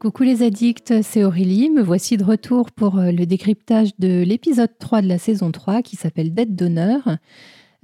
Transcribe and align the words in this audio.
Coucou 0.00 0.22
les 0.22 0.42
addicts, 0.42 0.94
c'est 1.02 1.24
Aurélie. 1.24 1.68
Me 1.68 1.82
voici 1.82 2.16
de 2.16 2.24
retour 2.24 2.70
pour 2.70 2.98
euh, 2.98 3.10
le 3.10 3.26
décryptage 3.26 3.90
de 3.98 4.22
l'épisode 4.22 4.70
3 4.78 5.02
de 5.02 5.08
la 5.08 5.18
saison 5.18 5.52
3 5.52 5.82
qui 5.82 5.96
s'appelle 5.96 6.32
Dette 6.32 6.56
d'honneur. 6.56 7.18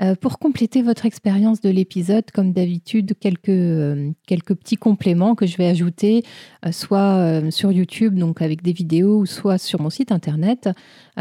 Euh, 0.02 0.14
pour 0.14 0.38
compléter 0.38 0.82
votre 0.82 1.06
expérience 1.06 1.62
de 1.62 1.70
l'épisode, 1.70 2.30
comme 2.30 2.52
d'habitude, 2.52 3.14
quelques, 3.18 3.48
euh, 3.48 4.12
petits 4.26 4.76
compléments 4.76 5.34
que 5.34 5.46
je 5.46 5.56
vais 5.56 5.66
ajouter, 5.66 6.22
euh, 6.66 6.72
soit 6.72 7.50
sur 7.50 7.72
YouTube, 7.72 8.18
donc 8.18 8.42
avec 8.42 8.62
des 8.62 8.72
vidéos, 8.72 9.20
ou 9.20 9.26
soit 9.26 9.58
sur 9.58 9.80
mon 9.80 9.90
site 9.90 10.12
internet. 10.12 10.68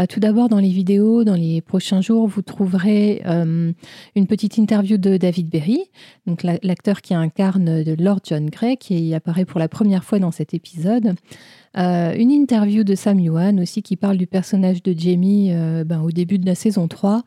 tout 0.09 0.19
d'abord, 0.19 0.49
dans 0.49 0.59
les 0.59 0.69
vidéos, 0.69 1.23
dans 1.23 1.35
les 1.35 1.61
prochains 1.61 2.01
jours, 2.01 2.27
vous 2.27 2.41
trouverez 2.41 3.21
une 3.25 4.27
petite 4.27 4.57
interview 4.57 4.97
de 4.97 5.15
David 5.15 5.49
Berry, 5.49 5.79
donc 6.27 6.43
l'acteur 6.43 7.01
qui 7.01 7.13
incarne 7.13 7.83
Lord 7.97 8.19
John 8.25 8.49
Grey, 8.49 8.75
qui 8.75 9.13
apparaît 9.13 9.45
pour 9.45 9.59
la 9.59 9.69
première 9.69 10.03
fois 10.03 10.19
dans 10.19 10.31
cet 10.31 10.53
épisode. 10.53 11.15
une 11.75 12.31
interview 12.31 12.83
de 12.83 12.95
Sam 12.95 13.19
Yuan 13.19 13.59
aussi 13.59 13.81
qui 13.81 13.95
parle 13.95 14.17
du 14.17 14.27
personnage 14.27 14.83
de 14.83 14.93
Jamie 14.97 15.53
ben, 15.85 16.01
au 16.01 16.11
début 16.11 16.39
de 16.39 16.45
la 16.45 16.55
saison 16.55 16.87
3. 16.87 17.23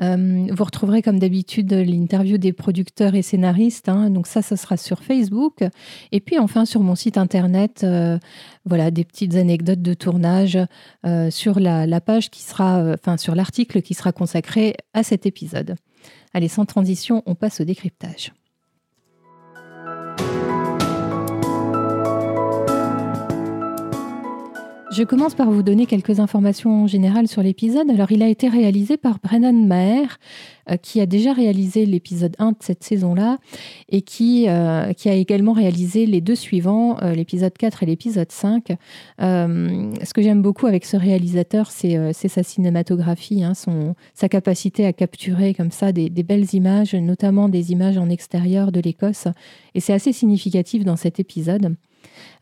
Euh, 0.00 0.46
vous 0.50 0.64
retrouverez 0.64 1.02
comme 1.02 1.18
d'habitude 1.18 1.72
l'interview 1.72 2.38
des 2.38 2.52
producteurs 2.52 3.14
et 3.14 3.22
scénaristes. 3.22 3.88
Hein. 3.88 4.10
donc 4.10 4.26
ça, 4.26 4.42
ça 4.42 4.56
sera 4.56 4.76
sur 4.76 5.02
Facebook. 5.02 5.64
Et 6.12 6.20
puis 6.20 6.38
enfin 6.38 6.64
sur 6.64 6.80
mon 6.80 6.94
site 6.94 7.18
internet, 7.18 7.82
euh, 7.84 8.18
voilà 8.64 8.90
des 8.90 9.04
petites 9.04 9.34
anecdotes 9.34 9.82
de 9.82 9.94
tournage 9.94 10.58
euh, 11.06 11.30
sur 11.30 11.60
la, 11.60 12.00
page 12.00 12.30
qui 12.30 12.42
sera, 12.42 12.94
enfin 12.94 13.16
sur 13.16 13.34
l'article 13.34 13.82
qui 13.82 13.94
sera 13.94 14.12
consacré 14.12 14.74
à 14.94 15.02
cet 15.02 15.26
épisode. 15.26 15.76
Allez, 16.32 16.48
sans 16.48 16.64
transition, 16.64 17.22
on 17.26 17.34
passe 17.34 17.60
au 17.60 17.64
décryptage. 17.64 18.32
Je 24.90 25.04
commence 25.04 25.36
par 25.36 25.48
vous 25.48 25.62
donner 25.62 25.86
quelques 25.86 26.18
informations 26.18 26.88
générales 26.88 27.28
sur 27.28 27.44
l'épisode. 27.44 27.88
Alors, 27.90 28.10
il 28.10 28.24
a 28.24 28.28
été 28.28 28.48
réalisé 28.48 28.96
par 28.96 29.20
Brennan 29.22 29.52
Maher, 29.52 30.18
euh, 30.68 30.76
qui 30.76 31.00
a 31.00 31.06
déjà 31.06 31.32
réalisé 31.32 31.86
l'épisode 31.86 32.34
1 32.40 32.50
de 32.50 32.56
cette 32.58 32.82
saison-là 32.82 33.38
et 33.88 34.02
qui, 34.02 34.48
euh, 34.48 34.92
qui 34.92 35.08
a 35.08 35.14
également 35.14 35.52
réalisé 35.52 36.06
les 36.06 36.20
deux 36.20 36.34
suivants, 36.34 36.96
euh, 37.02 37.14
l'épisode 37.14 37.56
4 37.56 37.84
et 37.84 37.86
l'épisode 37.86 38.32
5. 38.32 38.72
ce 39.20 40.12
que 40.12 40.22
j'aime 40.22 40.42
beaucoup 40.42 40.66
avec 40.66 40.84
ce 40.84 40.96
réalisateur, 40.96 41.70
c'est 41.70 42.12
sa 42.12 42.42
cinématographie, 42.42 43.44
hein, 43.44 43.54
son, 43.54 43.94
sa 44.14 44.28
capacité 44.28 44.86
à 44.86 44.92
capturer 44.92 45.54
comme 45.54 45.70
ça 45.70 45.92
des, 45.92 46.10
des 46.10 46.24
belles 46.24 46.52
images, 46.52 46.96
notamment 46.96 47.48
des 47.48 47.70
images 47.70 47.96
en 47.96 48.10
extérieur 48.10 48.72
de 48.72 48.80
l'Écosse. 48.80 49.28
Et 49.76 49.80
c'est 49.80 49.92
assez 49.92 50.12
significatif 50.12 50.84
dans 50.84 50.96
cet 50.96 51.20
épisode. 51.20 51.76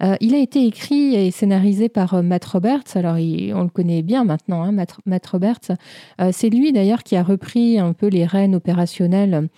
Euh, 0.02 0.16
il 0.20 0.34
a 0.34 0.38
été 0.38 0.64
écrit 0.64 1.14
et 1.14 1.30
scénarisé 1.30 1.88
par 1.88 2.14
euh, 2.14 2.22
Matt 2.22 2.44
Roberts. 2.44 2.84
Alors, 2.94 3.14
on 3.14 3.62
le 3.62 3.68
connaît 3.68 4.02
bien 4.02 4.24
maintenant, 4.24 4.62
hein, 4.62 4.72
Matt, 4.72 5.26
Roberts. 5.26 5.72
Euh, 6.20 6.30
c'est 6.32 6.50
lui 6.50 6.72
d'ailleurs 6.72 7.02
qui 7.02 7.16
a 7.16 7.22
repris 7.22 7.78
un 7.78 7.92
peu 7.92 8.06
les 8.06 8.24
rênes 8.24 8.54
opérationnelles 8.54 9.48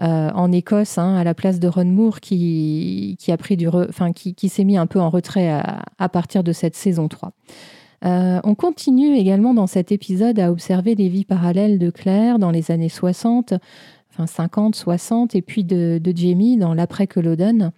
en 0.00 0.52
Écosse, 0.52 0.96
hein, 0.96 1.16
à 1.16 1.24
la 1.24 1.34
place 1.34 1.58
de 1.58 1.66
Ron 1.66 1.86
Moore, 1.86 2.20
qui, 2.20 3.16
a 3.26 3.36
pris 3.36 3.56
du, 3.56 3.68
qui, 4.14 4.48
s'est 4.48 4.62
mis 4.62 4.76
un 4.76 4.86
peu 4.86 5.00
en 5.00 5.10
retrait 5.10 5.50
à, 5.50 6.08
partir 6.08 6.44
de 6.44 6.52
cette 6.52 6.76
saison 6.76 7.08
3. 7.08 7.32
on 8.04 8.54
continue 8.54 9.16
également 9.16 9.54
dans 9.54 9.66
cet 9.66 9.90
épisode 9.90 10.38
à 10.38 10.52
observer 10.52 10.94
les 10.94 11.08
vies 11.08 11.24
parallèles 11.24 11.80
de 11.80 11.90
Claire 11.90 12.38
dans 12.38 12.52
les 12.52 12.70
années 12.70 12.88
60, 12.88 13.54
enfin 14.12 14.28
50, 14.28 14.76
60, 14.76 15.34
et 15.34 15.42
puis 15.42 15.64
de, 15.64 16.00
de 16.00 16.16
Jamie 16.16 16.56
dans 16.58 16.74
l'après-Culloden. 16.74 17.72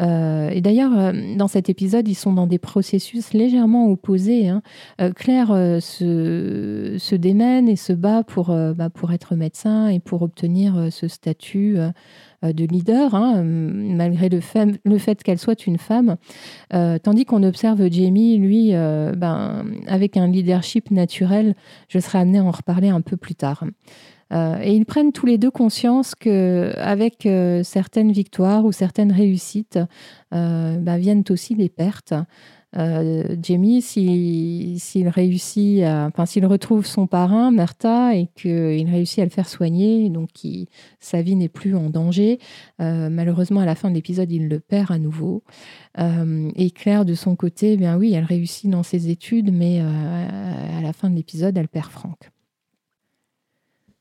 Euh, 0.00 0.50
et 0.50 0.60
d'ailleurs, 0.60 0.96
euh, 0.96 1.12
dans 1.36 1.48
cet 1.48 1.68
épisode, 1.68 2.08
ils 2.08 2.14
sont 2.14 2.32
dans 2.32 2.46
des 2.46 2.58
processus 2.58 3.32
légèrement 3.32 3.90
opposés. 3.90 4.48
Hein. 4.48 4.62
Euh, 5.00 5.12
Claire 5.12 5.48
se, 5.80 7.14
démène 7.14 7.68
et 7.68 7.76
se 7.76 7.92
bat 7.92 8.22
pour, 8.22 8.54
bah, 8.76 8.90
pour 8.90 9.12
être 9.12 9.34
médecin 9.34 9.88
et 9.88 9.98
pour 9.98 10.22
obtenir 10.22 10.88
ce 10.90 11.08
statut 11.08 11.78
de 12.42 12.64
leader, 12.64 13.14
hein, 13.14 13.42
malgré 13.42 14.28
le, 14.28 14.40
le 14.84 14.98
fait 14.98 15.22
qu'elle 15.22 15.38
soit 15.38 15.66
une 15.66 15.78
femme. 15.78 16.16
tandis 16.70 17.24
qu'on 17.24 17.42
observe 17.42 17.90
Jamie, 17.90 18.38
lui, 18.38 18.70
ben, 18.70 19.66
avec 19.88 20.16
un 20.16 20.28
leadership 20.28 20.90
naturel. 20.90 21.54
Je 21.88 21.98
serai 21.98 22.18
amenée 22.18 22.38
à 22.38 22.44
en 22.44 22.52
reparler 22.52 22.88
un 22.88 23.00
peu 23.00 23.16
plus 23.16 23.34
tard. 23.34 23.64
Euh, 24.32 24.58
et 24.62 24.74
ils 24.74 24.84
prennent 24.84 25.12
tous 25.12 25.26
les 25.26 25.38
deux 25.38 25.50
conscience 25.50 26.14
qu'avec 26.14 27.26
euh, 27.26 27.62
certaines 27.62 28.12
victoires 28.12 28.64
ou 28.64 28.72
certaines 28.72 29.12
réussites, 29.12 29.78
euh, 30.34 30.76
bah, 30.78 30.98
viennent 30.98 31.24
aussi 31.30 31.54
des 31.54 31.68
pertes. 31.68 32.14
Jamie, 32.74 33.80
s'il 33.80 35.08
réussit, 35.08 35.82
enfin 35.82 36.26
s'il 36.26 36.44
retrouve 36.44 36.84
son 36.84 37.06
parrain, 37.06 37.50
Martha, 37.50 38.14
et 38.14 38.28
qu'il 38.36 38.90
réussit 38.90 39.20
à 39.20 39.24
le 39.24 39.30
faire 39.30 39.48
soigner, 39.48 40.10
donc 40.10 40.28
sa 41.00 41.22
vie 41.22 41.34
n'est 41.34 41.48
plus 41.48 41.74
en 41.74 41.88
danger, 41.88 42.38
malheureusement 42.78 43.60
à 43.60 43.64
la 43.64 43.74
fin 43.74 43.88
de 43.88 43.94
l'épisode, 43.94 44.30
il 44.30 44.48
le 44.48 44.60
perd 44.60 44.92
à 44.92 44.98
nouveau. 44.98 45.42
et 45.98 46.70
Claire, 46.70 47.06
de 47.06 47.14
son 47.14 47.36
côté, 47.36 47.72
eh 47.72 47.76
bien 47.78 47.96
oui, 47.96 48.12
elle 48.12 48.24
réussit 48.24 48.68
dans 48.68 48.82
ses 48.82 49.08
études, 49.08 49.50
mais 49.50 49.80
à 49.80 50.82
la 50.82 50.92
fin 50.92 51.08
de 51.08 51.16
l'épisode, 51.16 51.56
elle 51.56 51.68
perd 51.68 51.90
Franck. 51.90 52.30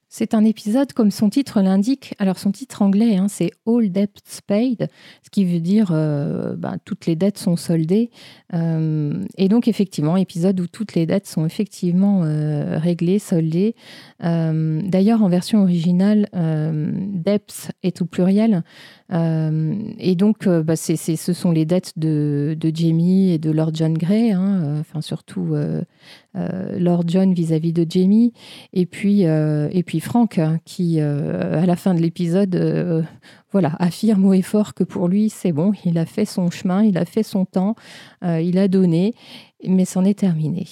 C'est 0.09 0.34
un 0.34 0.45
épisode, 0.45 0.94
comme 0.94 1.12
son 1.12 1.29
titre 1.29 1.62
l'indique. 1.62 2.13
Alors, 2.18 2.40
son 2.40 2.51
titre 2.51 2.81
anglais, 2.81 3.18
hein, 3.18 3.28
c'est 3.28 3.51
All 3.66 3.91
Debts 3.91 4.41
Paid, 4.47 4.88
ce 5.22 5.29
qui 5.29 5.44
veut 5.44 5.59
dire 5.59 5.90
euh, 5.91 6.56
ben, 6.56 6.78
toutes 6.85 7.07
les 7.07 7.18
dettes 7.18 7.38
sont 7.38 7.57
soldées. 7.57 8.09
Euh, 8.53 9.22
et 9.38 9.50
donc, 9.50 9.68
effectivement, 9.68 10.16
épisode 10.16 10.59
où 10.62 10.68
toutes 10.68 10.95
les 10.95 11.06
dettes 11.06 11.28
sont 11.28 11.45
effectivement 11.45 12.23
euh, 12.23 12.78
réglées, 12.78 13.19
soldées. 13.19 13.75
D'ailleurs, 14.22 15.23
en 15.23 15.29
version 15.29 15.62
originale, 15.62 16.28
Debts 16.34 17.72
est 17.84 18.01
au 18.01 18.06
pluriel. 18.06 18.63
Et 19.09 20.16
donc, 20.16 20.47
bah, 20.47 20.75
ce 20.75 21.34
sont 21.34 21.51
les 21.51 21.66
dettes 21.66 21.94
de, 21.97 22.57
Jamie 22.73 23.31
et 23.31 23.38
de 23.38 23.51
Lord 23.51 23.72
John 23.73 23.94
Grey, 23.94 24.31
hein, 24.31 24.78
enfin, 24.79 25.01
surtout 25.01 25.56
Lord 26.34 27.03
John 27.07 27.34
vis-à-vis 27.34 27.73
de 27.73 27.85
Jamie. 27.90 28.34
Et 28.73 28.85
puis, 28.85 29.22
et 29.22 29.84
puis 29.85 30.00
Franck, 30.00 30.38
hein, 30.38 30.59
qui, 30.66 31.00
euh, 31.00 31.62
à 31.62 31.66
la 31.66 31.75
fin 31.75 31.94
de 31.94 32.00
l'épisode, 32.00 32.56
euh, 32.56 33.01
voilà, 33.51 33.75
affirme 33.79 34.25
haut 34.25 34.34
et 34.34 34.41
fort 34.41 34.73
que 34.73 34.84
pour 34.84 35.07
lui, 35.07 35.29
c'est 35.29 35.51
bon, 35.51 35.74
il 35.85 35.97
a 35.97 36.06
fait 36.06 36.25
son 36.25 36.50
chemin, 36.50 36.84
il 36.84 36.97
a 36.97 37.06
fait 37.06 37.24
son 37.24 37.45
temps, 37.45 37.75
euh, 38.24 38.41
il 38.41 38.57
a 38.57 38.68
donné, 38.68 39.13
mais 39.66 39.85
c'en 39.85 40.03
est 40.03 40.19
terminé. 40.19 40.66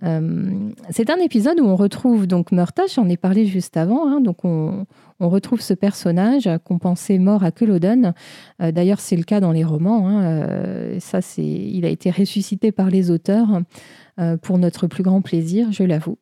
C'est 0.00 1.10
un 1.10 1.16
épisode 1.16 1.58
où 1.58 1.64
on 1.64 1.76
retrouve 1.76 2.26
donc 2.26 2.50
j'en 2.94 3.08
ai 3.08 3.16
parlé 3.16 3.46
juste 3.46 3.76
avant, 3.76 4.06
hein, 4.06 4.20
donc 4.20 4.44
on, 4.44 4.86
retrouve 5.18 5.62
ce 5.62 5.72
personnage 5.72 6.48
qu'on 6.64 6.78
pensait 6.78 7.16
mort 7.16 7.42
à 7.42 7.50
Culloden. 7.50 8.12
D'ailleurs, 8.60 9.00
c'est 9.00 9.16
le 9.16 9.22
cas 9.22 9.40
dans 9.40 9.52
les 9.52 9.64
romans. 9.64 10.06
Hein, 10.06 10.98
ça, 11.00 11.22
c'est, 11.22 11.42
il 11.42 11.86
a 11.86 11.88
été 11.88 12.10
ressuscité 12.10 12.72
par 12.72 12.90
les 12.90 13.10
auteurs 13.10 13.62
pour 14.42 14.58
notre 14.58 14.86
plus 14.86 15.02
grand 15.02 15.22
plaisir, 15.22 15.72
je 15.72 15.84
l'avoue. 15.84 16.18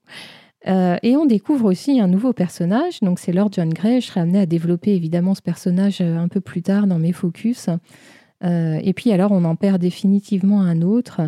Euh, 0.66 0.96
et 1.02 1.16
on 1.16 1.26
découvre 1.26 1.66
aussi 1.66 2.00
un 2.00 2.08
nouveau 2.08 2.32
personnage, 2.32 3.00
donc 3.00 3.18
c'est 3.18 3.32
Lord 3.32 3.50
John 3.52 3.70
Grey. 3.70 4.00
Je 4.00 4.06
serai 4.06 4.20
amenée 4.20 4.40
à 4.40 4.46
développer 4.46 4.94
évidemment 4.94 5.34
ce 5.34 5.42
personnage 5.42 6.00
euh, 6.00 6.16
un 6.16 6.28
peu 6.28 6.40
plus 6.40 6.62
tard 6.62 6.86
dans 6.86 6.98
mes 6.98 7.12
focus. 7.12 7.68
Euh, 8.42 8.78
et 8.82 8.92
puis 8.92 9.12
alors 9.12 9.32
on 9.32 9.44
en 9.44 9.56
perd 9.56 9.80
définitivement 9.80 10.62
un 10.62 10.82
autre. 10.82 11.20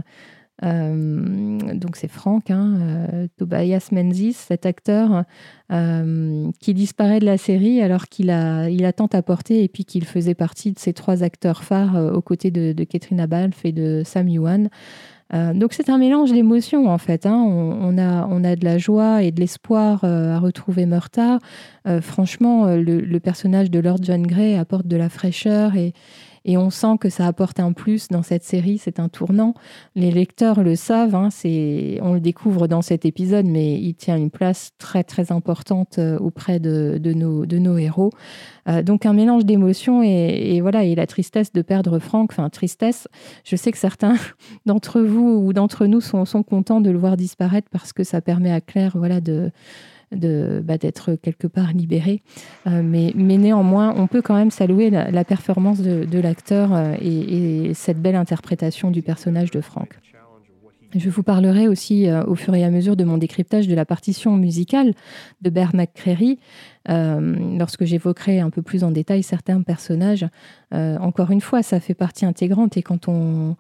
Donc 0.63 1.97
c'est 1.97 2.09
Franck, 2.09 2.51
hein, 2.51 3.29
Tobias 3.37 3.89
Menzies, 3.93 4.33
cet 4.33 4.67
acteur 4.67 5.25
qui 5.69 6.75
disparaît 6.75 7.21
de 7.21 7.27
la 7.27 7.37
série 7.37 7.83
alors 7.83 8.07
qu'il 8.07 8.31
a, 8.31 8.69
il 8.71 8.85
a 8.85 8.93
tant 8.93 9.09
apporté 9.13 9.65
et 9.65 9.69
puis 9.69 9.85
qu'il 9.85 10.05
faisait 10.05 10.35
partie 10.35 10.73
de 10.73 10.79
ces 10.79 10.93
trois 10.93 11.23
acteurs 11.23 11.63
phares 11.63 11.97
aux 12.15 12.23
côtés 12.23 12.51
de, 12.51 12.73
de 12.73 12.85
Katrina 12.85 13.27
Balfe 13.27 13.65
et 13.65 13.73
de 13.73 14.03
Sam 14.05 14.29
Yuan. 14.29 14.71
Euh, 15.35 15.53
donc 15.53 15.73
c'est 15.73 15.91
un 15.91 15.99
mélange 15.99 16.33
d'émotions 16.33 16.89
en 16.89 16.99
fait. 16.99 17.27
Hein. 17.27 17.35
On, 17.35 17.99
a, 17.99 18.27
on, 18.31 18.45
a, 18.45 18.55
de 18.55 18.65
la 18.65 18.79
joie 18.79 19.23
et 19.23 19.33
de 19.33 19.41
l'espoir 19.41 20.05
euh, 20.05 20.35
à 20.35 20.39
retrouver 20.39 20.87
Murta. 20.87 21.39
Euh, 21.89 22.01
franchement, 22.01 22.67
le, 22.67 23.01
le, 23.01 23.21
personnage 23.21 23.71
de 23.71 23.81
Lord 23.81 23.99
John 24.03 24.23
Grey 24.23 24.57
apporte 24.57 24.87
de 24.87 24.97
la 24.97 25.09
fraîcheur 25.09 25.75
et, 25.75 25.95
et 26.47 26.57
on 26.57 26.71
sent 26.71 26.97
que 27.01 27.11
ça 27.11 27.27
apporte 27.27 27.59
un 27.59 27.73
plus 27.73 28.07
dans 28.09 28.23
cette 28.23 28.45
série, 28.45 28.79
c'est 28.79 29.01
un 29.01 29.09
tournant. 29.09 29.53
Les 29.97 30.13
lecteurs 30.13 30.63
le 30.63 30.77
savent, 30.77 31.17
hein, 31.17 31.29
on 32.01 32.15
le 32.15 32.21
découvre 32.21 32.69
dans 32.69 32.83
cet 32.83 33.05
épisode, 33.05 33.47
mais 33.47 33.75
il 33.75 33.95
tient 33.95 34.17
une 34.17 34.31
place 34.31 34.71
très 34.79 35.03
très 35.03 35.33
importante 35.33 35.99
euh, 35.99 36.17
auprès 36.19 36.61
de, 36.61 37.01
nos, 37.15 37.47
de 37.47 37.59
nos, 37.59 37.77
héros. 37.77 38.13
Euh, 38.69 38.83
donc 38.83 39.07
un 39.07 39.13
mélange 39.13 39.45
d'émotions 39.45 40.03
et, 40.05 40.61
voilà 40.61 40.85
et 40.85 40.95
la 40.95 41.07
tristesse 41.09 41.53
de 41.53 41.63
perdre 41.63 41.99
Franck. 41.99 42.31
Enfin 42.31 42.49
tristesse. 42.49 43.09
Je 43.45 43.57
sais 43.57 43.73
que 43.73 43.79
certains 43.79 44.15
d'entre 44.67 45.01
vous 45.01 45.43
ou 45.45 45.53
d'entre 45.53 45.87
nous 45.87 46.01
sont, 46.01 46.25
sont 46.25 46.45
contents 46.45 46.81
de 46.81 46.91
le 46.91 46.99
voir 46.99 47.17
disparaître 47.17 47.69
parce 47.73 47.93
que 47.93 48.05
ça 48.05 48.21
permet 48.21 48.53
à 48.53 48.61
Claire 48.61 48.93
voilà 48.95 49.21
de 49.21 49.51
de 50.13 50.63
bah, 50.65 50.79
d'être 50.79 51.15
quelque 51.15 51.47
part 51.47 51.73
libéré. 51.73 52.23
mais, 52.67 53.13
mais 53.15 53.39
néanmoins, 53.39 53.95
on 53.97 54.07
peut 54.07 54.23
quand 54.23 54.35
même 54.35 54.51
saluer 54.51 54.91
la, 54.91 55.25
performance 55.25 55.81
de, 55.81 56.19
l'acteur 56.19 56.71
et, 57.01 57.69
et, 57.69 57.75
cette 57.75 58.01
belle 58.01 58.17
interprétation 58.17 58.91
du 58.91 59.03
personnage 59.03 59.51
de 59.51 59.61
Frank. 59.61 59.99
Je 60.95 61.11
vous 61.11 61.23
parlerai 61.23 61.69
aussi 61.69 62.09
au 62.27 62.37
fur 62.37 62.55
et 62.55 62.65
à 62.65 62.71
mesure 62.71 62.97
de 62.97 63.05
mon 63.05 63.19
décryptage 63.19 63.67
de 63.69 63.75
la 63.75 63.85
partition 63.85 64.37
musicale 64.37 64.95
de 65.43 65.51
Bernard 65.51 65.75
McCreary, 65.75 66.39
lorsque 66.89 67.85
j'évoquerai 67.85 68.41
un 68.41 68.51
peu 68.51 68.63
plus 68.63 68.85
en 68.85 68.91
détail 68.91 69.23
certains 69.23 69.61
personnages. 69.63 70.27
encore 70.73 71.31
une 71.33 71.41
fois, 71.41 71.63
ça 71.63 71.81
fait 71.81 71.95
partie 71.95 72.25
intégrante 72.25 72.77
et 72.77 72.83
quand 72.83 73.09
on, 73.09 73.57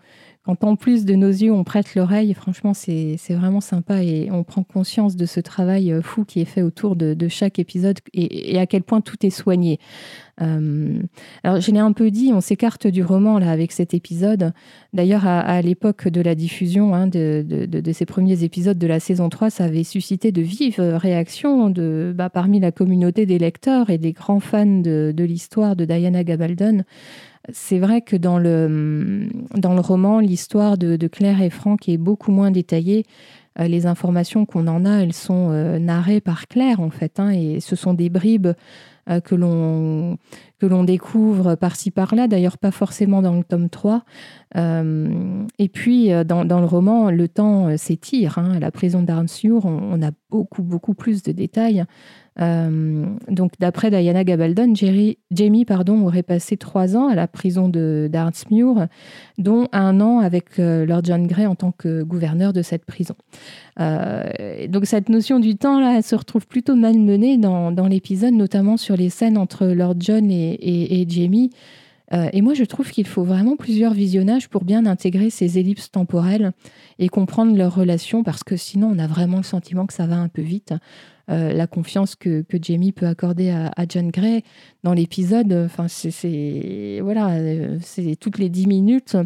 quand 0.46 0.62
en 0.62 0.76
plus 0.76 1.04
de 1.04 1.16
nos 1.16 1.28
yeux, 1.28 1.52
on 1.52 1.64
prête 1.64 1.96
l'oreille, 1.96 2.32
franchement, 2.32 2.72
c'est 2.72 3.16
vraiment 3.31 3.60
sympa 3.60 4.04
et 4.04 4.28
on 4.31 4.44
prend 4.44 4.62
conscience 4.62 5.16
de 5.16 5.26
ce 5.26 5.40
travail 5.40 5.93
euh, 5.93 6.02
fou 6.02 6.25
qui 6.25 6.40
est 6.40 6.44
fait 6.44 6.62
autour 6.62 6.94
de, 6.94 7.16
chaque 7.28 7.58
épisode 7.58 7.98
et, 8.14 8.56
à 8.56 8.66
quel 8.66 8.84
point 8.84 9.00
tout 9.00 9.26
est 9.26 9.31
soigné. 9.31 9.81
Euh, 10.40 11.00
alors, 11.43 11.60
je 11.60 11.72
l'ai 11.72 11.81
un 11.81 11.90
peu 11.90 12.12
dit, 12.12 12.31
on 12.32 12.40
s'écarte 12.40 12.87
du 12.87 13.02
roman 13.02 13.40
là 13.40 13.50
avec 13.50 13.72
cet 13.72 13.93
épisode. 13.93 14.52
D'ailleurs, 14.93 15.26
à, 15.26 15.60
l'époque 15.62 16.06
de 16.06 16.20
la 16.20 16.37
diffusion 16.37 16.94
hein, 16.94 17.08
de, 17.08 17.92
ces 17.92 18.06
premiers 18.06 18.44
épisodes 18.44 18.78
de 18.78 18.87
la 18.87 19.00
saison 19.00 19.28
3, 19.28 19.50
ça 19.50 19.64
avait 19.64 19.82
suscité 19.82 20.31
de 20.31 20.42
vives 20.42 20.81
réactions 20.81 21.70
de, 21.70 22.14
bah, 22.16 22.31
parmi 22.31 22.60
la 22.60 22.70
communauté 22.70 23.26
des 23.26 23.38
lecteurs 23.38 23.90
et 23.90 23.99
des 23.99 24.12
grands 24.12 24.40
fans 24.40 24.64
de, 24.64 25.12
l'histoire 25.19 25.75
de 25.75 25.84
Diana 25.84 26.22
Gabaldon. 26.22 26.84
C'est 27.52 27.78
vrai 27.78 28.00
que 28.00 28.16
dans 28.16 28.38
le, 28.38 29.28
dans 29.54 29.75
le 29.75 29.81
roman, 29.81 30.19
l'histoire 30.20 30.76
de, 30.76 31.06
Claire 31.06 31.43
et 31.43 31.50
Franck 31.50 31.88
est 31.88 31.96
beaucoup 31.96 32.32
moins 32.32 32.50
détaillée. 32.50 33.04
Euh, 33.60 33.69
les 33.69 33.87
informations 33.87 34.44
qu'on 34.46 34.66
en 34.66 34.84
a, 34.84 35.02
elles 35.02 35.12
sont 35.12 35.50
euh, 35.50 35.78
narrées 35.78 36.20
par 36.20 36.48
Claire, 36.48 36.81
en 36.81 36.90
fait, 36.90 37.20
hein, 37.20 37.31
et 37.31 37.60
ce 37.60 37.76
sont 37.76 37.94
des 37.94 38.10
bribes 38.10 38.48
euh, 39.08 39.20
que 39.20 39.34
l'on 39.34 40.19
que 40.58 40.66
l'on 40.66 40.84
découvre 40.84 41.54
par-ci 41.54 41.90
par-là, 41.90 42.28
d'ailleurs 42.28 42.58
pas 42.58 42.70
forcément 42.70 43.20
dans 43.20 43.34
le 43.34 43.44
tome 43.44 43.69
3. 43.69 44.04
et 44.54 45.69
puis 45.69 46.08
dans, 46.25 46.46
dans, 46.46 46.60
le 46.60 46.66
roman, 46.66 47.10
le 47.10 47.28
temps 47.28 47.76
s'étire. 47.76 48.38
Hein. 48.38 48.52
à 48.56 48.58
la 48.58 48.70
prison 48.70 49.02
d'Arnsur, 49.02 49.66
on, 49.66 49.78
on, 49.92 50.02
a 50.02 50.12
beaucoup, 50.31 50.62
beaucoup 50.62 50.94
plus 50.94 51.22
de 51.22 51.32
détails. 51.32 51.84
Euh, 52.41 53.06
donc, 53.29 53.53
d'après 53.59 53.91
Diana 53.91 54.25
Gabaldon, 54.25 54.75
Jamie 54.75 55.65
pardon, 55.65 56.06
aurait 56.06 56.23
passé 56.23 56.56
trois 56.56 56.97
ans 56.97 57.09
à 57.09 57.15
la 57.15 57.27
prison 57.27 57.69
de 57.69 58.09
d'Arnsmuir, 58.11 58.88
dont 59.38 59.69
un 59.73 60.00
an 60.00 60.21
avec 60.21 60.59
euh, 60.59 60.85
Lord 60.85 61.03
John 61.05 61.27
Grey 61.27 61.47
en 61.47 61.55
tant 61.55 61.73
que 61.73 62.03
gouverneur 62.03 62.53
de 62.53 62.62
cette 62.62 62.85
prison. 62.85 63.15
Euh, 63.81 64.67
donc, 64.69 64.87
cette 64.87 65.09
notion 65.09 65.41
du 65.41 65.56
temps, 65.56 65.81
là, 65.81 65.97
elle 65.97 66.03
se 66.03 66.15
retrouve 66.15 66.47
plutôt 66.47 66.77
malmenée 66.77 67.38
dans, 67.38 67.73
dans 67.73 67.87
l'épisode, 67.87 68.35
notamment 68.35 68.77
sur 68.77 68.97
les 68.97 69.11
scènes 69.11 69.38
entre 69.38 69.67
Lord 69.67 69.97
John 70.00 70.31
et, 70.31 71.00
et, 71.00 71.06
Jamie. 71.09 71.50
et 72.12 72.43
moi, 72.43 72.55
je 72.55 72.65
trouve 72.65 72.91
qu'il 72.91 73.06
faut 73.06 73.25
vraiment 73.25 73.56
plusieurs 73.56 73.94
visionnages 73.94 74.49
pour 74.49 74.65
bien 74.65 74.87
intégrer 74.87 75.31
ces 75.31 75.59
ellipses 75.59 75.91
temporelles 75.91 76.53
et 76.99 77.09
comprendre 77.09 77.56
leurs 77.56 77.75
relations, 77.75 78.23
parce 78.23 78.44
que 78.44 78.56
sinon, 78.56 78.93
on 78.94 78.99
a 78.99 79.06
vraiment 79.06 79.38
le 79.38 79.43
sentiment 79.43 79.87
que 79.87 79.93
ça 79.93 80.06
va 80.06 80.17
un 80.17 80.29
peu 80.29 80.43
vite. 80.43 80.73
Euh, 81.28 81.52
la 81.52 81.67
confiance 81.67 82.14
que, 82.14 82.43
que, 82.43 82.56
Jamie 82.61 82.93
peut 82.93 83.06
accorder 83.06 83.50
à, 83.50 83.84
John 83.88 84.11
Gray 84.11 84.44
dans 84.84 84.93
l'épisode. 84.93 85.52
Enfin, 85.52 85.88
c'est 85.88 87.00
voilà, 87.02 87.38
c'est 87.81 88.14
toutes 88.14 88.38
les 88.38 88.49
dix 88.49 88.69
minutes. 88.69 89.17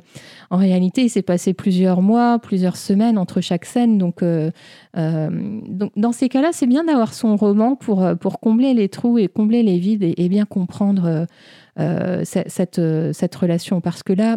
En 0.49 0.57
réalité, 0.57 1.03
il 1.03 1.11
s'est 1.11 1.21
passé 1.21 1.53
plusieurs 1.53 2.01
mois, 2.01 2.39
plusieurs 2.39 2.79
semaines 2.79 3.19
entre 3.19 3.43
chaque 3.43 3.67
scène. 3.67 3.99
Donc, 3.99 4.23
euh, 4.23 4.51
euh, 4.97 5.61
donc 5.69 5.93
dans 5.95 6.13
ces 6.13 6.31
cas-là, 6.31 6.51
c'est 6.53 6.67
bien 6.67 6.85
d'avoir 6.85 7.13
son 7.13 7.37
roman 7.37 7.77
pour, 7.77 8.09
pour 8.19 8.41
combler 8.41 8.73
les 8.73 8.89
trous 8.89 9.19
et 9.19 9.29
combler 9.29 9.63
les 9.63 9.79
vides 9.79 10.03
et, 10.03 10.29
bien 10.31 10.47
comprendre 10.47 11.27
cette, 12.25 12.81
cette 13.13 13.35
relation. 13.35 13.81
Parce 13.83 14.03
que 14.03 14.13
là, 14.15 14.37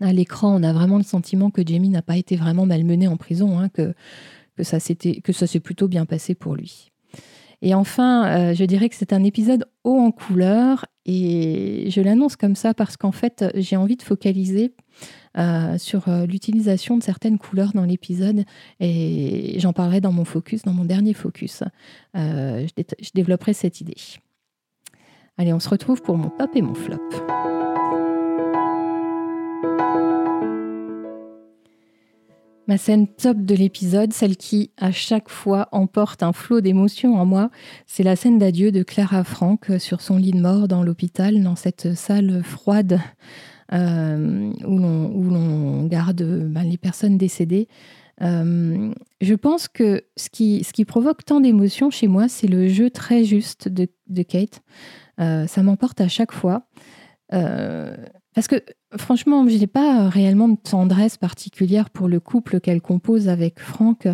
à 0.00 0.12
l'écran, 0.12 0.54
on 0.54 0.62
a 0.62 0.72
vraiment 0.72 0.98
le 0.98 1.04
sentiment 1.04 1.50
que 1.50 1.62
Jamie 1.64 1.88
n'a 1.88 2.02
pas 2.02 2.16
été 2.16 2.36
vraiment 2.36 2.66
malmené 2.66 3.08
en 3.08 3.16
prison, 3.16 3.58
hein, 3.58 3.68
que 3.68 3.94
que 4.56 4.62
ça 4.64 4.78
s'est 4.80 5.60
plutôt 5.60 5.88
bien 5.88 6.06
passé 6.06 6.34
pour 6.34 6.54
lui. 6.54 6.90
Et 7.62 7.74
enfin, 7.74 8.26
euh, 8.26 8.54
je 8.54 8.64
dirais 8.64 8.88
que 8.88 8.94
c'est 8.94 9.12
un 9.12 9.24
épisode 9.24 9.64
haut 9.84 9.98
en 9.98 10.10
couleur 10.10 10.84
et 11.06 11.86
je 11.90 12.00
l'annonce 12.00 12.36
comme 12.36 12.54
ça 12.54 12.74
parce 12.74 12.96
qu'en 12.96 13.12
fait, 13.12 13.44
j'ai 13.54 13.76
envie 13.76 13.96
de 13.96 14.02
focaliser 14.02 14.74
euh, 15.38 15.78
sur 15.78 16.08
euh, 16.08 16.26
l'utilisation 16.26 16.98
de 16.98 17.02
certaines 17.02 17.38
couleurs 17.38 17.72
dans 17.72 17.84
l'épisode 17.84 18.44
et 18.80 19.58
j'en 19.58 19.72
parlerai 19.72 20.00
dans 20.00 20.12
mon 20.12 20.24
focus, 20.24 20.62
dans 20.62 20.74
mon 20.74 20.84
dernier 20.84 21.14
focus. 21.14 21.62
je, 22.14 22.66
je 22.76 23.10
développerai 23.14 23.54
cette 23.54 23.80
idée. 23.80 23.96
Allez, 25.38 25.52
on 25.52 25.60
se 25.60 25.68
retrouve 25.68 26.02
pour 26.02 26.16
mon 26.16 26.30
top 26.30 26.50
et 26.54 26.62
mon 26.62 26.74
flop. 26.74 27.65
Ma 32.68 32.78
scène 32.78 33.06
top 33.06 33.38
de 33.38 33.54
l'épisode, 33.54 34.12
celle 34.12 34.36
qui 34.36 34.72
à 34.76 34.90
chaque 34.90 35.28
fois 35.28 35.68
emporte 35.70 36.24
un 36.24 36.32
flot 36.32 36.60
d'émotions 36.60 37.14
en 37.14 37.24
moi, 37.24 37.50
c'est 37.86 38.02
la 38.02 38.16
scène 38.16 38.38
d'adieu 38.38 38.72
de 38.72 38.82
Clara 38.82 39.22
Frank 39.22 39.70
sur 39.78 40.00
son 40.00 40.16
lit 40.16 40.32
de 40.32 40.40
mort 40.40 40.66
dans 40.66 40.82
l'hôpital, 40.82 41.42
dans 41.44 41.54
cette 41.54 41.94
salle 41.94 42.42
froide 42.42 43.00
euh, 43.72 44.52
où 44.64 45.30
l'on 45.30 45.86
garde 45.86 46.22
ben, 46.22 46.64
les 46.64 46.76
personnes 46.76 47.18
décédées. 47.18 47.68
Euh, 48.22 48.92
je 49.20 49.34
pense 49.34 49.68
que 49.68 50.02
ce 50.16 50.28
qui, 50.28 50.64
ce 50.64 50.72
qui 50.72 50.84
provoque 50.84 51.24
tant 51.24 51.40
d'émotions 51.40 51.90
chez 51.90 52.08
moi, 52.08 52.28
c'est 52.28 52.48
le 52.48 52.66
jeu 52.66 52.90
très 52.90 53.22
juste 53.22 53.68
de, 53.68 53.88
Kate. 54.22 54.62
Euh, 55.20 55.46
ça 55.46 55.62
m'emporte 55.62 56.00
à 56.00 56.08
chaque 56.08 56.32
fois. 56.32 56.66
Parce 57.30 58.48
que 58.48 58.62
franchement, 58.98 59.46
je 59.48 59.56
n'ai 59.56 59.66
pas 59.66 60.08
réellement 60.08 60.48
de 60.48 60.56
tendresse 60.56 61.16
particulière 61.16 61.90
pour 61.90 62.08
le 62.08 62.20
couple 62.20 62.60
qu'elle 62.60 62.80
compose 62.80 63.28
avec 63.28 63.60
Franck. 63.60 64.08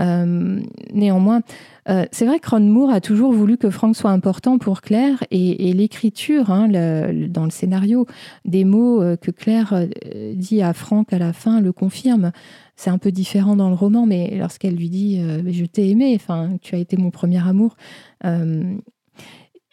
Euh, 0.00 0.60
néanmoins, 0.92 1.42
euh, 1.88 2.04
c'est 2.12 2.26
vrai 2.26 2.38
que 2.38 2.50
Ron 2.50 2.60
Moore 2.60 2.90
a 2.90 3.00
toujours 3.00 3.32
voulu 3.32 3.56
que 3.56 3.70
Franck 3.70 3.96
soit 3.96 4.10
important 4.10 4.58
pour 4.58 4.80
Claire 4.80 5.24
et, 5.30 5.72
l'écriture 5.72 6.50
hein, 6.50 6.68
dans 6.68 7.44
le 7.44 7.50
scénario 7.50 8.06
des 8.44 8.64
mots 8.64 9.02
euh, 9.02 9.16
que 9.16 9.30
Claire 9.30 9.86
dit 10.34 10.62
à 10.62 10.72
Franck 10.72 11.12
à 11.12 11.18
la 11.18 11.32
fin 11.32 11.60
le 11.60 11.72
confirme. 11.72 12.32
C'est 12.76 12.90
un 12.90 12.98
peu 12.98 13.10
différent 13.10 13.56
dans 13.56 13.70
le 13.70 13.74
roman, 13.74 14.06
mais 14.06 14.36
lorsqu'elle 14.36 14.76
lui 14.76 14.90
dit 14.90 15.18
Je 15.46 15.64
t'ai 15.64 15.90
aimé, 15.90 16.12
enfin, 16.14 16.58
tu 16.60 16.74
as 16.74 16.78
été 16.78 16.98
mon 16.98 17.10
premier 17.10 17.46
amour 17.46 17.76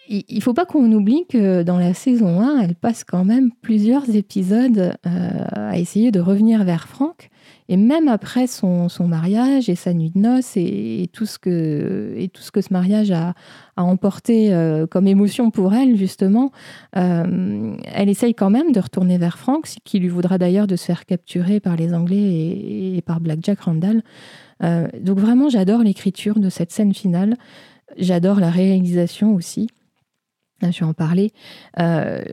il 0.09 0.43
faut 0.43 0.53
pas 0.53 0.65
qu'on 0.65 0.91
oublie 0.91 1.25
que 1.29 1.63
dans 1.63 1.77
la 1.77 1.93
saison 1.93 2.41
1, 2.41 2.59
elle 2.61 2.75
passe 2.75 3.03
quand 3.03 3.23
même 3.23 3.51
plusieurs 3.61 4.13
épisodes 4.15 4.93
euh, 5.05 5.45
à 5.53 5.77
essayer 5.77 6.11
de 6.11 6.19
revenir 6.19 6.63
vers 6.63 6.87
Franck. 6.87 7.29
Et 7.69 7.77
même 7.77 8.09
après 8.09 8.47
son, 8.47 8.89
mariage 9.07 9.69
et 9.69 9.75
sa 9.75 9.93
nuit 9.93 10.11
de 10.13 10.19
noces 10.19 10.57
et, 10.57 11.09
tout, 11.13 11.25
ce 11.25 11.39
que, 11.39 12.13
et 12.17 12.27
tout 12.27 12.41
ce 12.41 12.51
que 12.51 12.59
ce 12.59 12.73
mariage 12.73 13.11
a, 13.11 13.33
emporté 13.77 14.53
euh, 14.53 14.85
comme 14.85 15.07
émotion 15.07 15.49
pour 15.49 15.73
elle, 15.73 15.95
justement, 15.95 16.51
euh, 16.97 17.75
elle 17.85 18.09
essaye 18.09 18.35
quand 18.35 18.49
même 18.49 18.73
de 18.73 18.79
retourner 18.81 19.17
vers 19.17 19.37
Franck, 19.37 19.67
qui 19.85 19.99
lui 19.99 20.09
voudra 20.09 20.37
d'ailleurs 20.37 20.67
de 20.67 20.75
se 20.75 20.85
faire 20.85 21.05
capturer 21.05 21.61
par 21.61 21.77
les 21.77 21.93
Anglais 21.93 22.97
et 22.97 23.01
par 23.05 23.21
Black 23.21 23.39
Jack 23.41 23.61
Randall. 23.61 24.03
donc 24.61 25.19
vraiment, 25.19 25.47
j'adore 25.47 25.81
l'écriture 25.81 26.39
de 26.39 26.49
cette 26.49 26.71
scène 26.71 26.93
finale. 26.93 27.37
J'adore 27.97 28.39
la 28.39 28.49
réalisation 28.49 29.33
aussi. 29.33 29.69
Je 30.71 30.79
vais 30.79 30.85
en 30.85 30.93
parler. 30.93 31.31
Euh, 31.79 32.23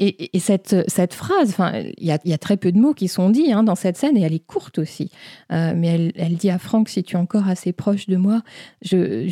et, 0.00 0.40
cette, 0.40 0.74
cette 0.88 1.14
phrase, 1.14 1.56
il 1.98 2.04
y 2.04 2.32
a, 2.32 2.38
très 2.38 2.56
peu 2.56 2.72
de 2.72 2.78
mots 2.78 2.94
qui 2.94 3.06
sont 3.06 3.30
dits 3.30 3.52
hein, 3.52 3.62
dans 3.62 3.76
cette 3.76 3.96
scène 3.96 4.16
et 4.16 4.22
elle 4.22 4.34
est 4.34 4.44
courte 4.44 4.80
aussi. 4.80 5.10
Euh, 5.52 5.72
mais 5.76 6.10
elle, 6.16 6.34
dit 6.34 6.50
à 6.50 6.58
Franck 6.58 6.88
si 6.88 7.04
tu 7.04 7.14
es 7.14 7.18
encore 7.18 7.48
assez 7.48 7.72
proche 7.72 8.08
de 8.08 8.16
moi, 8.16 8.42
c'est 8.82 9.28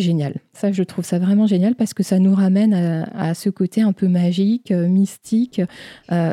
génial. 0.00 0.36
Ça, 0.52 0.70
je 0.70 0.82
trouve 0.84 1.04
ça 1.04 1.18
vraiment 1.18 1.48
génial 1.48 1.74
parce 1.74 1.94
que 1.94 2.04
ça 2.04 2.20
nous 2.20 2.32
ramène 2.32 2.74
à, 3.12 3.34
ce 3.34 3.50
côté 3.50 3.82
un 3.82 3.92
peu 3.92 4.06
magique, 4.06 4.70
euh, 4.70 4.86
mystique, 4.86 5.60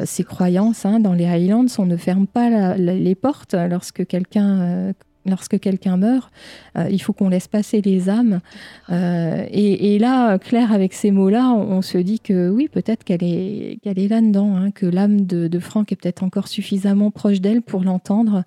ces 0.05 0.23
croyances. 0.23 0.85
Hein, 0.85 1.00
dans 1.00 1.13
les 1.13 1.25
Highlands, 1.25 1.65
on 1.79 1.88
ne 1.88 1.97
ferme 1.97 2.27
pas 2.27 2.77
les 2.77 3.15
portes 3.15 3.55
lorsque 3.55 4.05
quelqu'un 4.05 4.93
lorsque 5.25 5.60
quelqu'un 5.60 5.98
meurt, 5.98 6.32
euh, 6.77 6.88
il 6.89 7.01
faut 7.01 7.13
qu'on 7.13 7.30
laisse 7.30 7.48
passer 7.48 7.82
les 7.82 8.10
âmes. 8.10 8.42
Euh, 8.89 9.46
et, 9.50 10.00
là, 10.00 10.38
Claire, 10.38 10.72
avec 10.72 10.94
ces 10.94 11.12
mots-là, 11.12 11.51
on, 11.51 11.82
se 11.82 11.98
dit 11.98 12.20
que 12.20 12.50
oui, 12.50 12.70
peut-être 12.72 13.03
qu'elle 13.03 13.24
est, 13.24 13.80
qu'elle 13.84 14.00
est 14.00 14.08
là-dedans, 14.08 14.56
hein, 14.56 14.72
que 14.72 14.86
l'âme 14.86 15.25
de, 15.25 15.60
Franck 15.60 15.92
est 15.92 15.96
peut-être 15.96 16.24
encore 16.24 16.48
suffisamment 16.48 17.12
proche 17.12 17.39
d'elle 17.39 17.62
pour 17.62 17.84
l'entendre. 17.84 18.44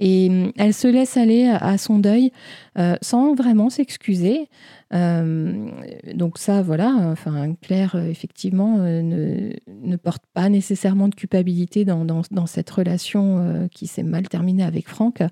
Et 0.00 0.28
mm, 0.28 0.52
elle 0.56 0.74
se 0.74 0.88
laisse 0.88 1.16
aller 1.16 1.46
à, 1.46 1.78
son 1.78 1.98
deuil 1.98 2.32
euh, 2.78 2.96
sans 3.02 3.34
vraiment 3.34 3.70
s'excuser. 3.70 4.48
donc 4.90 6.30
donc 6.30 6.38
ça, 6.38 6.62
voilà, 6.62 6.94
enfin, 7.10 7.54
Claire, 7.60 7.96
effectivement, 7.96 8.78
ne, 8.78 9.96
porte 9.96 10.22
pas 10.32 10.48
nécessairement 10.48 11.08
de 11.08 11.14
culpabilité 11.14 11.84
dans, 11.84 12.46
cette 12.46 12.70
relation 12.70 13.68
qui 13.72 13.88
s'est 13.88 14.04
mal 14.04 14.28
terminée 14.28 14.62
avec 14.62 14.88
Franck. 14.88 15.22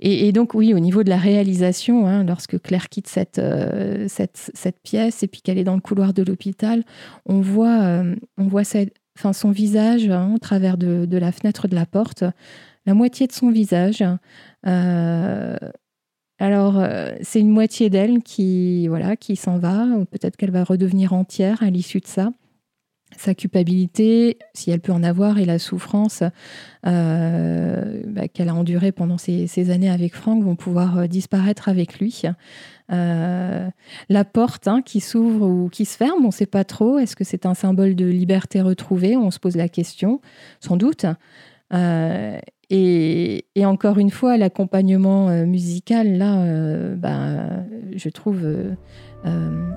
Et, 0.00 0.32
donc, 0.32 0.54
oui, 0.54 0.74
au 0.74 0.80
niveau 0.80 1.04
de 1.04 1.10
la 1.10 1.16
réalisation, 1.16 2.08
hein, 2.08 2.24
lorsque 2.24 2.60
Claire 2.60 2.88
quitte 2.88 3.06
cette, 3.08 3.40
pièce 4.82 5.22
et 5.22 5.28
puis 5.28 5.42
qu'elle 5.42 5.58
est 5.58 5.64
dans 5.64 5.76
le 5.76 5.80
couloir 5.80 6.12
de 6.12 6.24
l'hôpital, 6.24 6.82
on 7.26 7.40
voit, 7.40 8.02
son 9.32 9.50
visage 9.50 10.08
hein, 10.08 10.32
au 10.34 10.38
travers 10.38 10.76
de, 10.76 11.16
la 11.16 11.32
fenêtre 11.32 11.68
de 11.68 11.74
la 11.74 11.86
porte, 11.86 12.24
la 12.86 12.94
moitié 12.94 13.26
de 13.26 13.32
son 13.32 13.50
visage. 13.50 14.04
Euh, 14.66 15.56
alors, 16.38 16.78
euh, 16.78 17.12
c'est 17.22 17.40
une 17.40 17.50
moitié 17.50 17.90
d'elle 17.90 18.22
qui, 18.22 18.88
s'en 19.36 19.58
va. 19.58 19.86
Peut-être 20.10 20.36
qu'elle 20.36 20.50
va 20.50 20.64
redevenir 20.64 21.12
entière 21.12 21.62
à 21.62 21.70
l'issue 21.70 22.00
de 22.00 22.06
ça. 22.06 22.30
Sa 23.16 23.34
culpabilité, 23.34 24.38
si 24.54 24.70
elle 24.70 24.80
peut 24.80 24.92
en 24.92 25.02
avoir, 25.02 25.38
et 25.38 25.44
la 25.44 25.58
souffrance 25.58 26.22
euh, 26.86 28.02
bah, 28.06 28.28
qu'elle 28.28 28.48
a 28.48 28.54
endurée 28.54 28.92
pendant 28.92 29.18
ces, 29.18 29.70
années 29.70 29.90
avec 29.90 30.14
Franck 30.14 30.44
vont 30.44 30.54
pouvoir 30.54 31.08
disparaître 31.08 31.68
avec 31.68 31.98
lui. 31.98 32.22
la 32.88 34.24
porte 34.32 34.68
hein, 34.68 34.80
qui 34.80 35.00
s'ouvre 35.00 35.46
ou 35.46 35.68
qui 35.68 35.84
se 35.84 35.96
ferme, 35.96 36.22
on 36.22 36.28
ne 36.28 36.32
sait 36.32 36.46
pas 36.46 36.64
trop. 36.64 36.98
Est-ce 36.98 37.16
que 37.16 37.24
c'est 37.24 37.46
un 37.46 37.54
symbole 37.54 37.96
de 37.96 38.06
liberté 38.06 38.60
retrouvée? 38.60 39.16
On 39.16 39.32
se 39.32 39.40
pose 39.40 39.56
la 39.56 39.68
question, 39.68 40.20
sans 40.60 40.76
doute. 40.76 41.04
Et, 42.70 43.44
encore 43.64 43.98
une 43.98 44.10
fois, 44.10 44.36
l'accompagnement 44.36 45.28
euh, 45.28 45.44
musical, 45.44 46.16
là, 46.16 46.42
euh, 46.42 46.94
bah, 46.94 47.64
je 47.96 48.08
trouve, 48.08 48.44
euh, 48.44 48.74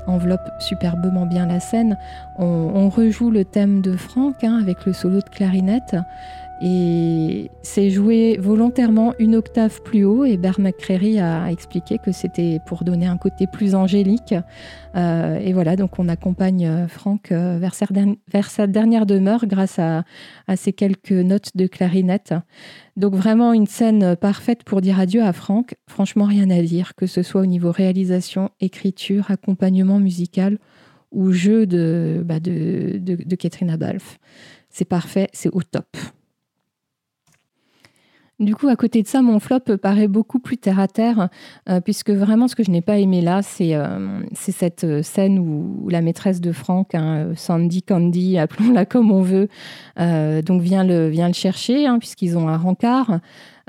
enveloppe 0.05 0.47
superbement 0.59 1.25
bien 1.25 1.47
la 1.47 1.59
scène. 1.59 1.97
On, 2.37 2.89
rejoue 2.89 3.31
le 3.31 3.45
thème 3.45 3.81
de 3.81 3.93
Franck 3.93 4.43
hein, 4.43 4.59
avec 4.61 4.85
le 4.85 4.93
solo 4.93 5.17
de 5.17 5.29
clarinette. 5.29 5.95
Et 6.65 7.51
c'est 7.61 7.89
joué 7.89 8.37
volontairement 8.39 9.13
une 9.19 9.35
octave 9.35 9.81
plus 9.81 10.05
haut 10.05 10.23
et 10.23 10.37
Bert 10.37 10.61
McCreary 10.61 11.19
a 11.19 11.51
expliqué 11.51 11.97
que 11.97 12.13
c'était 12.13 12.59
pour 12.65 12.85
donner 12.85 13.05
un 13.05 13.17
côté 13.17 13.47
plus 13.47 13.75
angélique. 13.75 14.33
Euh, 14.95 15.39
et 15.39 15.51
voilà, 15.51 15.75
donc 15.75 15.99
on 15.99 16.07
accompagne 16.07 16.65
euh, 16.65 16.87
Franck 16.87 17.33
euh, 17.33 17.59
vers 17.59 17.75
sa, 17.75 18.67
dernière 18.67 19.05
demeure 19.05 19.45
grâce 19.45 19.77
à, 19.77 20.05
ces 20.55 20.71
quelques 20.71 21.11
notes 21.11 21.49
de 21.55 21.67
clarinette. 21.67 22.33
Donc 22.95 23.13
vraiment 23.13 23.51
une 23.51 23.67
scène 23.67 24.15
parfaite 24.15 24.63
pour 24.63 24.79
dire 24.79 25.01
adieu 25.01 25.21
à 25.21 25.33
Franck. 25.33 25.75
Franchement, 25.87 26.23
rien 26.23 26.49
à 26.49 26.61
dire, 26.61 26.95
que 26.95 27.07
ce 27.07 27.23
soit 27.23 27.41
au 27.41 27.45
niveau 27.45 27.73
réalisation, 27.73 28.51
écriture, 28.61 29.31
accompagnement 29.31 29.99
musical 29.99 30.59
ou 31.11 31.33
jeu 31.33 31.65
de, 31.65 32.21
bah 32.23 32.39
de, 32.39 32.99
de, 32.99 33.17
de 33.21 33.35
Katrina 33.35 33.75
Balfe. 33.75 34.17
C'est 34.69 34.85
parfait, 34.85 35.27
c'est 35.33 35.49
au 35.49 35.61
top. 35.61 35.87
Du 38.43 38.55
coup, 38.55 38.67
à 38.67 38.75
côté 38.75 39.01
de 39.01 39.07
ça, 39.07 39.21
mon 39.21 39.39
flop 39.39 39.77
paraît 39.81 40.09
beaucoup 40.09 40.39
plus 40.39 40.57
terre 40.57 40.79
à 40.79 40.89
terre, 40.89 41.29
euh, 41.69 41.79
puisque 41.79 42.09
vraiment 42.09 42.49
ce 42.49 42.55
que 42.55 42.63
je 42.63 42.71
n'ai 42.71 42.81
pas 42.81 42.97
aimé 42.97 43.21
là, 43.21 43.41
c'est 43.41 43.73
euh, 43.73 44.19
cette 44.33 44.83
euh, 44.83 45.01
scène 45.01 45.39
où, 45.39 45.87
la 45.89 46.01
maîtresse 46.01 46.41
de 46.41 46.51
Franck, 46.51 46.93
hein, 46.93 47.31
Sandy 47.35 47.83
Candy, 47.83 48.37
appelons-la 48.39 48.85
comme 48.85 49.11
on 49.11 49.21
veut, 49.21 49.47
donc 49.97 50.61
vient 50.61 50.83
le, 50.83 51.11
chercher, 51.33 51.87
hein, 51.87 51.99
puisqu'ils 51.99 52.37
ont 52.37 52.49
un 52.49 52.57
rencard. 52.57 53.19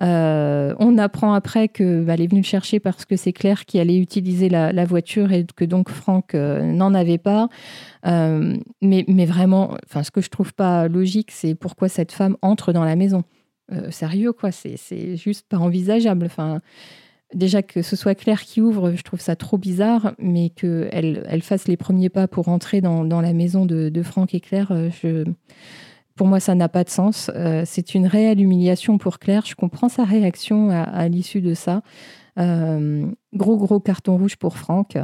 on 0.00 0.98
apprend 0.98 1.34
après 1.34 1.68
qu'elle 1.68 2.04
bah, 2.04 2.14
est 2.14 2.26
venue 2.26 2.40
le 2.40 2.46
chercher 2.46 2.80
parce 2.80 3.04
que 3.04 3.16
c'est 3.16 3.32
Claire 3.32 3.64
qui 3.64 3.78
allait 3.78 3.98
utiliser 3.98 4.48
la, 4.48 4.84
voiture 4.84 5.32
et 5.32 5.46
que 5.54 5.64
donc 5.64 5.88
Franck 5.88 6.34
n'en 6.34 6.94
avait 6.94 7.18
pas. 7.18 7.48
mais, 8.04 9.04
mais 9.06 9.26
vraiment, 9.26 9.76
ce 10.02 10.10
que 10.10 10.20
je 10.20 10.30
trouve 10.30 10.52
pas 10.52 10.88
logique, 10.88 11.30
c'est 11.30 11.54
pourquoi 11.54 11.88
cette 11.88 12.12
femme 12.12 12.36
entre 12.42 12.72
dans 12.72 12.84
la 12.84 12.96
maison. 12.96 13.22
Euh, 13.72 13.90
sérieux, 13.90 14.32
quoi. 14.32 14.50
C'est 14.52 15.16
juste 15.16 15.46
pas 15.48 15.58
envisageable. 15.58 16.26
Enfin, 16.26 16.60
déjà 17.34 17.62
que 17.62 17.82
ce 17.82 17.96
soit 17.96 18.14
Claire 18.14 18.42
qui 18.42 18.60
ouvre, 18.60 18.92
je 18.94 19.02
trouve 19.02 19.20
ça 19.20 19.36
trop 19.36 19.58
bizarre, 19.58 20.14
mais 20.18 20.50
qu'elle 20.50 21.24
elle 21.26 21.42
fasse 21.42 21.66
les 21.66 21.76
premiers 21.76 22.10
pas 22.10 22.28
pour 22.28 22.48
entrer 22.48 22.80
dans, 22.80 23.04
dans 23.04 23.20
la 23.20 23.32
maison 23.32 23.64
de, 23.64 23.88
de, 23.88 24.02
Franck 24.02 24.34
et 24.34 24.40
Claire, 24.40 24.70
euh, 24.70 24.90
je, 25.02 25.24
pour 26.14 26.26
moi, 26.26 26.40
ça 26.40 26.54
n'a 26.54 26.68
pas 26.68 26.84
de 26.84 26.90
sens. 26.90 27.30
Euh, 27.34 27.62
c'est 27.64 27.94
une 27.94 28.06
réelle 28.06 28.40
humiliation 28.40 28.98
pour 28.98 29.18
Claire. 29.18 29.44
Je 29.46 29.54
comprends 29.54 29.88
sa 29.88 30.04
réaction 30.04 30.70
à, 30.70 31.08
l'issue 31.08 31.40
de 31.40 31.54
ça. 31.54 31.82
gros, 32.36 33.56
gros 33.56 33.80
carton 33.80 34.16
rouge 34.16 34.36
pour 34.36 34.58
Franck 34.58 34.96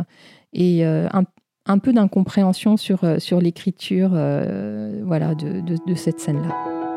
et 0.53 0.85
un, 0.85 1.25
un, 1.67 1.79
peu 1.79 1.93
d'incompréhension 1.93 2.77
sur, 2.77 3.01
sur 3.19 3.41
l'écriture 3.41 4.11
voilà, 4.11 5.35
de, 5.35 5.61
de, 5.61 5.77
de 5.85 5.95
cette 5.97 6.21
scène-là. 6.21 6.90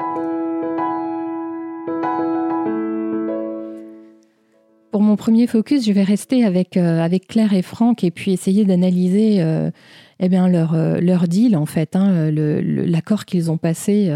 Pour 4.94 5.02
mon 5.02 5.16
premier 5.16 5.48
focus, 5.48 5.88
je 5.88 5.92
vais 5.92 6.04
rester 6.04 6.46
avec, 6.46 6.78
euh, 6.78 7.02
avec 7.02 7.26
Claire 7.26 7.54
et 7.54 7.64
Franck 7.64 8.04
et 8.04 8.12
puis 8.12 8.32
essayer 8.32 8.64
d'analyser 8.64 9.42
euh, 9.42 9.72
eh 10.20 10.30
bien 10.30 10.48
leur, 10.48 10.76
euh, 10.76 11.00
leur 11.00 11.28
deal, 11.28 11.58
en 11.58 11.66
fait, 11.66 11.96
hein, 11.96 12.30
l'accord 12.30 13.26
qu'ils 13.26 13.50
ont 13.50 13.58
passé 13.58 14.14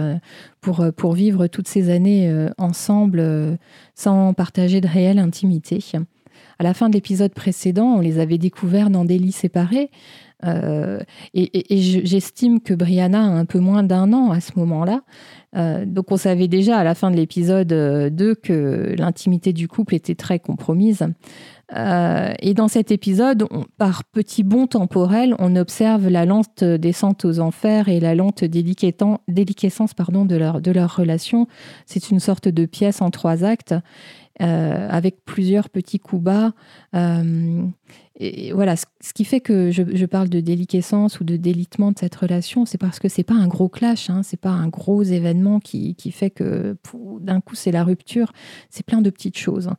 pour, 0.61 0.85
pour 0.95 1.13
vivre 1.13 1.47
toutes 1.47 1.67
ces 1.67 1.89
années 1.89 2.31
ensemble 2.59 3.57
sans 3.95 4.35
partager 4.35 4.79
de 4.79 4.87
réelle 4.87 5.17
intimité. 5.17 5.83
À 6.59 6.63
la 6.63 6.75
fin 6.75 6.89
de 6.89 6.93
l'épisode 6.93 7.33
précédent, 7.33 7.95
on 7.95 7.99
les 7.99 8.19
avait 8.19 8.37
découverts 8.37 8.91
dans 8.91 9.03
des 9.03 9.17
lits 9.17 9.31
séparés. 9.31 9.89
et, 10.43 11.77
j'estime 12.03 12.61
que 12.61 12.75
Brianna 12.75 13.23
a 13.23 13.29
un 13.29 13.45
peu 13.45 13.57
moins 13.57 13.81
d'un 13.81 14.13
an 14.13 14.29
à 14.29 14.41
ce 14.41 14.51
moment-là. 14.57 15.01
Euh, 15.55 15.85
donc 15.85 16.11
on 16.11 16.17
savait 16.17 16.47
déjà 16.47 16.77
à 16.77 16.83
la 16.83 16.93
fin 16.93 17.09
de 17.09 17.15
l'épisode 17.15 17.67
2 17.67 17.71
euh, 17.71 18.35
que 18.35 18.95
l'intimité 18.97 19.53
du 19.53 19.67
couple 19.67 19.95
était 19.95 20.15
très 20.15 20.39
compromise. 20.39 21.07
Euh, 21.75 22.33
et 22.39 22.53
dans 22.53 22.67
cet 22.67 22.91
épisode, 22.91 23.45
par 23.77 24.03
petits 24.05 24.43
bonds 24.43 24.67
temporels, 24.67 25.35
on 25.39 25.55
observe 25.55 26.07
la 26.07 26.25
lente 26.25 26.63
descente 26.63 27.25
aux 27.25 27.39
enfers 27.39 27.89
et 27.89 27.99
la 27.99 28.15
lente 28.15 28.43
déliquescence 28.45 29.93
pardon, 29.93 30.25
de, 30.25 30.35
leur, 30.35 30.61
de 30.61 30.71
leur 30.71 30.95
relation. 30.95 31.47
C'est 31.85 32.09
une 32.09 32.19
sorte 32.19 32.47
de 32.47 32.65
pièce 32.65 33.01
en 33.01 33.09
trois 33.09 33.43
actes. 33.43 33.75
avec 34.39 35.25
plusieurs 35.25 35.69
petits 35.69 35.99
coups 35.99 36.21
bas 36.21 36.53
et 38.19 38.51
voilà, 38.51 38.75
ce, 38.75 39.13
qui 39.13 39.25
fait 39.25 39.41
que 39.41 39.69
je, 39.69 40.05
parle 40.05 40.27
de 40.27 40.39
déliquescence 40.39 41.19
ou 41.19 41.23
de 41.23 41.37
délitement 41.37 41.91
de 41.91 41.99
cette 41.99 42.15
relation, 42.15 42.65
c'est 42.65 42.79
parce 42.79 42.97
que 42.97 43.09
c'est 43.09 43.23
pas 43.23 43.35
un 43.35 43.47
gros 43.47 43.69
clash, 43.69 44.09
hein, 44.09 44.23
c'est 44.23 44.39
pas 44.39 44.49
un 44.49 44.69
gros 44.69 45.03
événement 45.03 45.59
qui, 45.59 45.93
qui 45.93 46.11
fait 46.11 46.31
que 46.31 46.75
d'un 47.21 47.39
coup 47.41 47.53
c'est 47.53 47.71
la 47.71 47.83
rupture, 47.83 48.31
c'est 48.71 48.83
plein 48.83 49.03
de 49.03 49.11
petites 49.11 49.37
choses. 49.37 49.69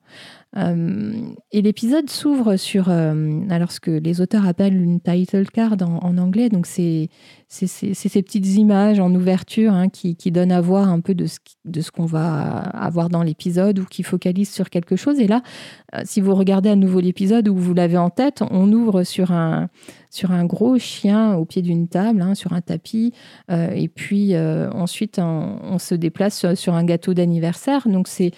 Euh, 0.57 1.13
et 1.53 1.61
l'épisode 1.61 2.09
s'ouvre 2.09 2.57
sur 2.57 2.89
euh, 2.89 3.41
alors 3.51 3.71
ce 3.71 3.81
que 3.81 3.91
les 3.91 4.23
auteurs 4.23 4.47
appellent 4.47 4.81
une 4.81 4.99
title 4.99 5.47
card 5.51 5.77
en, 5.83 6.17
anglais, 6.17 6.49
donc 6.49 6.67
c'est 6.67 7.11
ces 7.49 8.23
petites 8.23 8.57
images 8.57 8.99
en 8.99 9.15
ouverture 9.15 9.75
hein, 9.75 9.91
qui, 9.91 10.17
qui, 10.17 10.33
donnent 10.33 10.53
à 10.53 10.63
voir 10.63 10.89
un 10.89 11.01
peu 11.01 11.15
de 11.15 11.27
ce, 11.27 11.39
de 11.67 11.83
ce 11.83 11.91
qu'on 11.91 12.07
va 12.07 12.61
avoir 12.61 13.11
dans 13.11 13.23
l'épisode 13.23 13.79
ou 13.79 13.85
qui 13.85 14.03
focalisent 14.03 14.51
sur 14.51 14.71
quelque 14.71 14.97
chose. 14.97 15.21
Et 15.21 15.27
là, 15.27 15.43
euh, 15.95 16.01
si 16.05 16.23
vous 16.23 16.35
regardez 16.35 16.71
à 16.71 16.77
nouveau 16.77 17.01
l'épisode 17.01 17.47
ou 17.49 17.55
vous 17.55 17.75
l'avez 17.75 17.99
en 17.99 18.09
tête, 18.09 18.43
on 18.51 18.73
ouvre 18.73 19.03
sur 19.03 19.33
un, 19.33 19.69
sur 20.09 20.31
un 20.31 20.47
gros 20.47 20.79
chien 20.79 21.35
au 21.35 21.45
pied 21.45 21.61
d'une 21.61 21.89
table, 21.89 22.23
hein, 22.23 22.35
sur 22.35 22.55
un 22.55 22.63
tapis, 22.63 23.13
et 23.51 23.89
puis 23.89 24.37
ensuite 24.37 25.19
on, 25.19 25.59
on, 25.63 25.79
se 25.79 25.95
déplace 25.95 26.55
sur 26.55 26.75
un 26.75 26.85
gâteau 26.85 27.13
d'anniversaire. 27.13 27.87
Donc 27.87 28.09
c'est 28.09 28.33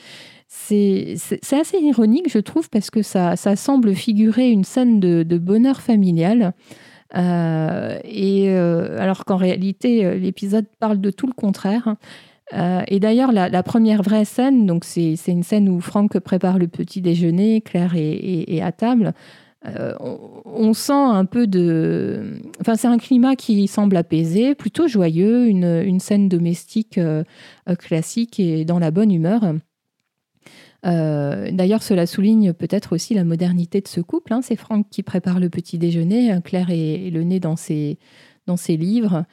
c'est 0.53 1.53
assez 1.53 1.79
ironique, 1.79 2.29
je 2.29 2.41
trouve, 2.41 2.69
parce 2.71 2.91
que 2.91 3.03
ça, 3.03 3.37
semble 3.37 3.95
figurer 3.95 4.51
une 4.51 4.65
scène 4.65 4.99
de, 4.99 5.39
bonheur 5.39 5.81
familial. 5.81 6.55
Euh, 7.17 7.99
et 8.05 8.51
euh, 8.51 8.99
alors 9.01 9.25
qu'en 9.25 9.37
réalité, 9.37 10.05
euh, 10.05 10.15
l'épisode 10.15 10.67
parle 10.79 11.01
de 11.01 11.11
tout 11.11 11.27
le 11.27 11.33
contraire. 11.33 11.97
et 12.53 12.99
d'ailleurs, 12.99 13.33
la, 13.33 13.63
première 13.63 14.03
vraie 14.03 14.25
scène, 14.25 14.67
donc 14.67 14.85
c'est 14.85 15.17
une 15.29 15.45
scène 15.45 15.69
où 15.69 15.81
Franck 15.81 16.19
prépare 16.19 16.59
le 16.59 16.67
petit 16.67 17.01
déjeuner, 17.01 17.61
Claire 17.61 17.95
est, 17.95 18.61
à 18.61 18.73
table. 18.73 19.13
On, 19.65 20.73
sent 20.73 20.93
un 20.93 21.27
peu 21.27 21.47
de. 21.47 22.41
Enfin, 22.61 22.75
c'est 22.75 22.89
un 22.89 22.99
climat 22.99 23.37
qui 23.37 23.69
semble 23.69 23.97
apaisé, 23.97 24.57
plutôt 24.57 24.89
joyeux, 24.89 25.47
une, 25.47 25.83
une 25.85 26.01
scène 26.01 26.29
domestique 26.29 26.99
classique 27.79 28.41
et 28.41 28.65
dans 28.65 28.81
la 28.81 28.91
bonne 28.91 29.13
humeur. 29.13 29.43
Euh, 30.87 31.51
d'ailleurs, 31.53 31.83
cela 31.83 32.07
souligne 32.07 32.53
peut-être 32.53 32.95
aussi 32.95 33.15
la 33.15 33.25
modernité 33.25 33.81
de 33.81 33.89
ce 33.89 34.01
couple. 34.01 34.33
Hein. 34.33 34.41
C'est 34.43 34.57
Franck 34.57 34.89
qui 34.91 35.03
prépare 35.03 35.41
le 35.41 35.51
petit 35.51 35.79
déjeuner, 35.79 36.33
hein. 36.33 36.41
Claire 36.41 36.71
est, 36.71 37.11
le 37.11 37.23
nez 37.23 37.41
dans 37.41 37.57
ses, 37.57 37.99
dans 38.47 38.57
ses 38.57 38.77
livres. 38.77 39.25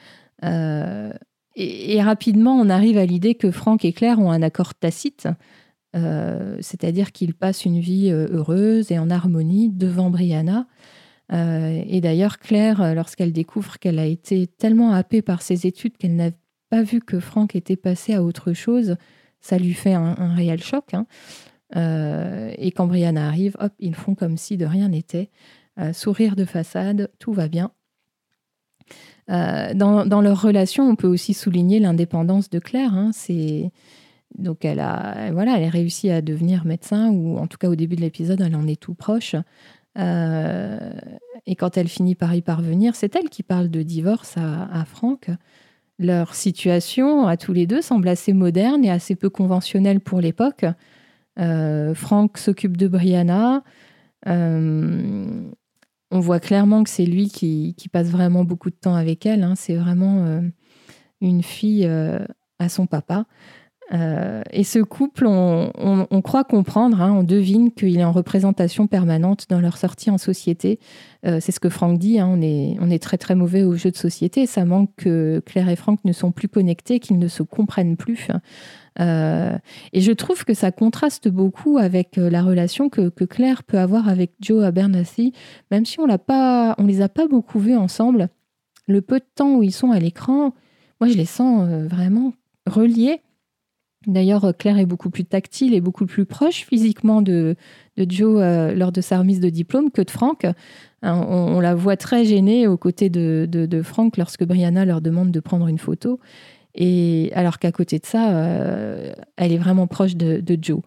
Euh, 0.43 1.11
et, 1.55 2.01
rapidement, 2.01 2.55
on 2.55 2.69
arrive 2.69 2.97
à 2.97 3.05
l'idée 3.05 3.35
que 3.35 3.49
Franck 3.49 3.85
et 3.85 3.93
Claire 3.93 4.19
ont 4.19 4.31
un 4.31 4.43
accord 4.43 4.75
tacite, 4.75 5.27
euh, 5.95 6.57
c'est-à-dire 6.61 7.11
qu'ils 7.11 7.33
passent 7.33 7.65
une 7.65 7.79
vie 7.79 8.11
heureuse 8.11 8.91
et 8.91 8.99
en 8.99 9.09
harmonie 9.09 9.69
devant 9.69 10.11
Brianna. 10.11 10.67
et 11.31 11.99
d'ailleurs, 12.01 12.37
Claire, 12.37 12.93
lorsqu'elle 12.93 13.33
découvre 13.33 13.79
qu'elle 13.79 13.97
a 13.97 14.05
été 14.05 14.45
tellement 14.45 14.91
happée 14.91 15.23
par 15.23 15.41
ses 15.41 15.65
études 15.65 15.97
qu'elle 15.97 16.15
n'a 16.15 16.29
pas 16.69 16.83
vu 16.83 17.01
que 17.01 17.19
Franck 17.19 17.55
était 17.55 17.75
passé 17.75 18.13
à 18.13 18.21
autre 18.21 18.53
chose, 18.53 18.97
ça 19.47 19.57
lui 19.57 19.73
fait 19.73 19.93
un, 19.93 20.33
réel 20.35 20.61
choc. 20.61 20.93
Hein. 20.93 21.05
et 22.57 22.71
quand 22.71 22.87
Brianna 22.87 23.27
arrive, 23.27 23.55
hop, 23.59 23.73
ils 23.79 23.95
font 23.95 24.15
comme 24.15 24.37
si 24.37 24.57
de 24.57 24.65
rien 24.65 24.89
n'était. 24.89 25.29
sourire 25.93 26.35
de 26.35 26.45
façade, 26.45 27.09
tout 27.19 27.33
va 27.33 27.47
bien. 27.47 27.71
dans, 29.27 30.21
leur 30.21 30.41
relation, 30.41 30.87
on 30.87 30.95
peut 30.95 31.07
aussi 31.07 31.33
souligner 31.33 31.79
l'indépendance 31.79 32.49
de 32.49 32.59
Claire. 32.59 32.93
Hein. 32.93 33.11
donc 34.37 34.65
elle 34.65 34.79
a, 34.79 35.31
voilà, 35.31 35.59
elle 35.59 35.69
réussi 35.69 36.09
à 36.09 36.21
devenir 36.21 36.65
médecin, 36.65 37.09
ou 37.09 37.37
en 37.37 37.47
tout 37.47 37.57
cas 37.57 37.69
au 37.69 37.75
début 37.75 37.95
de 37.95 38.01
l'épisode, 38.01 38.41
elle 38.41 38.55
en 38.55 38.67
est 38.67 38.79
tout 38.79 38.95
proche. 38.95 39.35
Euh, 39.97 40.91
et 41.45 41.55
quand 41.55 41.77
elle 41.77 41.87
finit 41.87 42.15
par 42.15 42.35
y 42.35 42.41
parvenir, 42.41 42.95
c'est 42.95 43.15
elle 43.15 43.29
qui 43.29 43.43
parle 43.43 43.69
de 43.69 43.81
divorce 43.81 44.35
à, 44.37 44.85
Franck. 44.85 45.29
Leur 45.99 46.35
situation 46.35 47.27
à 47.27 47.37
tous 47.37 47.53
les 47.53 47.65
deux 47.65 47.81
semble 47.81 48.07
assez 48.07 48.33
moderne 48.33 48.85
et 48.85 48.91
assez 48.91 49.15
peu 49.15 49.29
conventionnelle 49.29 49.99
pour 49.99 50.21
l'époque. 50.21 50.65
Euh, 51.39 51.95
Franck 51.95 52.37
s'occupe 52.37 52.77
de 52.77 52.87
Brianna. 52.87 53.63
Euh, 54.27 55.51
on 56.11 56.19
voit 56.19 56.39
clairement 56.39 56.83
que 56.83 56.89
c'est 56.89 57.05
lui 57.05 57.29
qui, 57.29 57.75
passe 57.91 58.09
vraiment 58.09 58.43
beaucoup 58.43 58.69
de 58.69 58.75
temps 58.75 58.95
avec 58.95 59.25
elle. 59.25 59.43
Hein. 59.43 59.55
C'est 59.55 59.75
vraiment 59.75 60.41
une 61.19 61.43
fille 61.43 61.85
à 62.59 62.69
son 62.69 62.85
papa. 62.85 63.25
Euh, 63.93 64.41
et 64.51 64.63
ce 64.63 64.79
couple, 64.79 65.25
on, 65.27 66.21
croit 66.21 66.43
comprendre, 66.43 67.01
hein, 67.01 67.13
on 67.13 67.23
devine 67.23 67.71
qu'il 67.71 67.97
est 67.97 68.03
en 68.03 68.11
représentation 68.11 68.87
permanente 68.87 69.45
dans 69.49 69.59
leur 69.59 69.77
sortie 69.77 70.09
en 70.09 70.17
société. 70.17 70.79
Euh, 71.25 71.39
c'est 71.39 71.51
ce 71.51 71.59
que 71.59 71.69
Franck 71.69 71.97
dit, 71.97 72.19
hein, 72.19 72.27
on, 72.27 72.41
est, 72.41 72.99
très 72.99 73.17
très 73.17 73.35
mauvais 73.35 73.63
aux 73.63 73.75
jeux 73.75 73.91
de 73.91 73.97
société. 73.97 74.45
Ça 74.45 74.65
manque 74.65 74.91
que 74.97 75.41
Claire 75.45 75.69
et 75.69 75.75
Franck 75.75 76.03
ne 76.03 76.11
sont 76.11 76.31
plus 76.31 76.49
connectés, 76.49 76.99
qu'ils 76.99 77.19
ne 77.19 77.27
se 77.27 77.43
comprennent 77.43 77.95
plus. 77.95 78.27
Euh, 78.99 79.57
et 79.93 80.01
je 80.01 80.11
trouve 80.11 80.43
que 80.43 80.53
ça 80.53 80.71
contraste 80.71 81.29
beaucoup 81.29 81.77
avec 81.77 82.17
la 82.17 82.41
relation 82.41 82.89
que, 82.89 83.09
Claire 83.25 83.63
peut 83.63 83.79
avoir 83.79 84.09
avec 84.09 84.31
Joe 84.41 84.65
Abernathy, 84.65 85.33
même 85.71 85.85
si 85.85 85.99
on 85.99 86.07
ne 86.07 86.87
les 86.87 87.01
a 87.01 87.09
pas 87.09 87.27
beaucoup 87.27 87.59
vus 87.59 87.75
ensemble. 87.75 88.29
Le 88.87 89.01
peu 89.01 89.19
de 89.19 89.25
temps 89.35 89.55
où 89.55 89.63
ils 89.63 89.73
sont 89.73 89.91
à 89.91 89.99
l'écran, 89.99 90.53
moi 90.99 91.09
je 91.09 91.17
les 91.17 91.25
sens 91.25 91.67
vraiment 91.87 92.33
reliés 92.65 93.21
D'ailleurs, 94.07 94.53
Claire 94.57 94.79
est 94.79 94.85
beaucoup 94.85 95.09
plus 95.09 95.25
tactile 95.25 95.73
et 95.73 95.81
beaucoup 95.81 96.05
plus 96.05 96.25
proche 96.25 96.65
physiquement 96.65 97.21
de, 97.21 97.55
Joe 97.97 98.39
euh, 98.41 98.73
lors 98.73 98.93
de 98.93 99.01
sa 99.01 99.19
remise 99.19 99.41
de 99.41 99.49
diplôme 99.49 99.91
que 99.91 100.01
de 100.01 100.09
Franck. 100.09 100.45
Hein, 101.03 101.25
on, 101.29 101.59
la 101.59 101.75
voit 101.75 101.97
très 101.97 102.23
gênée 102.23 102.67
aux 102.67 102.77
côtés 102.77 103.09
de, 103.09 103.81
Franck 103.83 104.15
lorsque 104.15 104.45
Brianna 104.45 104.85
leur 104.85 105.01
demande 105.01 105.31
de 105.31 105.39
prendre 105.41 105.67
une 105.67 105.77
photo. 105.77 106.19
Et 106.73 107.31
alors 107.33 107.59
qu'à 107.59 107.71
côté 107.73 107.99
de 107.99 108.05
ça, 108.05 108.31
euh, 108.31 109.11
elle 109.35 109.51
est 109.51 109.57
vraiment 109.57 109.87
proche 109.87 110.15
de, 110.15 110.57
Joe. 110.61 110.81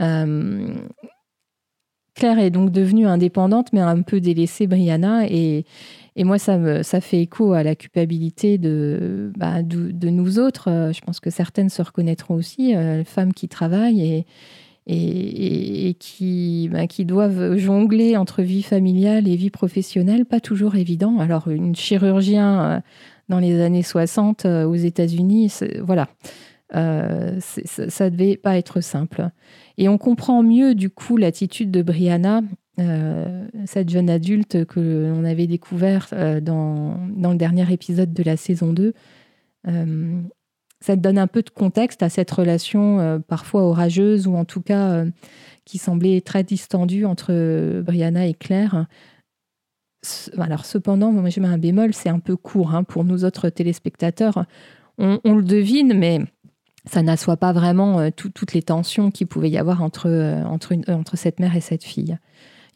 Euh, 0.00 0.74
Claire 2.20 2.38
est 2.38 2.50
donc 2.50 2.70
devenue 2.70 3.06
indépendante, 3.06 3.72
mais 3.72 3.80
un 3.80 4.02
peu 4.02 4.20
délaissé 4.20 4.66
Brianna. 4.66 5.26
Et, 5.26 5.64
moi, 6.18 6.38
ça, 6.38 7.00
fait 7.00 7.22
écho 7.22 7.54
à 7.54 7.62
la 7.62 7.74
culpabilité 7.74 8.58
de, 8.58 9.32
bah, 9.38 9.62
nous 9.62 10.38
autres. 10.38 10.68
Euh, 10.68 10.92
je 10.92 11.00
pense 11.00 11.18
que 11.18 11.30
certaines 11.30 11.70
se 11.70 11.80
reconnaîtront 11.80 12.34
aussi, 12.34 12.76
euh, 12.76 13.04
femmes 13.04 13.32
qui 13.32 13.48
travaillent 13.48 14.26
et, 14.86 15.96
bah, 16.70 16.86
qui 16.86 17.04
doivent 17.06 17.56
jongler 17.56 18.18
entre 18.18 18.42
vie 18.42 18.62
familiale 18.62 19.26
et 19.26 19.36
vie 19.36 19.48
professionnelle, 19.48 20.26
pas 20.26 20.40
toujours 20.40 20.76
évident. 20.76 21.20
Alors, 21.20 21.48
une 21.48 21.74
chirurgien 21.74 22.60
euh, 22.60 22.80
dans 23.30 23.38
les 23.38 23.62
années 23.62 23.82
60 23.82 24.44
aux 24.44 24.74
États-Unis, 24.74 25.50
voilà, 25.82 26.08
ça, 26.72 27.90
ça 27.90 28.10
devait 28.10 28.36
pas 28.36 28.56
être 28.58 28.80
simple. 28.80 29.30
Et 29.78 29.88
on 29.88 29.98
comprend 29.98 30.42
mieux, 30.42 30.74
du 30.74 30.90
coup, 30.90 31.16
l'attitude 31.16 31.70
de 31.70 31.82
Brianna 31.82 32.42
euh, 32.80 33.46
cette 33.66 33.90
jeune 33.90 34.08
adulte 34.08 34.64
que 34.64 35.10
l'on 35.10 35.24
avait 35.24 35.46
découvert 35.46 36.08
euh, 36.12 36.40
dans, 36.40 36.96
dans, 37.08 37.32
le 37.32 37.36
dernier 37.36 37.70
épisode 37.72 38.14
de 38.14 38.22
la 38.22 38.36
saison 38.36 38.72
2. 38.72 38.94
Euh, 39.68 40.20
ça 40.80 40.96
donne 40.96 41.18
un 41.18 41.26
peu 41.26 41.42
de 41.42 41.50
contexte 41.50 42.02
à 42.02 42.08
cette 42.08 42.30
relation 42.30 43.20
parfois 43.28 43.64
orageuse 43.64 44.26
ou 44.26 44.34
en 44.34 44.46
tout 44.46 44.62
cas 44.62 45.04
qui 45.66 45.76
semblait 45.76 46.22
très 46.22 46.42
distendue 46.42 47.04
entre 47.04 47.82
Brianna 47.82 48.26
et 48.26 48.32
Claire. 48.32 48.86
Alors 50.38 50.64
cependant, 50.64 51.12
moi 51.12 51.28
je 51.28 51.38
mets 51.40 51.48
un 51.48 51.58
bémol, 51.58 51.92
c'est 51.92 52.08
un 52.08 52.18
peu 52.18 52.34
court 52.34 52.74
hein, 52.74 52.82
pour 52.82 53.04
nous 53.04 53.26
autres 53.26 53.50
téléspectateurs. 53.50 54.46
On, 54.96 55.34
le 55.34 55.42
devine, 55.42 55.92
mais 55.92 56.20
ça 56.86 57.02
n'assoit 57.02 57.36
pas 57.36 57.52
vraiment 57.52 58.10
toutes 58.10 58.52
les 58.52 58.62
tensions 58.62 59.10
qu'il 59.10 59.26
pouvait 59.26 59.50
y 59.50 59.58
avoir 59.58 59.82
entre, 59.82 60.08
entre, 60.46 60.74
entre 60.88 61.16
cette 61.16 61.40
mère 61.40 61.56
et 61.56 61.60
cette 61.60 61.84
fille. 61.84 62.18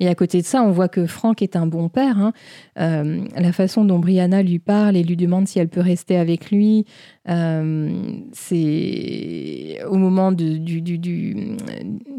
Et 0.01 0.09
à 0.09 0.15
côté 0.15 0.41
de 0.41 0.47
ça, 0.47 0.63
on 0.63 0.71
voit 0.71 0.89
que 0.89 1.07
Franck 1.07 1.43
est 1.43 1.57
un 1.57 1.67
bon 1.67 1.89
père. 1.89 2.19
Hein. 2.19 2.33
Euh, 2.79 3.25
la 3.37 3.53
façon 3.53 3.85
dont 3.85 3.99
Brianna 3.99 4.43
lui 4.43 4.59
parle 4.59 4.97
et 4.97 5.03
lui 5.03 5.17
demande 5.17 5.47
si 5.47 5.59
elle 5.59 5.69
peut 5.69 5.81
rester 5.81 6.17
avec 6.17 6.51
lui, 6.51 6.85
euh, 7.29 8.19
c'est 8.33 9.79
au 9.89 9.97
moment 9.97 10.33
de, 10.33 10.59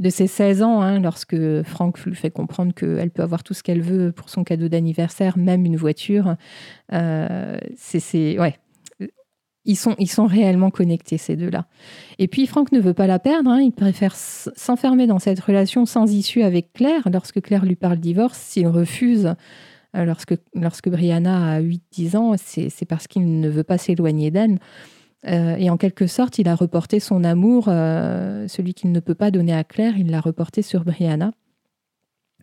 ses 0.10 0.28
16 0.28 0.64
ans, 0.64 0.82
hein, 0.82 1.00
lorsque 1.00 1.64
Franck 1.64 2.00
lui 2.06 2.16
fait 2.16 2.32
comprendre 2.32 2.74
qu'elle 2.74 3.12
peut 3.12 3.24
avoir 3.24 3.44
tout 3.44 3.54
ce 3.54 3.64
qu'elle 3.64 3.82
veut 3.82 4.12
pour 4.12 4.30
son 4.30 4.44
cadeau 4.44 4.70
d'anniversaire, 4.70 5.38
même 5.38 5.66
une 5.66 5.78
voiture. 5.78 6.36
Euh, 6.94 7.58
c'est 7.76 8.40
ouais, 8.40 8.56
ils 9.66 9.76
sont, 9.76 9.96
ils 10.00 10.10
sont 10.10 10.26
réellement 10.26 10.70
connectés, 10.70 11.18
ces 11.18 11.36
deux-là. 11.36 11.66
Et 12.20 12.28
puis, 12.28 12.48
Franck 12.48 12.72
ne 12.72 12.80
veut 12.80 12.94
pas 12.94 13.08
la 13.08 13.20
perdre. 13.20 13.50
Hein. 13.50 13.62
il 13.62 13.72
préfère 13.72 14.16
s'enfermer 14.16 15.08
dans 15.08 15.20
cette 15.20 15.40
relation 15.40 15.86
sans 15.86 16.12
issue 16.12 16.44
avec 16.44 16.74
Claire. 16.74 17.10
Lorsque 17.12 17.42
Claire 17.42 17.66
lui 17.66 17.76
parle 17.76 17.98
divorce, 17.98 18.38
s'il 18.38 18.68
refuse, 18.68 19.36
euh, 19.96 20.14
lorsque, 20.54 20.90
Brianna 20.90 21.56
a 21.56 21.62
8-10 21.62 22.18
ans, 22.18 22.36
c'est 22.38 22.86
parce 22.86 23.08
qu'il 23.08 23.40
ne 23.40 23.50
veut 23.50 23.64
pas 23.64 23.78
s'éloigner 23.78 24.32
d'elle. 24.32 24.60
Euh, 25.28 25.56
et 25.56 25.70
en 25.70 25.78
quelque 25.78 26.06
sorte, 26.06 26.38
il 26.38 26.48
a 26.48 26.56
reporté 26.56 27.00
son 27.00 27.24
amour, 27.24 27.66
euh, 27.68 28.48
celui 28.48 28.74
qu'il 28.74 28.92
ne 28.92 29.00
peut 29.00 29.16
pas 29.16 29.32
donner 29.32 29.54
à 29.54 29.64
Claire, 29.64 29.98
il 29.98 30.12
l'a 30.12 30.22
reporté 30.22 30.62
sur 30.62 30.84
Brianna. 30.84 31.32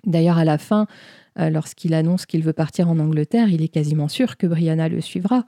D'ailleurs, 0.05 0.39
à 0.39 0.45
la 0.45 0.59
fin, 0.59 0.89
lorsqu'il 1.37 1.95
annonce 1.95 2.27
qu'il 2.27 2.43
veut 2.43 2.53
partir 2.53 2.91
en 2.91 2.99
Angleterre, 2.99 3.49
il 3.51 3.63
est 3.63 3.69
quasiment 3.69 4.09
sûr 4.09 4.37
que 4.37 4.49
Brianna 4.49 4.89
le 4.89 5.01
suivra. 5.01 5.45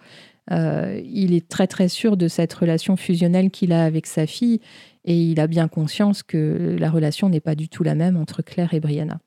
Euh, 0.51 1.01
il 1.05 1.33
est 1.35 1.49
très 1.49 1.67
très 1.67 1.89
sûr 1.89 2.17
de 2.17 2.29
cette 2.29 2.53
relation 2.53 2.97
fusionnelle 2.97 3.51
qu'il 3.51 3.73
a 3.73 3.85
avec 3.85 4.07
sa 4.07 4.27
fille 4.27 4.61
et 5.05 5.17
il 5.17 5.41
a 5.41 5.47
bien 5.47 5.69
conscience 5.69 6.23
que 6.23 6.77
la 6.79 6.91
relation 6.91 7.29
n'est 7.29 7.41
pas 7.41 7.55
du 7.55 7.69
tout 7.69 7.83
la 7.83 7.95
même 7.95 8.17
entre 8.17 8.43
Claire 8.43 8.75
et 8.75 8.81
Brianna. 8.81 9.19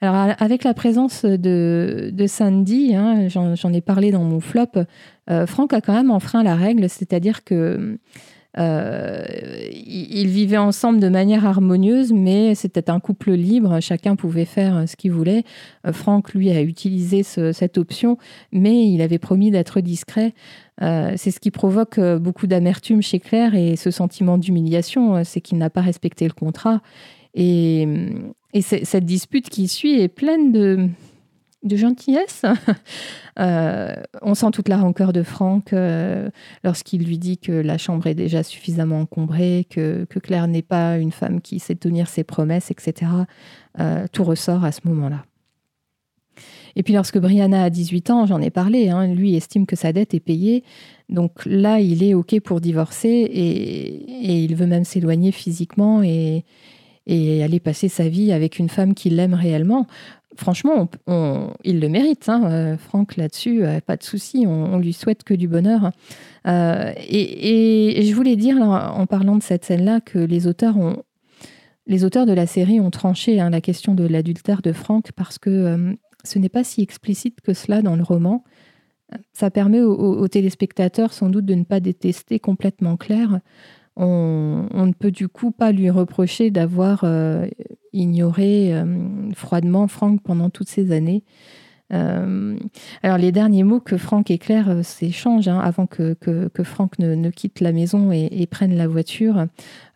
Alors 0.00 0.34
avec 0.38 0.64
la 0.64 0.72
présence 0.72 1.24
de, 1.26 2.24
Sandy, 2.26 2.94
hein, 2.94 3.28
j'en 3.28 3.72
ai 3.72 3.82
parlé 3.82 4.10
dans 4.10 4.24
mon 4.24 4.40
flop, 4.40 4.84
euh, 5.28 5.46
Franck 5.46 5.74
a 5.74 5.82
quand 5.82 5.92
même 5.92 6.10
enfreint 6.10 6.42
la 6.42 6.56
règle, 6.56 6.88
c'est-à-dire 6.88 7.44
que 7.44 7.98
euh, 8.58 9.24
ils 9.72 10.28
vivaient 10.28 10.56
ensemble 10.56 10.98
de 11.00 11.08
manière 11.08 11.46
harmonieuse, 11.46 12.12
mais 12.12 12.54
c'était 12.54 12.90
un 12.90 12.98
couple 12.98 13.32
libre, 13.32 13.80
chacun 13.80 14.16
pouvait 14.16 14.44
faire 14.44 14.88
ce 14.88 14.96
qu'il 14.96 15.12
voulait. 15.12 15.44
Euh, 15.86 15.92
Franck, 15.92 16.34
lui, 16.34 16.50
a 16.50 16.60
utilisé 16.62 17.22
cette 17.22 17.78
option, 17.78 18.18
mais 18.52 18.86
il 18.88 19.02
avait 19.02 19.18
promis 19.18 19.50
d'être 19.50 19.80
discret. 19.80 20.34
Euh, 20.82 21.12
c'est 21.16 21.30
ce 21.30 21.40
qui 21.40 21.50
provoque 21.50 22.00
beaucoup 22.00 22.46
d'amertume 22.46 23.02
chez 23.02 23.20
Claire 23.20 23.54
et 23.54 23.76
ce 23.76 23.90
sentiment 23.90 24.38
d'humiliation, 24.38 25.22
c'est 25.24 25.40
qu'il 25.40 25.58
n'a 25.58 25.70
pas 25.70 25.82
respecté 25.82 26.26
le 26.26 26.32
contrat. 26.32 26.80
Et 27.34 27.86
cette 28.60 29.04
dispute 29.04 29.48
qui 29.48 29.68
suit 29.68 30.00
est 30.00 30.08
pleine 30.08 30.50
de, 30.50 30.88
de 31.62 31.76
gentillesse. 31.76 32.44
Euh, 33.38 33.94
on 34.20 34.34
sent 34.34 34.50
toute 34.52 34.68
la 34.68 34.76
rancœur 34.76 35.14
de 35.14 35.22
Franck 35.22 35.72
euh, 35.72 36.28
lorsqu'il 36.62 37.06
lui 37.06 37.16
dit 37.16 37.38
que 37.38 37.52
la 37.52 37.78
chambre 37.78 38.06
est 38.06 38.14
déjà 38.14 38.42
suffisamment 38.42 39.00
encombrée, 39.00 39.66
que, 39.70 40.04
Claire 40.22 40.46
n'est 40.46 40.60
pas 40.60 40.98
une 40.98 41.12
femme 41.12 41.40
qui 41.40 41.58
sait 41.58 41.76
tenir 41.76 42.06
ses 42.08 42.22
promesses, 42.22 42.70
etc. 42.70 43.10
Euh, 43.78 44.04
tout 44.12 44.24
ressort 44.24 44.64
à 44.64 44.72
ce 44.72 44.80
moment-là. 44.84 45.24
Et 46.76 46.82
puis 46.82 46.92
lorsque 46.92 47.18
Brianna 47.18 47.64
a 47.64 47.70
18 47.70 48.10
ans, 48.10 48.26
j'en 48.26 48.42
ai 48.42 48.50
parlé, 48.50 48.90
hein, 48.90 49.06
lui 49.06 49.34
estime 49.36 49.64
que 49.64 49.76
sa 49.76 49.94
dette 49.94 50.12
est 50.12 50.20
payée. 50.20 50.62
Donc 51.08 51.46
là, 51.46 51.80
il 51.80 52.02
est 52.02 52.12
OK 52.12 52.38
pour 52.40 52.60
divorcer 52.60 53.08
et, 53.08 54.44
il 54.44 54.54
veut 54.54 54.66
même 54.66 54.84
s'éloigner 54.84 55.32
physiquement 55.32 56.02
et, 56.02 56.44
et 57.12 57.42
aller 57.42 57.60
passer 57.60 57.88
sa 57.88 58.08
vie 58.08 58.32
avec 58.32 58.58
une 58.58 58.68
femme 58.68 58.94
qui 58.94 59.10
l'aime 59.10 59.34
réellement 59.34 59.86
franchement, 60.36 60.88
il 61.64 61.80
le 61.80 61.88
mérite, 61.88 62.28
hein, 62.28 62.50
euh, 62.50 62.76
Franck, 62.76 63.16
là-dessus, 63.16 63.64
euh, 63.64 63.80
pas 63.80 63.96
de 63.96 64.02
souci, 64.02 64.44
on, 64.46 64.78
lui 64.78 64.92
souhaite 64.92 65.24
que 65.24 65.34
du 65.34 65.48
bonheur. 65.48 65.90
Euh, 66.46 66.92
et, 66.96 68.02
je 68.02 68.14
voulais 68.14 68.36
dire, 68.36 68.56
en 68.58 69.06
parlant 69.06 69.36
de 69.36 69.42
cette 69.42 69.64
scène-là, 69.64 70.00
que 70.00 70.18
les 70.18 70.46
auteurs, 70.46 70.76
les 71.86 72.04
auteurs 72.04 72.26
de 72.26 72.32
la 72.32 72.46
série 72.46 72.80
ont 72.80 72.90
tranché 72.90 73.40
hein, 73.40 73.50
la 73.50 73.60
question 73.60 73.94
de 73.94 74.06
l'adultère 74.06 74.62
de 74.62 74.72
Franck 74.72 75.12
parce 75.12 75.38
que 75.38 75.96
ce 76.24 76.38
n'est 76.38 76.48
pas 76.48 76.64
si 76.64 76.82
explicite 76.82 77.40
que 77.40 77.52
cela 77.52 77.82
dans 77.82 77.96
le 77.96 78.02
roman. 78.02 78.44
Ça 79.32 79.50
permet 79.50 79.80
aux, 79.80 80.28
téléspectateurs 80.28 81.12
sans 81.12 81.30
doute 81.30 81.44
de 81.44 81.54
ne 81.54 81.64
pas 81.64 81.80
détester 81.80 82.38
complètement 82.38 82.96
Claire. 82.96 83.40
On, 83.96 84.86
ne 84.86 84.92
peut 84.92 85.10
du 85.10 85.28
coup 85.28 85.50
pas 85.50 85.72
lui 85.72 85.90
reprocher 85.90 86.50
d'avoir 86.50 87.00
euh, 87.04 87.46
ignoré 87.92 88.72
euh, 88.72 89.30
froidement 89.34 89.88
Franck 89.88 90.22
pendant 90.22 90.50
toutes 90.50 90.68
ces 90.68 90.92
années. 90.92 91.24
Euh, 91.92 92.56
alors 93.02 93.18
les 93.18 93.32
derniers 93.32 93.64
mots 93.64 93.80
que 93.80 93.96
Franck 93.96 94.30
et 94.30 94.38
Claire 94.38 94.84
s'échangent 94.84 95.48
hein, 95.48 95.58
avant 95.58 95.86
que, 95.86 96.14
que, 96.14 96.62
Franck 96.62 97.00
ne, 97.00 97.30
quitte 97.30 97.60
la 97.60 97.72
maison 97.72 98.12
et, 98.12 98.46
prenne 98.46 98.76
la 98.76 98.86
voiture, 98.86 99.46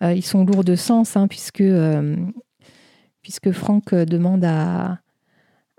ils 0.03 0.25
sont 0.25 0.45
lourds 0.45 0.65
de 0.65 0.75
sens 0.75 1.17
hein, 1.17 1.29
puisque, 1.29 1.63
puisque 3.23 3.53
Franck 3.53 3.95
demande 3.95 4.45
à, 4.45 4.99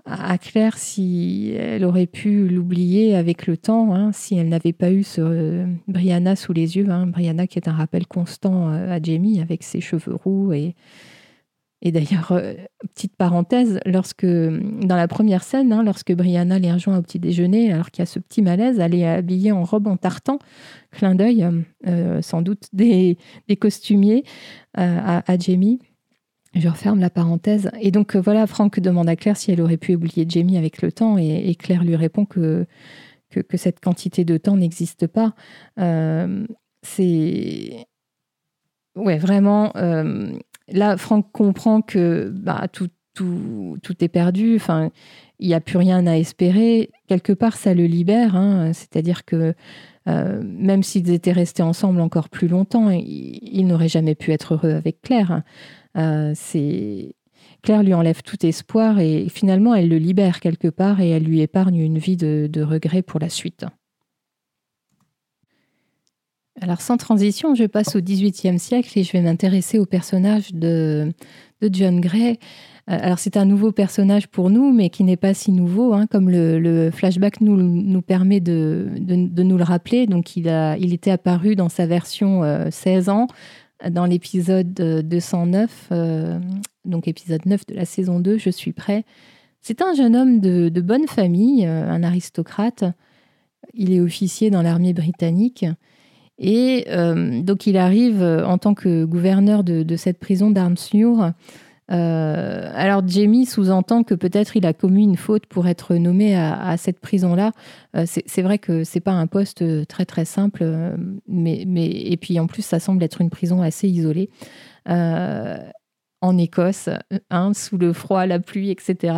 à 0.05 0.37
Claire 0.37 0.77
si 0.77 1.51
elle 1.57 1.83
aurait 1.83 2.05
pu 2.05 2.47
l'oublier 2.47 3.15
avec 3.15 3.47
le 3.47 3.57
temps, 3.57 3.93
hein, 3.95 4.11
si 4.11 4.35
elle 4.37 4.49
n'avait 4.49 4.73
pas 4.73 4.91
eu 4.91 5.03
ce 5.03 5.21
euh, 5.21 5.65
Brianna 5.87 6.35
sous 6.35 6.53
les 6.53 6.77
yeux. 6.77 6.89
Hein, 6.89 7.07
Brianna 7.07 7.47
qui 7.47 7.57
est 7.57 7.67
un 7.67 7.73
rappel 7.73 8.05
constant 8.05 8.71
euh, 8.71 8.91
à 8.91 9.01
Jamie 9.01 9.41
avec 9.41 9.63
ses 9.63 9.81
cheveux 9.81 10.13
roux. 10.13 10.53
Et, 10.53 10.75
et 11.81 11.91
d'ailleurs, 11.91 12.31
euh, 12.33 12.53
petite 12.93 13.15
parenthèse, 13.15 13.79
lorsque 13.87 14.25
dans 14.25 14.95
la 14.95 15.07
première 15.07 15.43
scène, 15.43 15.73
hein, 15.73 15.83
lorsque 15.83 16.13
Brianna 16.13 16.59
les 16.59 16.71
rejoint 16.71 16.99
au 16.99 17.01
petit 17.01 17.19
déjeuner, 17.19 17.73
alors 17.73 17.89
qu'il 17.89 18.01
y 18.01 18.03
a 18.03 18.07
ce 18.07 18.19
petit 18.19 18.43
malaise, 18.43 18.79
elle 18.79 18.93
est 18.93 19.07
habillée 19.07 19.51
en 19.51 19.63
robe 19.63 19.87
en 19.87 19.97
tartan, 19.97 20.37
clin 20.91 21.15
d'œil, 21.15 21.47
sans 22.21 22.41
doute 22.41 22.67
des, 22.73 23.17
des 23.47 23.55
costumiers 23.55 24.23
à, 24.73 25.31
à 25.31 25.37
Jamie. 25.37 25.79
Je 26.55 26.69
referme 26.69 26.99
la 26.99 27.09
parenthèse. 27.09 27.69
Et 27.81 27.91
donc 27.91 28.15
euh, 28.15 28.21
voilà, 28.21 28.47
Franck 28.47 28.79
demande 28.79 29.09
à 29.09 29.17
Claire 29.17 29.35
si 29.35 29.51
elle 29.51 29.61
aurait 29.61 29.77
pu 29.77 29.95
oublier 29.95 30.25
Jamie 30.27 30.57
avec 30.57 30.81
le 30.81 30.91
temps, 30.91 31.17
et, 31.17 31.53
Claire 31.55 31.83
lui 31.83 31.95
répond 31.95 32.25
que, 32.25 32.65
cette 33.55 33.81
quantité 33.81 34.23
de 34.23 34.37
temps 34.37 34.55
n'existe 34.55 35.07
pas. 35.07 35.33
Euh, 35.79 36.47
c'est. 36.81 37.85
Ouais, 38.95 39.17
vraiment. 39.17 39.75
Euh, 39.75 40.31
là, 40.69 40.95
Franck 40.95 41.29
comprend 41.33 41.81
que 41.81 42.31
bah, 42.33 42.69
tout, 42.71 42.87
tout, 43.13 43.77
tout 43.83 44.01
est 44.01 44.07
perdu. 44.07 44.55
Enfin, 44.55 44.91
il 45.39 45.49
n'y 45.49 45.53
a 45.53 45.59
plus 45.59 45.77
rien 45.77 46.07
à 46.07 46.15
espérer. 46.15 46.91
Quelque 47.07 47.33
part, 47.33 47.57
ça 47.57 47.73
le 47.73 47.83
libère. 47.85 48.37
Hein. 48.37 48.71
C'est-à-dire 48.71 49.25
que 49.25 49.53
même 50.05 50.83
s'ils 50.83 51.09
étaient 51.09 51.33
restés 51.33 51.63
ensemble 51.63 51.99
encore 51.99 52.29
plus 52.29 52.47
longtemps, 52.47 52.89
il, 52.89 53.39
il 53.41 53.67
n'aurait 53.67 53.89
jamais 53.89 54.15
pu 54.15 54.31
être 54.31 54.53
heureux 54.53 54.71
avec 54.71 55.01
Claire. 55.01 55.41
Euh, 55.97 56.33
c'est 56.35 57.15
Claire 57.61 57.83
lui 57.83 57.93
enlève 57.93 58.21
tout 58.21 58.45
espoir 58.45 58.99
et 58.99 59.27
finalement 59.29 59.73
elle 59.73 59.89
le 59.89 59.97
libère 59.97 60.39
quelque 60.39 60.67
part 60.67 61.01
et 61.01 61.09
elle 61.09 61.23
lui 61.23 61.41
épargne 61.41 61.77
une 61.77 61.97
vie 61.97 62.17
de, 62.17 62.47
de 62.51 62.61
regret 62.61 63.01
pour 63.01 63.19
la 63.19 63.29
suite. 63.29 63.65
Alors 66.61 66.79
sans 66.79 66.95
transition, 66.97 67.53
je 67.53 67.65
passe 67.65 67.95
au 67.95 68.01
XVIIIe 68.01 68.59
siècle 68.59 68.97
et 68.97 69.03
je 69.03 69.11
vais 69.11 69.21
m'intéresser 69.21 69.77
au 69.77 69.85
personnage 69.85 70.53
de, 70.53 71.11
de 71.61 71.69
John 71.71 71.99
Gray. 71.99 72.39
Euh, 72.89 72.97
alors 73.01 73.19
c'est 73.19 73.35
un 73.35 73.45
nouveau 73.45 73.71
personnage 73.73 74.27
pour 74.27 74.49
nous, 74.49 74.71
mais 74.71 74.89
qui 74.89 75.03
n'est 75.03 75.17
pas 75.17 75.33
si 75.33 75.51
nouveau, 75.51 75.93
hein, 75.93 76.07
comme 76.07 76.29
le, 76.29 76.91
flashback 76.91 77.41
nous, 77.41 77.57
nous 77.57 78.01
permet 78.01 78.39
de, 78.39 78.87
de, 78.99 79.43
nous 79.43 79.57
le 79.57 79.63
rappeler. 79.63 80.07
Donc 80.07 80.37
il, 80.37 80.47
a, 80.47 80.77
il 80.77 80.93
était 80.93 81.11
apparu 81.11 81.55
dans 81.55 81.69
sa 81.69 81.87
version 81.87 82.41
16 82.71 83.09
euh, 83.09 83.11
ans, 83.11 83.27
dans 83.89 84.05
l'épisode 84.05 84.73
209, 84.73 85.89
euh, 85.91 86.39
donc 86.85 87.07
épisode 87.07 87.45
9 87.45 87.65
de 87.67 87.75
la 87.75 87.85
saison 87.85 88.19
2, 88.19 88.37
Je 88.37 88.49
suis 88.49 88.71
prêt. 88.71 89.03
C'est 89.61 89.81
un 89.81 89.93
jeune 89.93 90.15
homme 90.15 90.39
de, 90.39 90.69
bonne 90.81 91.07
famille, 91.07 91.65
euh, 91.65 91.89
un 91.89 92.03
aristocrate. 92.03 92.83
Il 93.73 93.91
est 93.91 93.99
officier 93.99 94.49
dans 94.49 94.61
l'armée 94.61 94.93
britannique. 94.93 95.65
Et 96.37 96.85
euh, 96.89 97.41
donc 97.41 97.65
il 97.65 97.77
arrive 97.77 98.21
en 98.21 98.57
tant 98.57 98.73
que 98.73 99.05
gouverneur 99.05 99.63
de, 99.63 99.95
cette 99.95 100.19
prison 100.19 100.51
d'Armsmuir 100.51 101.33
euh, 101.91 102.71
alors 102.73 103.07
Jamie 103.07 103.45
sous-entend 103.45 104.03
que 104.03 104.15
peut-être 104.15 104.57
il 104.57 104.65
a 104.65 104.73
commis 104.73 105.03
une 105.03 105.17
faute 105.17 105.45
pour 105.45 105.67
être 105.67 105.95
nommé 105.95 106.35
à, 106.35 106.75
cette 106.77 106.99
prison-là. 106.99 107.51
Euh, 107.95 108.05
c'est 108.05 108.41
vrai 108.41 108.57
que 108.57 108.83
c'est 108.83 108.99
pas 108.99 109.11
un 109.11 109.27
poste 109.27 109.63
très 109.87 110.05
très 110.05 110.25
simple, 110.25 110.61
euh, 110.63 110.95
mais, 111.27 111.63
mais 111.67 111.87
et 111.87 112.17
puis 112.17 112.39
en 112.39 112.47
plus 112.47 112.63
ça 112.63 112.79
semble 112.79 113.03
être 113.03 113.21
une 113.21 113.29
prison 113.29 113.61
assez 113.61 113.87
isolée 113.87 114.29
en 116.21 116.37
Écosse, 116.39 116.89
hein, 117.29 117.53
sous 117.53 117.77
le 117.77 117.93
froid, 117.93 118.25
la 118.25 118.39
pluie, 118.39 118.71
etc. 118.71 119.13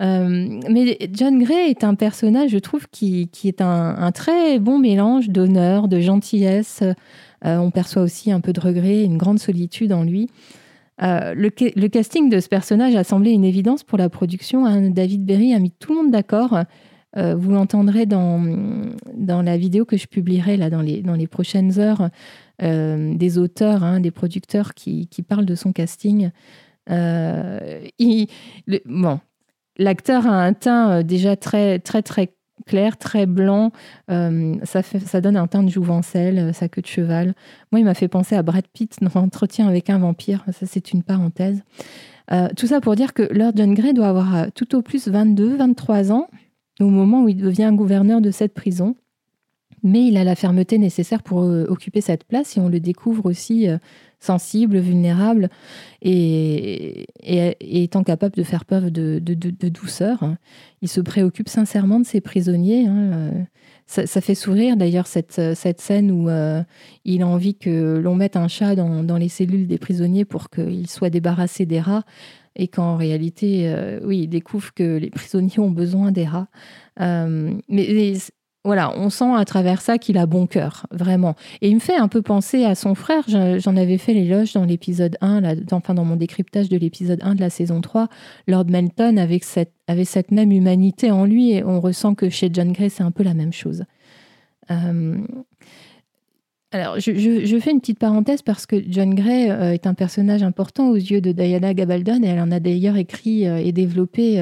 mais 0.00 0.98
John 1.12 1.40
Gray 1.40 1.70
est 1.70 1.84
un 1.84 1.94
personnage, 1.94 2.50
je 2.50 2.58
trouve, 2.58 2.88
qui, 2.88 3.28
qui 3.28 3.46
est 3.46 3.60
un, 3.60 4.10
très 4.12 4.58
bon 4.58 4.78
mélange 4.80 5.28
d'honneur, 5.28 5.86
de 5.86 6.00
gentillesse. 6.00 6.82
on 7.44 7.70
perçoit 7.70 8.02
aussi 8.02 8.32
un 8.32 8.40
peu 8.40 8.52
de 8.52 8.60
regret, 8.60 9.04
une 9.04 9.18
grande 9.18 9.38
solitude 9.38 9.92
en 9.92 10.02
lui. 10.02 10.30
Euh, 11.02 11.34
le, 11.34 11.88
casting 11.88 12.28
de 12.28 12.40
ce 12.40 12.48
personnage 12.48 12.94
a 12.94 13.04
semblé 13.04 13.30
une 13.30 13.44
évidence 13.44 13.82
pour 13.82 13.98
la 13.98 14.08
production. 14.08 14.66
Hein. 14.66 14.90
David 14.90 15.24
Berry 15.24 15.54
a 15.54 15.58
mis 15.58 15.70
tout 15.70 15.94
le 15.94 16.02
monde 16.02 16.10
d'accord. 16.10 16.58
Euh, 17.16 17.34
vous 17.34 17.50
l'entendrez 17.50 18.06
dans, 18.06 18.42
dans 19.14 19.42
la 19.42 19.56
vidéo 19.56 19.84
que 19.84 19.96
je 19.96 20.06
publierai 20.06 20.56
là, 20.56 20.70
dans, 20.70 20.80
les, 20.80 21.02
dans 21.02 21.14
les 21.14 21.26
prochaines 21.26 21.78
heures 21.78 22.08
euh, 22.62 23.14
des 23.14 23.38
auteurs, 23.38 23.84
hein, 23.84 24.00
des 24.00 24.10
producteurs 24.10 24.74
qui, 24.74 25.08
qui, 25.08 25.22
parlent 25.22 25.46
de 25.46 25.54
son 25.54 25.72
casting. 25.72 26.30
bon, 26.88 29.20
l'acteur 29.78 30.26
a 30.26 30.44
un 30.44 30.52
teint 30.52 31.02
déjà 31.02 31.36
très 31.36 31.78
très 31.78 32.02
très 32.02 32.34
clair, 32.66 32.96
très 32.96 33.26
blanc. 33.26 33.72
Euh, 34.10 34.56
ça, 34.64 34.82
fait, 34.82 35.00
ça 35.00 35.20
donne 35.20 35.36
un 35.36 35.46
teint 35.46 35.62
de 35.62 35.68
jouvencelle, 35.68 36.38
euh, 36.38 36.52
sa 36.52 36.68
queue 36.68 36.82
de 36.82 36.86
cheval. 36.86 37.34
Moi, 37.70 37.80
il 37.80 37.84
m'a 37.84 37.94
fait 37.94 38.08
penser 38.08 38.36
à 38.36 38.42
Brad 38.42 38.66
Pitt 38.72 38.98
dans 39.02 39.20
Entretien 39.20 39.68
avec 39.68 39.90
un 39.90 39.98
vampire. 39.98 40.44
Ça, 40.52 40.66
c'est 40.66 40.92
une 40.92 41.02
parenthèse. 41.02 41.62
Euh, 42.30 42.48
tout 42.56 42.66
ça 42.66 42.80
pour 42.80 42.94
dire 42.94 43.14
que 43.14 43.22
Lord 43.32 43.52
John 43.56 43.74
doit 43.74 44.08
avoir 44.08 44.52
tout 44.52 44.74
au 44.74 44.82
plus 44.82 45.08
22, 45.08 45.56
23 45.56 46.12
ans 46.12 46.28
au 46.80 46.88
moment 46.88 47.24
où 47.24 47.28
il 47.28 47.36
devient 47.36 47.70
gouverneur 47.74 48.20
de 48.20 48.30
cette 48.30 48.54
prison. 48.54 48.96
Mais 49.82 50.06
il 50.06 50.16
a 50.16 50.22
la 50.22 50.36
fermeté 50.36 50.78
nécessaire 50.78 51.24
pour 51.24 51.38
occuper 51.38 52.00
cette 52.00 52.22
place 52.22 52.56
et 52.56 52.60
on 52.60 52.68
le 52.68 52.78
découvre 52.78 53.26
aussi 53.26 53.66
sensible, 54.22 54.78
vulnérable 54.78 55.50
et, 56.00 57.06
étant 57.60 58.04
capable 58.04 58.36
de 58.36 58.42
faire 58.42 58.64
preuve 58.64 58.90
de, 58.90 59.18
douceur. 59.68 60.34
Il 60.80 60.88
se 60.88 61.00
préoccupe 61.00 61.48
sincèrement 61.48 62.00
de 62.00 62.06
ses 62.06 62.20
prisonniers. 62.20 62.86
Hein. 62.86 63.32
Ça, 63.86 64.20
fait 64.22 64.34
sourire 64.34 64.76
d'ailleurs 64.76 65.06
cette, 65.06 65.40
scène 65.78 66.10
où 66.10 66.30
euh, 66.30 66.62
il 67.04 67.22
a 67.22 67.26
envie 67.26 67.54
que 67.54 67.98
l'on 67.98 68.14
mette 68.14 68.36
un 68.36 68.48
chat 68.48 68.74
dans, 68.74 69.16
les 69.16 69.28
cellules 69.28 69.66
des 69.66 69.78
prisonniers 69.78 70.24
pour 70.24 70.48
qu'il 70.48 70.88
soit 70.88 71.10
débarrassé 71.10 71.66
des 71.66 71.80
rats 71.80 72.04
et 72.54 72.68
qu'en 72.68 72.96
réalité, 72.96 73.64
euh, 73.66 74.00
oui, 74.04 74.20
il 74.20 74.28
découvre 74.28 74.72
que 74.72 74.96
les 74.96 75.10
prisonniers 75.10 75.58
ont 75.58 75.70
besoin 75.70 76.12
des 76.12 76.24
rats. 76.24 76.48
Euh, 77.00 77.52
mais, 77.68 78.14
voilà, 78.64 78.96
on 78.96 79.10
sent 79.10 79.34
à 79.34 79.44
travers 79.44 79.80
ça 79.80 79.98
qu'il 79.98 80.16
a 80.18 80.26
bon 80.26 80.46
cœur, 80.46 80.86
vraiment. 80.92 81.34
Et 81.62 81.68
il 81.68 81.74
me 81.74 81.80
fait 81.80 81.96
un 81.96 82.06
peu 82.06 82.22
penser 82.22 82.64
à 82.64 82.76
son 82.76 82.94
frère. 82.94 83.24
J'en 83.26 83.76
avais 83.76 83.98
fait 83.98 84.14
l'éloge 84.14 84.52
dans 84.52 84.64
l'épisode 84.64 85.16
1, 85.20 85.40
là, 85.40 85.54
enfin 85.72 85.94
dans 85.94 86.04
mon 86.04 86.14
décryptage 86.14 86.68
de 86.68 86.76
l'épisode 86.76 87.18
1 87.22 87.34
de 87.34 87.40
la 87.40 87.50
saison 87.50 87.80
3. 87.80 88.08
Lord 88.46 88.66
Melton 88.66 89.16
avait 89.16 90.04
cette 90.04 90.30
même 90.30 90.52
humanité 90.52 91.10
en 91.10 91.24
lui 91.24 91.52
et 91.52 91.64
on 91.64 91.80
ressent 91.80 92.14
que 92.14 92.30
chez 92.30 92.50
John 92.52 92.70
Gray, 92.70 92.88
c'est 92.88 93.02
un 93.02 93.10
peu 93.10 93.24
la 93.24 93.34
même 93.34 93.52
chose. 93.52 93.84
Euh, 94.70 95.18
alors, 96.70 96.98
je, 96.98 97.58
fais 97.60 97.70
une 97.70 97.80
petite 97.80 97.98
parenthèse 97.98 98.40
parce 98.42 98.64
que 98.64 98.76
John 98.88 99.14
Gray 99.14 99.50
euh, 99.50 99.72
est 99.72 99.86
un 99.86 99.94
personnage 99.94 100.42
important 100.42 100.88
aux 100.88 100.96
yeux 100.96 101.20
de 101.20 101.32
Diana 101.32 101.74
Gabaldon 101.74 102.22
et 102.22 102.28
elle 102.28 102.40
en 102.40 102.50
a 102.50 102.60
d'ailleurs 102.60 102.96
écrit 102.96 103.46
euh, 103.46 103.56
et 103.56 103.72
développé 103.72 104.40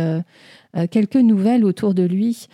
quelques 0.90 1.16
nouvelles 1.16 1.64
autour 1.64 1.94
de 1.94 2.04
lui. 2.04 2.46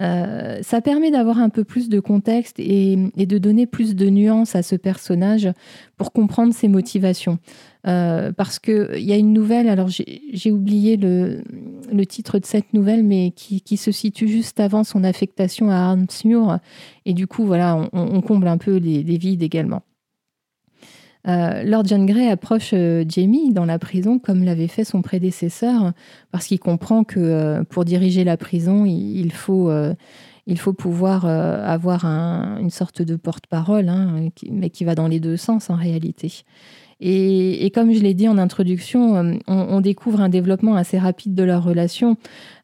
Euh, 0.00 0.58
ça 0.62 0.80
permet 0.80 1.10
d'avoir 1.10 1.38
un 1.38 1.50
peu 1.50 1.64
plus 1.64 1.88
de 1.88 2.00
contexte 2.00 2.58
et, 2.58 2.96
de 3.16 3.38
donner 3.38 3.66
plus 3.66 3.94
de 3.94 4.08
nuances 4.08 4.56
à 4.56 4.62
ce 4.62 4.76
personnage 4.76 5.50
pour 5.96 6.12
comprendre 6.12 6.54
ses 6.54 6.68
motivations. 6.68 7.38
Euh, 7.86 8.32
parce 8.32 8.58
qu'il 8.58 9.00
y 9.00 9.12
a 9.12 9.16
une 9.16 9.32
nouvelle, 9.32 9.68
alors 9.68 9.88
j'ai 9.88 10.50
oublié 10.50 10.96
le, 10.96 11.42
titre 12.06 12.38
de 12.38 12.46
cette 12.46 12.72
nouvelle, 12.72 13.04
mais 13.04 13.32
qui, 13.32 13.76
se 13.76 13.92
situe 13.92 14.28
juste 14.28 14.60
avant 14.60 14.84
son 14.84 15.04
affectation 15.04 15.70
à 15.70 15.76
Armsmure. 15.76 16.58
Et 17.04 17.14
du 17.14 17.26
coup, 17.26 17.44
voilà, 17.44 17.88
on, 17.92 18.20
comble 18.20 18.48
un 18.48 18.58
peu 18.58 18.76
les 18.76 19.18
vides 19.18 19.42
également. 19.42 19.82
Euh, 21.28 21.62
Lord 21.64 21.84
John 21.86 22.06
Gray 22.06 22.28
approche 22.28 22.70
euh, 22.72 23.04
Jamie 23.06 23.52
dans 23.52 23.66
la 23.66 23.78
prison 23.78 24.18
comme 24.18 24.42
l'avait 24.42 24.68
fait 24.68 24.84
son 24.84 25.02
prédécesseur, 25.02 25.92
parce 26.30 26.46
qu'il 26.46 26.60
comprend 26.60 27.04
que 27.04 27.20
euh, 27.20 27.64
pour 27.64 27.84
diriger 27.84 28.24
la 28.24 28.36
prison, 28.36 28.86
il, 28.86 29.32
faut, 29.32 29.70
il 30.46 30.58
faut 30.58 30.72
pouvoir 30.72 31.24
avoir 31.26 32.04
une 32.04 32.70
sorte 32.70 33.02
de 33.02 33.16
porte-parole, 33.16 33.88
hein, 33.88 34.28
mais 34.50 34.70
qui 34.70 34.84
va 34.84 34.94
dans 34.94 35.08
les 35.08 35.20
deux 35.20 35.36
sens 35.36 35.70
en 35.70 35.76
réalité. 35.76 36.42
Et, 37.02 37.70
comme 37.74 37.94
je 37.94 38.00
l'ai 38.00 38.12
dit 38.12 38.28
en 38.28 38.36
introduction, 38.36 39.38
on, 39.46 39.80
découvre 39.80 40.20
un 40.20 40.28
développement 40.28 40.76
assez 40.76 40.98
rapide 40.98 41.34
de 41.34 41.42
leur 41.42 41.64
relation 41.64 42.16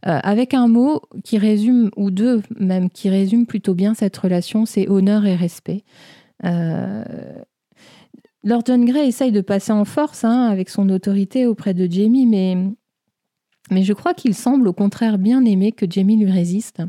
avec 0.03 0.53
un 0.53 0.69
mot 0.69 1.01
qui 1.25 1.39
résume, 1.39 1.91
ou 1.97 2.11
deux 2.11 2.43
même, 2.59 2.91
qui 2.91 3.09
résume 3.09 3.47
plutôt 3.47 3.75
bien 3.75 3.95
cette 3.95 4.17
relation, 4.17 4.67
c'est 4.67 4.89
honneur 4.89 5.25
et 5.25 5.37
respect. 5.37 5.85
Lord 8.47 8.63
John 8.65 8.85
Gray 8.85 9.09
essaye 9.09 9.33
de 9.33 9.41
passer 9.41 9.73
en 9.73 9.85
force 9.85 10.23
hein, 10.23 10.47
avec 10.47 10.71
son 10.71 10.89
autorité 10.89 11.47
auprès 11.47 11.75
de 11.75 11.91
Jamie, 11.91 12.27
mais, 12.27 12.57
mais 13.73 13.83
je 13.83 13.93
crois 13.93 14.15
qu'il 14.15 14.37
semble 14.37 14.69
au 14.69 14.73
contraire 14.73 15.19
bien 15.19 15.45
aimer 15.45 15.73
que 15.73 15.85
Jamie 15.91 16.17
lui 16.17 16.31
résiste. 16.31 16.81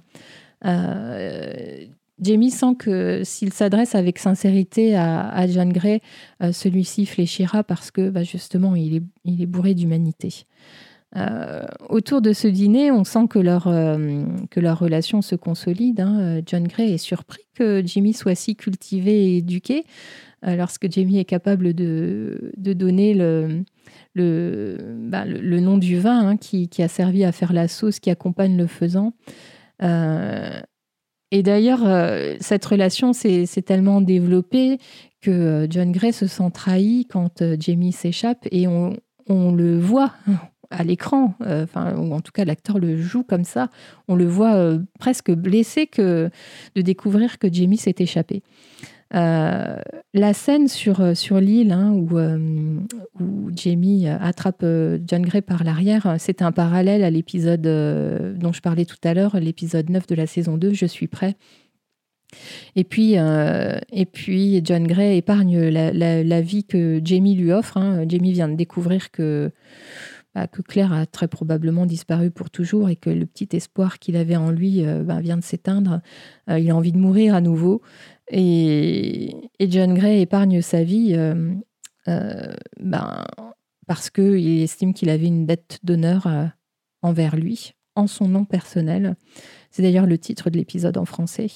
Euh, 0.66 1.86
Jamie 2.22 2.52
sent 2.52 2.76
que 2.78 3.22
s'il 3.24 3.54
s'adresse 3.54 3.96
avec 3.96 4.20
sincérité 4.20 4.96
à, 4.96 5.48
John 5.48 5.74
Gray, 5.74 6.00
euh, 6.44 6.52
celui-ci 6.52 7.08
fléchira 7.08 7.64
parce 7.64 7.90
que 7.90 8.12
bah, 8.12 8.22
justement 8.22 8.76
il 8.76 9.02
est, 9.26 9.46
bourré 9.48 9.74
d'humanité. 9.74 10.46
Euh, 11.16 11.66
autour 11.90 12.22
de 12.22 12.34
ce 12.34 12.48
dîner, 12.48 12.92
on 12.92 13.04
sent 13.04 13.28
que 13.32 13.40
leur, 13.40 13.64
que 13.64 14.60
leur 14.60 14.78
relation 14.78 15.24
se 15.24 15.34
consolide. 15.34 16.02
Hein. 16.02 16.42
John 16.46 16.68
Gray 16.68 16.94
est 16.94 17.00
surpris 17.00 17.48
que 17.56 17.82
Jimmy 17.84 18.14
soit 18.14 18.36
si 18.36 18.56
cultivé 18.56 19.26
et 19.26 19.38
éduqué. 19.38 19.86
Euh, 20.46 20.56
lorsque 20.56 20.92
Jamie 20.92 21.18
est 21.18 21.26
capable 21.26 21.74
de, 21.74 22.52
donner 22.58 23.14
le, 23.16 23.64
bah, 24.16 25.26
le, 25.26 25.40
le, 25.40 25.60
nom 25.60 25.78
du 25.78 25.98
vin 25.98 26.30
hein, 26.30 26.38
qui, 26.38 26.70
a 26.80 26.88
servi 26.88 27.24
à 27.24 27.32
faire 27.32 27.54
la 27.54 27.68
sauce 27.68 28.00
qui 28.00 28.12
accompagne 28.12 28.56
le 28.56 28.68
faisant. 28.68 29.14
Euh, 29.82 30.60
et 31.32 31.42
d'ailleurs, 31.42 31.86
euh, 31.86 32.36
cette 32.40 32.66
relation 32.66 33.14
s'est 33.14 33.48
tellement 33.66 34.00
développée 34.00 34.78
que 35.22 35.66
John 35.70 35.92
Gray 35.92 36.14
se 36.14 36.28
sent 36.28 36.52
trahi 36.54 37.08
quand 37.10 37.44
Jamie 37.60 37.92
s'échappe 37.92 38.48
et 38.52 38.68
on, 38.68 38.96
on, 39.28 39.52
le 39.52 39.80
voit 39.80 40.14
à 40.70 40.84
l'écran, 40.84 41.34
ou 41.40 42.14
en 42.14 42.22
tout 42.22 42.32
cas 42.32 42.46
l'acteur 42.46 42.78
le 42.78 43.02
joue 43.02 43.24
comme 43.24 43.44
ça, 43.44 43.70
on 44.08 44.16
le 44.16 44.26
voit 44.26 44.78
presque 45.00 45.32
blessé 45.32 45.88
que 45.88 46.30
de 46.76 46.82
découvrir 46.82 47.40
que 47.40 47.52
Jamie 47.52 47.78
s'est 47.78 47.96
échappé. 47.98 48.44
Euh, 49.16 49.78
la 50.14 50.34
scène 50.34 50.68
sur, 50.68 51.00
euh, 51.00 51.14
sur 51.14 51.40
l'île 51.40 51.72
hein, 51.72 51.92
où, 51.94 52.18
euh, 52.18 52.80
où, 53.22 53.50
Jamie 53.56 54.08
attrape 54.08 54.66
John 55.06 55.22
Gray 55.22 55.42
par 55.42 55.64
l'arrière, 55.64 56.16
c'est 56.20 56.42
un 56.42 56.52
parallèle 56.52 57.04
à 57.04 57.10
l'épisode 57.10 57.62
dont 57.62 58.52
je 58.52 58.62
parlais 58.62 58.86
tout 58.86 58.98
à 59.04 59.14
l'heure, 59.14 59.40
l'épisode 59.40 59.90
9 59.90 60.08
de 60.08 60.16
la 60.16 60.28
saison 60.28 60.58
2, 60.58 60.74
Je 60.74 60.86
suis 60.86 61.08
prêt. 61.08 61.36
Et 62.76 62.84
puis, 62.84 63.14
et 63.14 64.06
puis 64.06 64.62
John 64.64 64.86
Gray 64.86 65.18
épargne 65.18 65.70
la, 65.70 66.42
vie 66.42 66.66
que 66.66 67.02
Jamie 67.04 67.36
lui 67.36 67.52
offre. 67.52 67.78
Hein. 67.78 68.06
Jamie 68.08 68.34
vient 68.34 68.50
de 68.50 68.56
découvrir 68.56 69.12
que, 69.12 69.52
bah, 70.36 70.48
que 70.48 70.62
Claire 70.62 70.94
a 70.94 71.06
très 71.06 71.28
probablement 71.28 71.86
disparu 71.86 72.32
pour 72.32 72.50
toujours 72.50 72.90
et 72.90 72.96
que 72.96 73.10
le 73.10 73.26
petit 73.26 73.50
espoir 73.56 74.00
qu'il 74.00 74.16
avait 74.16 74.36
en 74.36 74.52
lui 74.52 74.84
bah, 75.04 75.20
vient 75.20 75.38
de 75.38 75.44
s'éteindre. 75.44 76.02
il 76.48 76.70
a 76.70 76.76
envie 76.76 76.92
de 76.92 76.98
mourir 76.98 77.34
à 77.34 77.42
nouveau. 77.42 77.82
Et, 78.30 79.50
John 79.60 79.94
Gray 79.94 80.22
épargne 80.22 80.62
sa 80.62 80.84
vie 80.84 81.14
euh, 81.16 81.54
euh, 82.08 82.54
ben, 82.80 83.24
parce 83.88 84.10
qu'il 84.10 84.62
estime 84.62 84.94
qu'il 84.94 85.10
avait 85.10 85.28
une 85.28 85.46
dette 85.46 85.80
d'honneur 85.84 86.28
euh, 86.28 86.46
envers 87.02 87.36
lui, 87.36 87.74
en 87.96 88.08
son 88.08 88.28
nom 88.28 88.46
personnel. 88.46 89.16
C'est 89.72 89.82
d'ailleurs 89.82 90.06
le 90.06 90.18
titre 90.18 90.50
de 90.50 90.58
l'épisode 90.58 90.98
en 90.98 91.06
français. 91.06 91.48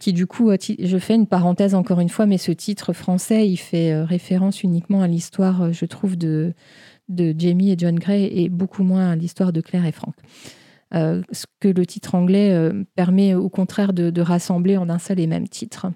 qui 0.00 0.12
du 0.12 0.26
coup, 0.26 0.50
je 0.50 0.98
fais 0.98 1.14
une 1.14 1.26
parenthèse 1.26 1.74
encore 1.74 2.00
une 2.00 2.08
fois, 2.08 2.26
mais 2.26 2.38
ce 2.38 2.50
titre 2.50 2.92
français, 2.92 3.48
il 3.48 3.58
fait 3.58 4.02
référence 4.02 4.62
uniquement 4.62 5.02
à 5.02 5.06
l'histoire, 5.06 5.72
je 5.72 5.84
trouve, 5.84 6.16
de, 6.16 6.52
de 7.08 7.34
Jamie 7.36 7.70
et 7.70 7.76
John 7.78 7.98
Gray 7.98 8.24
et 8.24 8.48
beaucoup 8.48 8.82
moins 8.82 9.16
l'histoire 9.16 9.52
de 9.52 9.60
Claire 9.60 9.86
et 9.86 9.92
Frank. 9.92 10.14
Euh, 10.94 11.22
ce 11.32 11.44
que 11.60 11.68
le 11.68 11.84
titre 11.84 12.14
anglais 12.14 12.50
euh, 12.52 12.84
permet 12.94 13.34
au 13.34 13.50
contraire 13.50 13.92
de, 13.92 14.20
rassembler 14.20 14.76
en 14.76 14.88
un 14.88 14.98
seul 14.98 15.20
et 15.20 15.26
même 15.26 15.48
titre. 15.48 15.86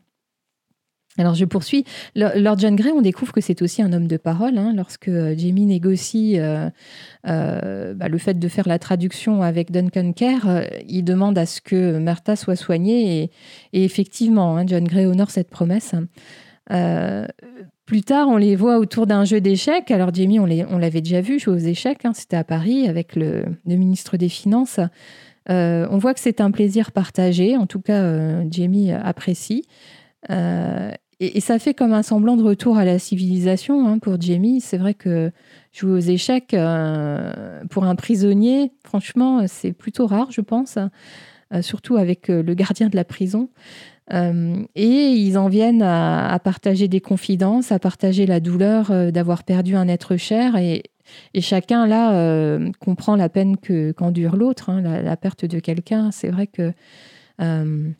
Alors 1.18 1.34
je 1.34 1.44
poursuis. 1.44 1.84
Lord 2.14 2.58
John 2.58 2.74
Gray, 2.74 2.92
on 2.92 3.02
découvre 3.02 3.32
que 3.32 3.42
c'est 3.42 3.60
aussi 3.60 3.82
un 3.82 3.92
homme 3.92 4.06
de 4.06 4.16
parole. 4.16 4.56
Hein, 4.56 4.72
lorsque 4.74 5.08
euh, 5.08 5.34
Jamie 5.36 5.66
négocie 5.66 6.38
bah, 6.38 8.08
le 8.08 8.18
fait 8.18 8.38
de 8.38 8.48
faire 8.48 8.68
la 8.68 8.78
traduction 8.78 9.42
avec 9.42 9.70
Duncan 9.70 10.12
Kerr, 10.12 10.66
il 10.88 11.04
demande 11.04 11.36
à 11.36 11.46
ce 11.46 11.60
que 11.60 11.98
Martha 11.98 12.36
soit 12.36 12.56
soignée 12.56 13.30
et, 13.72 13.84
effectivement, 13.84 14.56
hein, 14.56 14.64
John 14.66 14.84
Gray 14.84 15.06
honore 15.06 15.30
cette 15.30 15.50
promesse. 15.50 15.94
Plus 17.92 18.00
tard, 18.00 18.28
on 18.28 18.38
les 18.38 18.56
voit 18.56 18.78
autour 18.78 19.06
d'un 19.06 19.26
jeu 19.26 19.42
d'échecs. 19.42 19.90
Alors, 19.90 20.14
Jamie, 20.14 20.38
on 20.40 20.46
l'avait 20.46 21.02
déjà 21.02 21.20
vu 21.20 21.38
jouer 21.38 21.52
aux 21.52 21.58
échecs. 21.58 22.06
Hein. 22.06 22.12
C'était 22.14 22.38
à 22.38 22.42
Paris 22.42 22.88
avec 22.88 23.14
le, 23.16 23.44
ministre 23.66 24.16
des 24.16 24.30
Finances. 24.30 24.80
Euh, 25.50 25.86
on 25.90 25.98
voit 25.98 26.14
que 26.14 26.20
c'est 26.20 26.40
un 26.40 26.50
plaisir 26.50 26.92
partagé. 26.92 27.54
En 27.54 27.66
tout 27.66 27.80
cas, 27.80 28.00
euh, 28.00 28.44
Jamie 28.50 28.92
apprécie. 28.92 29.66
Euh, 30.30 30.90
et, 31.20 31.40
ça 31.40 31.58
fait 31.58 31.74
comme 31.74 31.92
un 31.92 32.02
semblant 32.02 32.38
de 32.38 32.42
retour 32.42 32.78
à 32.78 32.86
la 32.86 32.98
civilisation 32.98 33.86
hein, 33.86 33.98
pour 33.98 34.18
Jamie. 34.18 34.62
C'est 34.62 34.78
vrai 34.78 34.94
que 34.94 35.30
jouer 35.70 35.92
aux 35.92 35.98
échecs 35.98 36.56
pour 37.68 37.84
un 37.84 37.94
prisonnier, 37.94 38.72
franchement, 38.86 39.42
c'est 39.46 39.72
plutôt 39.72 40.06
rare, 40.06 40.30
je 40.30 40.40
pense. 40.40 40.78
surtout 41.60 41.98
avec 41.98 42.28
le 42.28 42.54
gardien 42.54 42.88
de 42.88 42.96
la 42.96 43.04
prison. 43.04 43.50
Euh, 44.12 44.64
et 44.74 45.12
ils 45.12 45.38
en 45.38 45.48
viennent 45.48 45.82
à, 45.82 46.38
partager 46.42 46.88
des 46.88 47.00
confidences, 47.00 47.72
à 47.72 47.78
partager 47.78 48.26
la 48.26 48.40
douleur 48.40 48.90
euh, 48.90 49.10
d'avoir 49.10 49.44
perdu 49.44 49.74
un 49.74 49.88
être 49.88 50.16
cher. 50.16 50.56
Et, 50.56 50.82
chacun, 51.40 51.86
là, 51.86 52.14
euh, 52.14 52.70
comprend 52.78 53.16
la 53.16 53.28
peine 53.28 53.56
que, 53.56 53.92
qu'endure 53.92 54.36
l'autre, 54.36 54.70
hein, 54.70 54.80
la, 54.80 55.16
perte 55.16 55.44
de 55.44 55.60
quelqu'un. 55.60 56.10
C'est 56.10 56.28
vrai 56.28 56.46
que 56.46 56.72
on 57.38 57.94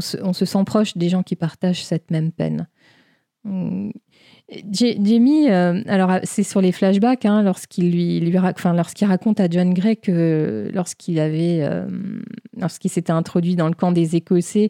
se, 0.00 0.16
on, 0.22 0.32
se, 0.32 0.44
sent 0.44 0.64
proche 0.64 0.96
des 0.96 1.08
gens 1.08 1.22
qui 1.22 1.36
partagent 1.36 1.84
cette 1.84 2.10
même 2.10 2.32
peine. 2.32 2.68
Jamie, 4.50 5.48
euh, 5.48 5.82
alors 5.86 6.10
euh, 6.10 6.18
c'est 6.22 6.42
sur 6.42 6.60
les 6.60 6.70
flashbacks, 6.70 7.24
hein, 7.24 7.42
lorsqu'il 7.42 7.90
lui, 7.90 8.38
raconte 8.38 9.40
à 9.40 9.48
John 9.48 9.72
Gray 9.72 9.96
que 9.96 10.70
lorsqu'il 10.74 11.18
avait, 11.18 11.62
euh, 11.62 11.86
lorsqu'il 12.58 12.90
s'était 12.90 13.12
introduit 13.12 13.56
dans 13.56 13.68
le 13.68 13.74
camp 13.74 13.90
des 13.90 14.16
Écossais, 14.16 14.68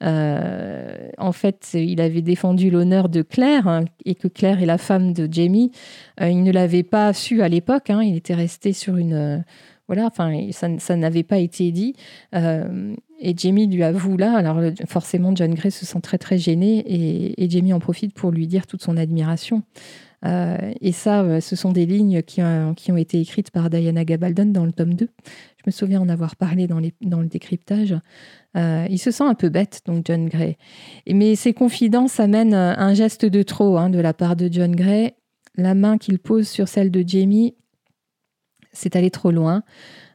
en 0.00 1.32
fait, 1.32 1.70
il 1.74 2.00
avait 2.00 2.22
défendu 2.22 2.70
l'honneur 2.70 3.08
de 3.08 3.22
Claire 3.22 3.66
hein, 3.66 3.84
et 4.04 4.14
que 4.14 4.28
Claire 4.28 4.62
est 4.62 4.66
la 4.66 4.78
femme 4.78 5.12
de 5.12 5.28
Jamie. 5.30 5.72
il 6.20 6.44
ne 6.44 6.52
l'avait 6.52 6.84
pas 6.84 7.12
su 7.12 7.42
à 7.42 7.48
l'époque. 7.48 7.90
Hein, 7.90 8.02
il 8.02 8.16
était 8.16 8.34
resté 8.34 8.72
sur 8.72 8.96
une 8.96 9.44
voilà, 9.88 10.06
enfin, 10.06 10.32
ça 10.50 10.96
n'avait 10.96 11.22
pas 11.22 11.38
été 11.38 11.70
dit. 11.72 11.94
Et 13.18 13.34
Jamie 13.36 13.66
lui 13.66 13.82
avoue 13.82 14.16
là, 14.16 14.36
alors 14.36 14.60
forcément 14.86 15.34
John 15.34 15.54
Gray 15.54 15.70
se 15.70 15.86
sent 15.86 16.00
très 16.02 16.18
très 16.18 16.36
gêné 16.36 16.84
et, 17.38 17.48
Jamie 17.48 17.72
en 17.72 17.80
profite 17.80 18.14
pour 18.14 18.30
lui 18.30 18.46
dire 18.46 18.66
toute 18.66 18.82
son 18.82 18.96
admiration. 18.96 19.62
Euh, 20.24 20.72
et 20.80 20.92
ça, 20.92 21.22
euh, 21.22 21.40
ce 21.40 21.56
sont 21.56 21.72
des 21.72 21.86
lignes 21.86 22.22
qui 22.22 22.42
ont, 22.42 22.96
été 22.96 23.20
écrites 23.20 23.50
par 23.50 23.70
Diana 23.70 24.04
Gabaldon 24.04 24.46
dans 24.46 24.64
le 24.64 24.72
tome 24.72 24.94
2. 24.94 25.08
Je 25.58 25.62
me 25.66 25.70
souviens 25.70 26.00
en 26.00 26.08
avoir 26.08 26.36
parlé 26.36 26.66
dans, 26.66 26.80
le 26.80 27.26
décryptage. 27.26 27.94
Euh, 28.56 28.86
il 28.90 28.98
se 28.98 29.10
sent 29.10 29.24
un 29.24 29.34
peu 29.34 29.48
bête, 29.48 29.80
donc 29.86 30.04
John 30.06 30.28
Gray. 30.28 30.56
Mais 31.08 31.36
ces 31.36 31.52
confidences 31.52 32.20
amènent 32.20 32.54
un 32.54 32.94
geste 32.94 33.24
de 33.24 33.42
trop 33.42 33.76
hein, 33.78 33.90
de 33.90 33.98
la 33.98 34.14
part 34.14 34.36
de 34.36 34.48
John 34.50 34.74
Gray. 34.74 35.14
La 35.56 35.74
main 35.74 35.96
qu'il 35.96 36.18
pose 36.18 36.48
sur 36.48 36.68
celle 36.68 36.90
de 36.90 37.02
Jamie, 37.06 37.54
c'est 38.72 38.96
allé 38.96 39.10
trop 39.10 39.30
loin. 39.30 39.62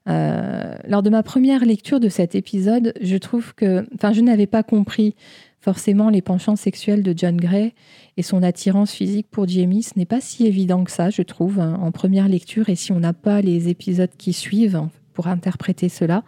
Euh, 0.10 0.76
lors 0.88 1.04
de 1.04 1.10
ma 1.10 1.24
première 1.24 1.64
lecture 1.64 2.00
de 2.00 2.10
cet 2.10 2.36
épisode, 2.36 2.94
je 3.02 3.18
trouve 3.18 3.54
que, 3.54 3.86
enfin, 3.96 4.14
je 4.14 4.22
n'avais 4.22 4.48
pas 4.48 4.64
compris 4.64 5.16
forcément 5.60 6.10
les 6.10 6.24
penchants 6.24 6.56
sexuels 6.56 7.04
de 7.04 7.14
John 7.16 7.38
Gray 7.38 7.74
et 8.18 8.24
son 8.24 8.42
attirance 8.42 8.92
physique 8.92 9.28
pour 9.30 9.48
Jamie. 9.48 9.84
Ce 9.84 9.92
n'est 9.96 10.06
pas 10.06 10.20
si 10.20 10.48
évident 10.48 10.84
que 10.84 10.92
ça, 10.92 11.12
je 11.12 11.22
trouve, 11.22 11.60
hein, 11.60 11.78
en 11.82 11.92
première 11.92 12.28
lecture, 12.28 12.70
et 12.70 12.76
si 12.76 12.92
on 12.92 13.00
n'a 13.00 13.14
pas 13.14 13.42
les 13.42 13.70
épisodes 13.70 14.10
qui 14.18 14.34
suivent 14.34 14.88
pour 15.14 15.28
interpréter 15.28 15.88
cela. 15.88 16.24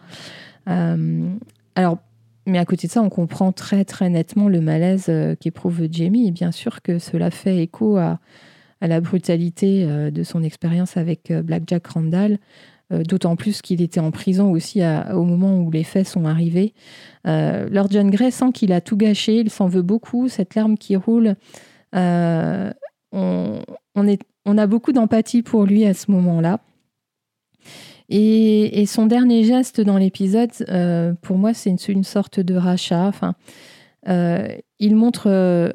Euh, 0.69 1.29
alors, 1.75 1.97
mais 2.45 2.59
à 2.59 2.65
côté 2.65 2.87
de 2.87 2.91
ça, 2.91 3.01
on 3.01 3.09
comprend 3.09 3.51
très 3.51 3.85
très 3.85 4.09
nettement 4.09 4.49
le 4.49 4.61
malaise 4.61 5.05
euh, 5.09 5.33
qu'éprouve 5.35 5.87
Jamie, 5.89 6.27
et 6.27 6.31
bien 6.31 6.51
sûr 6.51 6.83
que 6.83 6.99
cela 6.99 7.31
fait 7.31 7.57
écho 7.57 7.97
à, 7.97 8.19
la 8.81 8.99
brutalité 8.99 9.87
de 10.11 10.23
son 10.23 10.43
expérience 10.43 10.97
avec 10.97 11.31
Black 11.31 11.63
Jack 11.65 11.87
Randall, 11.87 12.37
d'autant 13.03 13.35
plus 13.35 13.61
qu'il 13.61 13.81
était 13.81 13.99
en 13.99 14.11
prison 14.11 14.51
aussi 14.51 14.81
au 15.13 15.23
moment 15.23 15.59
où 15.59 15.71
les 15.71 15.83
faits 15.83 16.07
sont 16.07 16.25
arrivés. 16.25 16.73
Euh, 17.27 17.67
Lord 17.69 17.87
John 17.89 18.09
Gray 18.09 18.31
sent 18.31 18.51
qu'il 18.53 18.71
a 18.73 18.81
tout 18.81 18.97
gâché, 18.97 19.37
il 19.37 19.49
s'en 19.49 19.67
veut 19.67 19.81
beaucoup, 19.81 20.27
cette 20.27 20.55
larme 20.55 20.77
qui 20.77 20.95
roule. 20.95 21.35
Euh, 21.95 22.71
on, 23.11 24.57
a 24.57 24.67
beaucoup 24.67 24.91
d'empathie 24.91 25.41
pour 25.41 25.65
lui 25.65 25.85
à 25.85 25.93
ce 25.93 26.11
moment-là. 26.11 26.59
Et, 28.09 28.85
son 28.85 29.05
dernier 29.05 29.43
geste 29.43 29.81
dans 29.81 29.97
l'épisode, 29.97 30.51
pour 31.21 31.37
moi, 31.37 31.53
c'est 31.53 31.87
une, 31.87 32.03
sorte 32.03 32.39
de 32.39 32.55
rachat. 32.55 33.11
Il 34.05 34.95
montre 34.95 35.73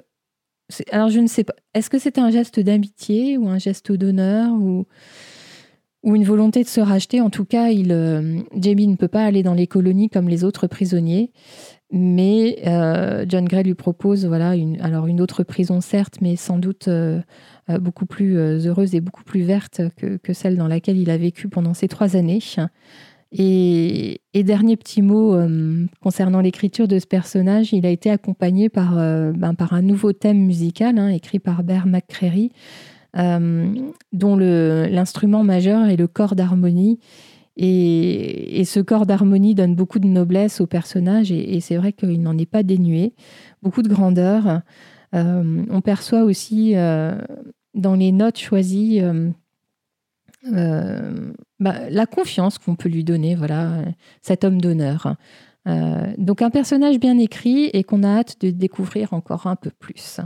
alors 0.90 1.08
je 1.08 1.20
ne 1.20 1.26
sais 1.26 1.44
pas. 1.44 1.54
Est-ce 1.74 1.88
que 1.88 1.98
c'était 1.98 2.20
un 2.20 2.30
geste 2.30 2.60
d'amitié 2.60 3.38
ou 3.38 3.48
un 3.48 3.58
geste 3.58 3.92
d'honneur 3.92 4.52
ou, 4.52 4.86
ou 6.08 6.16
une 6.16 6.24
volonté 6.24 6.62
de 6.62 6.68
se 6.68 6.80
racheter 6.80 7.20
En 7.20 7.28
tout 7.28 7.44
cas, 7.44 7.68
il, 7.68 7.92
euh, 7.92 8.40
Jamie 8.56 8.86
ne 8.86 8.96
peut 8.96 9.08
pas 9.08 9.24
aller 9.24 9.42
dans 9.42 9.52
les 9.52 9.66
colonies 9.66 10.08
comme 10.08 10.28
les 10.28 10.42
autres 10.42 10.66
prisonniers. 10.66 11.30
Mais 11.90 12.60
euh, 12.66 13.26
John 13.28 13.44
Gray 13.44 13.62
lui 13.62 13.74
propose 13.74 14.24
voilà, 14.26 14.56
une, 14.56 14.80
alors 14.80 15.06
une 15.06 15.20
autre 15.20 15.42
prison, 15.42 15.82
certes, 15.82 16.16
mais 16.22 16.36
sans 16.36 16.58
doute 16.58 16.88
euh, 16.88 17.20
beaucoup 17.80 18.06
plus 18.06 18.36
heureuse 18.36 18.94
et 18.94 19.00
beaucoup 19.00 19.24
plus 19.24 19.42
verte 19.42 19.82
que, 19.96 20.32
celle 20.32 20.56
dans 20.56 20.68
laquelle 20.68 20.98
il 20.98 21.10
a 21.10 21.18
vécu 21.18 21.48
pendant 21.48 21.74
ces 21.74 21.88
trois 21.88 22.16
années. 22.16 22.40
Et, 23.32 24.20
dernier 24.34 24.76
petit 24.76 25.02
mot 25.02 25.36
concernant 26.00 26.40
l'écriture 26.40 26.88
de 26.88 26.98
ce 26.98 27.06
personnage, 27.06 27.72
il 27.72 27.84
a 27.84 27.90
été 27.90 28.10
accompagné 28.10 28.68
par, 28.68 28.94
ben, 28.94 29.54
un 29.58 29.82
nouveau 29.82 30.12
thème 30.12 30.38
musical 30.38 30.98
hein, 30.98 31.08
écrit 31.08 31.38
par 31.38 31.62
Bear 31.62 31.86
McCreary, 31.86 32.50
dont 33.14 34.36
l'instrument 34.36 35.44
majeur 35.44 35.88
est 35.88 35.96
le 35.96 36.06
corps 36.06 36.34
d'harmonie. 36.34 37.00
Et, 37.56 38.62
ce 38.64 38.80
corps 38.80 39.06
d'harmonie 39.06 39.54
donne 39.54 39.74
beaucoup 39.74 39.98
de 39.98 40.06
noblesse 40.06 40.60
au 40.60 40.66
personnage, 40.66 41.32
et, 41.32 41.60
c'est 41.60 41.76
vrai 41.76 41.92
qu'il 41.92 42.22
n'en 42.22 42.38
est 42.38 42.46
pas 42.46 42.62
dénué, 42.62 43.14
beaucoup 43.62 43.82
de 43.82 43.88
grandeur. 43.88 44.62
on 45.12 45.80
perçoit 45.82 46.22
aussi 46.22 46.74
dans 47.74 47.94
les 47.94 48.12
notes 48.12 48.38
choisies 48.38 49.02
euh, 50.46 51.32
bah, 51.58 51.90
la 51.90 52.06
confiance 52.06 52.58
qu'on 52.58 52.76
peut 52.76 52.88
lui 52.88 53.04
donner, 53.04 53.34
voilà, 53.34 53.82
cet 54.22 54.44
homme 54.44 54.60
d'honneur. 54.60 55.16
Euh, 55.66 56.12
donc 56.16 56.40
un 56.40 56.50
personnage 56.50 56.98
bien 57.00 57.18
écrit 57.18 57.66
et 57.72 57.82
qu'on 57.82 58.02
a 58.04 58.18
hâte 58.18 58.40
de 58.40 58.50
découvrir 58.50 59.12
encore 59.12 59.46
un 59.46 59.56
peu 59.56 59.70
plus. 59.70 60.20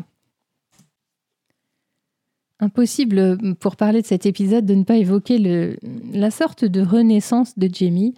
Impossible 2.62 3.56
pour 3.58 3.74
parler 3.74 4.02
de 4.02 4.06
cet 4.06 4.24
épisode 4.24 4.64
de 4.64 4.74
ne 4.74 4.84
pas 4.84 4.96
évoquer 4.96 5.76
la 6.12 6.30
sorte 6.30 6.64
de 6.64 6.80
renaissance 6.80 7.58
de 7.58 7.68
Jamie. 7.72 8.14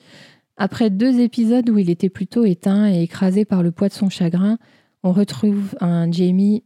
Après 0.59 0.91
deux 0.91 1.19
épisodes 1.21 1.71
où 1.71 1.79
il 1.79 1.89
était 1.89 2.11
plutôt 2.11 2.45
éteint 2.45 2.87
et 2.93 3.03
écrasé 3.03 3.47
par 3.47 3.63
le 3.63 3.73
poids 3.73 3.89
de 3.89 3.95
son 3.95 4.11
chagrin, 4.11 4.59
on 5.03 5.13
retrouve 5.13 5.75
un 5.81 6.13
Jamie 6.13 6.63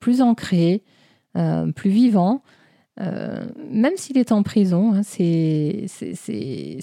plus 0.00 0.20
ancré, 0.20 0.84
euh, 1.34 1.72
plus 1.72 1.88
vivant, 1.88 2.42
euh, 3.00 3.46
même 3.70 3.94
s'il 3.96 4.18
est 4.18 4.30
en 4.30 4.42
prison, 4.42 4.92
hein, 4.92 5.02
ses, 5.02 5.86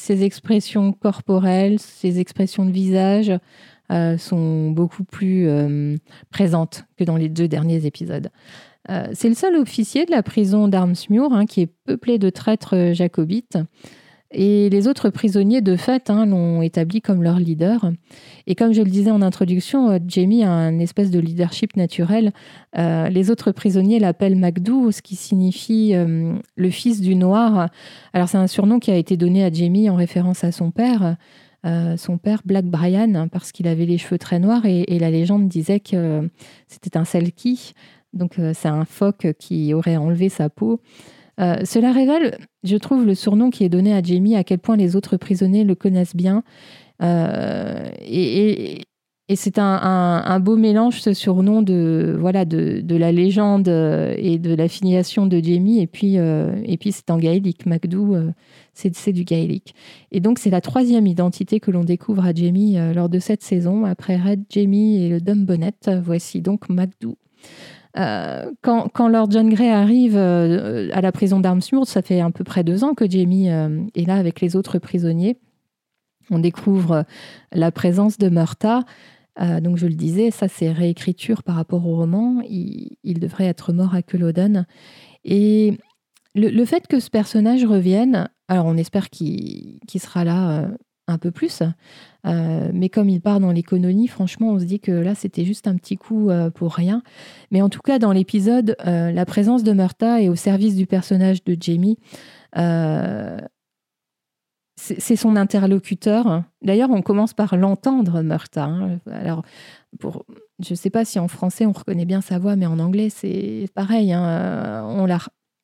expressions 0.09 0.91
corporelles, 0.91 1.79
ses 1.79 2.19
expressions 2.19 2.65
de 2.65 2.71
visage 2.71 3.31
euh, 3.91 4.17
sont 4.17 4.71
beaucoup 4.71 5.03
plus 5.03 5.47
euh, 5.47 5.95
présentes 6.31 6.85
que 6.97 7.03
dans 7.03 7.17
les 7.17 7.29
deux 7.29 7.47
derniers 7.47 7.85
épisodes. 7.85 8.29
C'est 9.13 9.29
le 9.29 9.35
seul 9.35 9.55
officier 9.55 10.05
de 10.05 10.11
la 10.11 10.23
prison 10.23 10.67
d'Armsmuir 10.67 11.31
hein, 11.31 11.45
qui 11.45 11.61
est 11.61 11.69
peuplé 11.85 12.19
de 12.19 12.29
traîtres 12.29 12.93
jacobites. 12.93 13.57
Et 14.31 14.69
les 14.69 14.87
autres 14.87 15.09
prisonniers, 15.09 15.61
de 15.61 15.77
fait, 15.77 16.09
hein, 16.09 16.25
l'ont 16.25 16.61
établi 16.61 17.01
comme 17.01 17.23
leur 17.23 17.39
leader. 17.39 17.91
Et 18.45 18.55
comme 18.55 18.73
je 18.73 18.81
le 18.81 18.89
disais 18.89 19.11
en 19.11 19.21
introduction, 19.21 19.89
euh, 19.89 19.99
Jamie 20.05 20.43
a 20.43 20.51
un 20.51 20.79
espèce 20.79 21.11
de 21.11 21.19
leadership 21.19 21.77
naturel. 21.77 22.33
Euh, 22.77 23.07
les 23.07 23.31
autres 23.31 23.51
prisonniers 23.51 23.99
l'appellent 23.99 24.35
Macdou, 24.35 24.91
ce 24.91 25.01
qui 25.01 25.15
signifie 25.15 25.91
euh, 25.93 26.33
le 26.55 26.69
fils 26.69 26.99
du 26.99 27.15
noir. 27.15 27.69
Alors 28.11 28.27
c'est 28.27 28.37
un 28.37 28.47
surnom 28.47 28.79
qui 28.79 28.91
a 28.91 28.97
été 28.97 29.15
donné 29.15 29.45
à 29.45 29.51
Jamie 29.51 29.89
en 29.89 29.95
référence 29.95 30.43
à 30.43 30.51
son 30.51 30.71
père. 30.71 31.15
son 31.97 32.17
père 32.17 32.41
Black 32.45 32.65
Brian, 32.65 33.27
parce 33.29 33.51
qu'il 33.51 33.67
avait 33.67 33.85
les 33.85 33.97
cheveux 33.97 34.17
très 34.17 34.39
noirs 34.39 34.65
et, 34.65 34.99
la 34.99 35.11
légende 35.11 35.49
disait 35.49 35.81
que 35.81 36.29
c'était 36.67 36.97
un 36.97 37.03
Selkie, 37.03 37.73
donc 38.17 38.39
c'est 38.53 38.67
un 38.67 38.85
phoque 38.85 39.27
qui 39.39 39.73
aurait 39.73 39.97
enlevé 39.97 40.29
sa 40.29 40.49
peau. 40.49 40.81
Euh, 41.39 41.57
cela 41.65 41.91
révèle, 41.91 42.37
je 42.63 42.77
trouve, 42.77 43.05
le 43.05 43.13
surnom 43.13 43.49
qui 43.49 43.63
est 43.63 43.69
donné 43.69 43.93
à 43.93 44.01
Jamie, 44.01 44.35
à 44.35 44.43
quel 44.43 44.59
point 44.59 44.75
les 44.75 44.95
autres 44.95 45.17
prisonniers 45.17 45.63
le 45.63 45.75
connaissent 45.75 46.15
bien. 46.15 46.43
Euh, 47.01 47.89
et, 48.01 48.81
c'est 49.35 49.59
un, 49.59 50.39
beau 50.39 50.55
mélange, 50.55 51.01
ce 51.01 51.13
surnom 51.13 51.61
de, 51.61 52.15
voilà, 52.17 52.45
de, 52.45 52.95
la 52.95 53.11
légende 53.11 53.67
et 53.67 54.39
de 54.39 54.55
la 54.55 54.69
filiation 54.69 55.27
de 55.27 55.43
Jamie. 55.43 55.81
Et 55.81 55.87
puis, 55.87 56.17
euh, 56.17 56.55
c'est 56.89 57.11
en 57.11 57.17
gaélique. 57.17 57.65
MacDou, 57.65 58.15
c'est 58.73 59.11
du 59.11 59.25
gaélique. 59.25 59.75
Et 60.13 60.21
donc, 60.21 60.39
c'est 60.39 60.49
la 60.49 60.61
troisième 60.61 61.07
identité 61.07 61.59
que 61.59 61.71
l'on 61.71 61.83
découvre 61.83 62.25
à 62.25 62.33
Jamie 62.33 62.77
lors 62.95 63.09
de 63.09 63.19
cette 63.19 63.43
saison. 63.43 63.83
Après 63.83 64.15
Red, 64.15 64.45
Jamie 64.49 65.03
et 65.03 65.09
le 65.09 65.19
Dumb 65.19 65.45
Bonnet, 65.45 65.73
voici 66.01 66.39
donc 66.41 66.69
MacDou. 66.69 67.17
Euh, 67.97 68.51
quand, 68.61 69.07
Lord 69.07 69.31
John 69.31 69.49
Grey 69.49 69.69
arrive 69.69 70.15
euh, 70.17 70.89
à 70.93 71.01
la 71.01 71.11
prison 71.11 71.39
d'Armsmoor, 71.39 71.87
ça 71.87 72.01
fait 72.01 72.21
à 72.21 72.29
peu 72.29 72.43
près 72.43 72.63
deux 72.63 72.83
ans 72.83 72.93
que 72.93 73.09
Jamie 73.09 73.49
euh, 73.49 73.81
est 73.95 74.05
là 74.05 74.15
avec 74.15 74.41
les 74.41 74.55
autres 74.55 74.77
prisonniers. 74.77 75.37
On 76.29 76.39
découvre 76.39 77.05
la 77.53 77.71
présence 77.71 78.17
de 78.17 78.27
Murta. 78.27 78.83
donc 79.39 79.77
je 79.77 79.87
le 79.87 79.93
disais, 79.93 80.29
ça 80.29 80.49
c'est 80.49 80.71
réécriture 80.71 81.41
par 81.41 81.55
rapport 81.55 81.87
au 81.87 81.95
roman. 81.95 82.41
Il, 82.49 83.19
devrait 83.19 83.45
être 83.45 83.71
mort 83.71 83.95
à 83.95 84.01
Culloden. 84.01 84.65
Et 85.23 85.77
le, 86.35 86.65
fait 86.65 86.85
que 86.85 86.99
ce 86.99 87.09
personnage 87.09 87.63
revienne, 87.63 88.29
alors 88.49 88.65
on 88.65 88.75
espère 88.75 89.09
qu'il 89.09 89.79
sera 89.95 90.25
là 90.25 90.67
un 91.07 91.17
peu 91.17 91.31
plus. 91.31 91.63
Euh, 92.25 92.69
mais 92.73 92.89
comme 92.89 93.09
il 93.09 93.21
part 93.21 93.39
dans 93.39 93.51
l'économie, 93.51 94.07
franchement, 94.07 94.51
on 94.51 94.59
se 94.59 94.65
dit 94.65 94.79
que 94.79 94.91
là, 94.91 95.15
c'était 95.15 95.45
juste 95.45 95.67
un 95.67 95.75
petit 95.75 95.97
coup 95.97 96.29
euh, 96.29 96.49
pour 96.49 96.73
rien. 96.73 97.01
Mais 97.51 97.61
en 97.61 97.69
tout 97.69 97.81
cas, 97.81 97.99
dans 97.99 98.11
l'épisode, 98.11 98.75
euh, 98.85 99.11
la 99.11 99.25
présence 99.25 99.63
de 99.63 99.71
Murta 99.71 100.21
est 100.21 100.29
au 100.29 100.35
service 100.35 100.75
du 100.75 100.85
personnage 100.85 101.43
de 101.43 101.55
Jamie. 101.59 101.97
c'est 104.79 105.15
son 105.15 105.35
interlocuteur. 105.35 106.43
D'ailleurs, 106.61 106.91
on 106.91 107.01
commence 107.01 107.33
par 107.33 107.55
l'entendre, 107.55 108.21
Murta. 108.21 108.65
Hein. 108.65 108.99
Alors, 109.11 109.43
pour, 109.99 110.25
je 110.59 110.73
ne 110.73 110.75
sais 110.75 110.89
pas 110.89 111.05
si 111.05 111.19
en 111.19 111.27
français 111.27 111.65
on 111.65 111.71
reconnaît 111.71 112.05
bien 112.05 112.21
sa 112.21 112.39
voix, 112.39 112.55
mais 112.55 112.65
en 112.65 112.79
anglais, 112.79 113.09
c'est 113.09 113.67
pareil. 113.73 114.11
Hein. 114.11 114.85
On 114.87 115.05
la, 115.05 115.19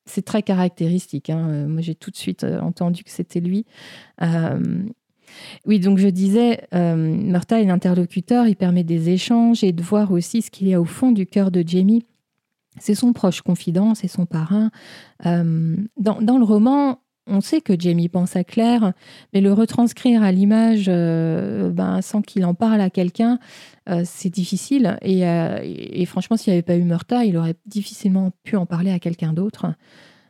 c'est 0.06 0.24
très 0.24 0.42
caractéristique. 0.42 1.30
Hein. 1.30 1.66
Moi, 1.68 1.82
j'ai 1.82 1.94
tout 1.94 2.10
de 2.10 2.16
suite 2.16 2.44
entendu 2.44 3.04
que 3.04 3.10
c'était 3.10 3.40
lui. 3.40 3.66
Oui, 5.66 5.80
donc 5.80 5.98
je 5.98 6.08
disais, 6.08 6.62
euh, 6.74 7.40
est 7.50 7.64
l'interlocuteur, 7.64 8.46
il 8.46 8.56
permet 8.56 8.84
des 8.84 9.10
échanges 9.10 9.64
et 9.64 9.72
de 9.72 9.82
voir 9.82 10.12
aussi 10.12 10.42
ce 10.42 10.50
qu'il 10.50 10.68
y 10.68 10.74
a 10.74 10.80
au 10.80 10.84
fond 10.84 11.12
du 11.12 11.26
cœur 11.26 11.50
de 11.50 11.62
Jamie. 11.66 12.04
C'est 12.78 12.94
son 12.94 13.12
proche 13.12 13.42
confident, 13.42 13.94
c'est 13.94 14.08
son 14.08 14.26
parrain. 14.26 14.70
Euh, 15.26 15.76
dans, 15.96 16.38
le 16.38 16.44
roman, 16.44 17.00
on 17.26 17.40
sait 17.40 17.60
que 17.60 17.78
Jamie 17.78 18.08
pense 18.08 18.34
à 18.34 18.42
Claire, 18.42 18.92
mais 19.32 19.40
le 19.40 19.52
retranscrire 19.52 20.22
à 20.22 20.32
l'image 20.32 20.86
euh, 20.88 21.70
ben, 21.70 22.02
sans 22.02 22.20
qu'il 22.20 22.44
en 22.44 22.54
parle 22.54 22.80
à 22.80 22.90
quelqu'un, 22.90 23.38
euh, 23.88 24.02
c'est 24.04 24.30
difficile. 24.30 24.98
Et, 25.02 25.20
et 25.22 26.04
franchement, 26.06 26.36
s'il 26.36 26.52
n'y 26.52 26.58
avait 26.58 26.62
pas 26.62 26.76
eu 26.76 26.82
Murta, 26.82 27.24
il 27.24 27.36
aurait 27.36 27.54
difficilement 27.66 28.32
pu 28.42 28.56
en 28.56 28.66
parler 28.66 28.90
à 28.90 28.98
quelqu'un 28.98 29.32
d'autre. 29.32 29.66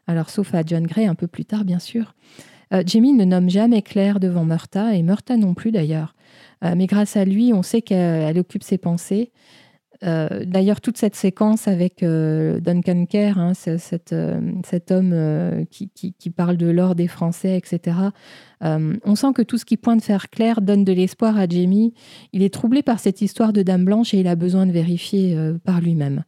Alors, 0.06 0.28
sauf 0.28 0.54
à 0.54 0.62
John 0.64 0.86
Gray 0.86 1.06
un 1.06 1.14
peu 1.14 1.26
plus 1.26 1.46
tard, 1.46 1.64
bien 1.64 1.78
sûr. 1.78 2.14
Euh, 2.74 2.82
Jamie 2.84 3.12
ne 3.12 3.24
nomme 3.24 3.48
jamais 3.48 3.82
Claire 3.82 4.20
devant 4.20 4.44
Murta, 4.44 4.94
et 4.94 5.02
Murta 5.02 5.37
non 5.37 5.54
plus 5.54 5.70
d'ailleurs. 5.70 6.14
Euh, 6.64 6.74
mais 6.76 6.87
grâce 6.87 7.16
à 7.16 7.24
lui, 7.24 7.52
on 7.52 7.62
sait 7.62 7.82
qu'elle 7.82 8.38
occupe 8.38 8.62
ses 8.62 8.78
pensées. 8.78 9.30
Euh, 10.04 10.44
d'ailleurs, 10.44 10.80
toute 10.80 10.98
cette 10.98 11.14
séquence 11.14 11.66
avec 11.66 12.04
Duncan 12.04 13.06
Kerr, 13.06 13.38
hein, 13.38 13.52
cet, 13.54 14.12
homme 14.90 15.64
qui, 15.70 16.30
parle 16.30 16.56
de 16.56 16.66
l'or 16.66 16.94
des 16.94 17.08
Français, 17.08 17.56
etc., 17.56 17.96
on 18.60 19.14
sent 19.14 19.32
que 19.34 19.42
tout 19.42 19.58
ce 19.58 19.64
qui 19.64 19.76
pointe 19.76 20.04
vers 20.06 20.30
Claire 20.30 20.60
donne 20.62 20.84
de 20.84 20.92
l'espoir 20.92 21.38
à 21.38 21.46
Jamie. 21.46 21.92
Il 22.32 22.42
est 22.42 22.52
troublé 22.52 22.82
par 22.82 22.98
cette 22.98 23.20
histoire 23.20 23.52
de 23.52 23.62
Dame 23.62 23.84
Blanche 23.84 24.14
et 24.14 24.20
il 24.20 24.28
a 24.28 24.36
besoin 24.36 24.66
de 24.66 24.72
vérifier 24.72 25.36
par 25.64 25.80
lui-même. 25.80 26.24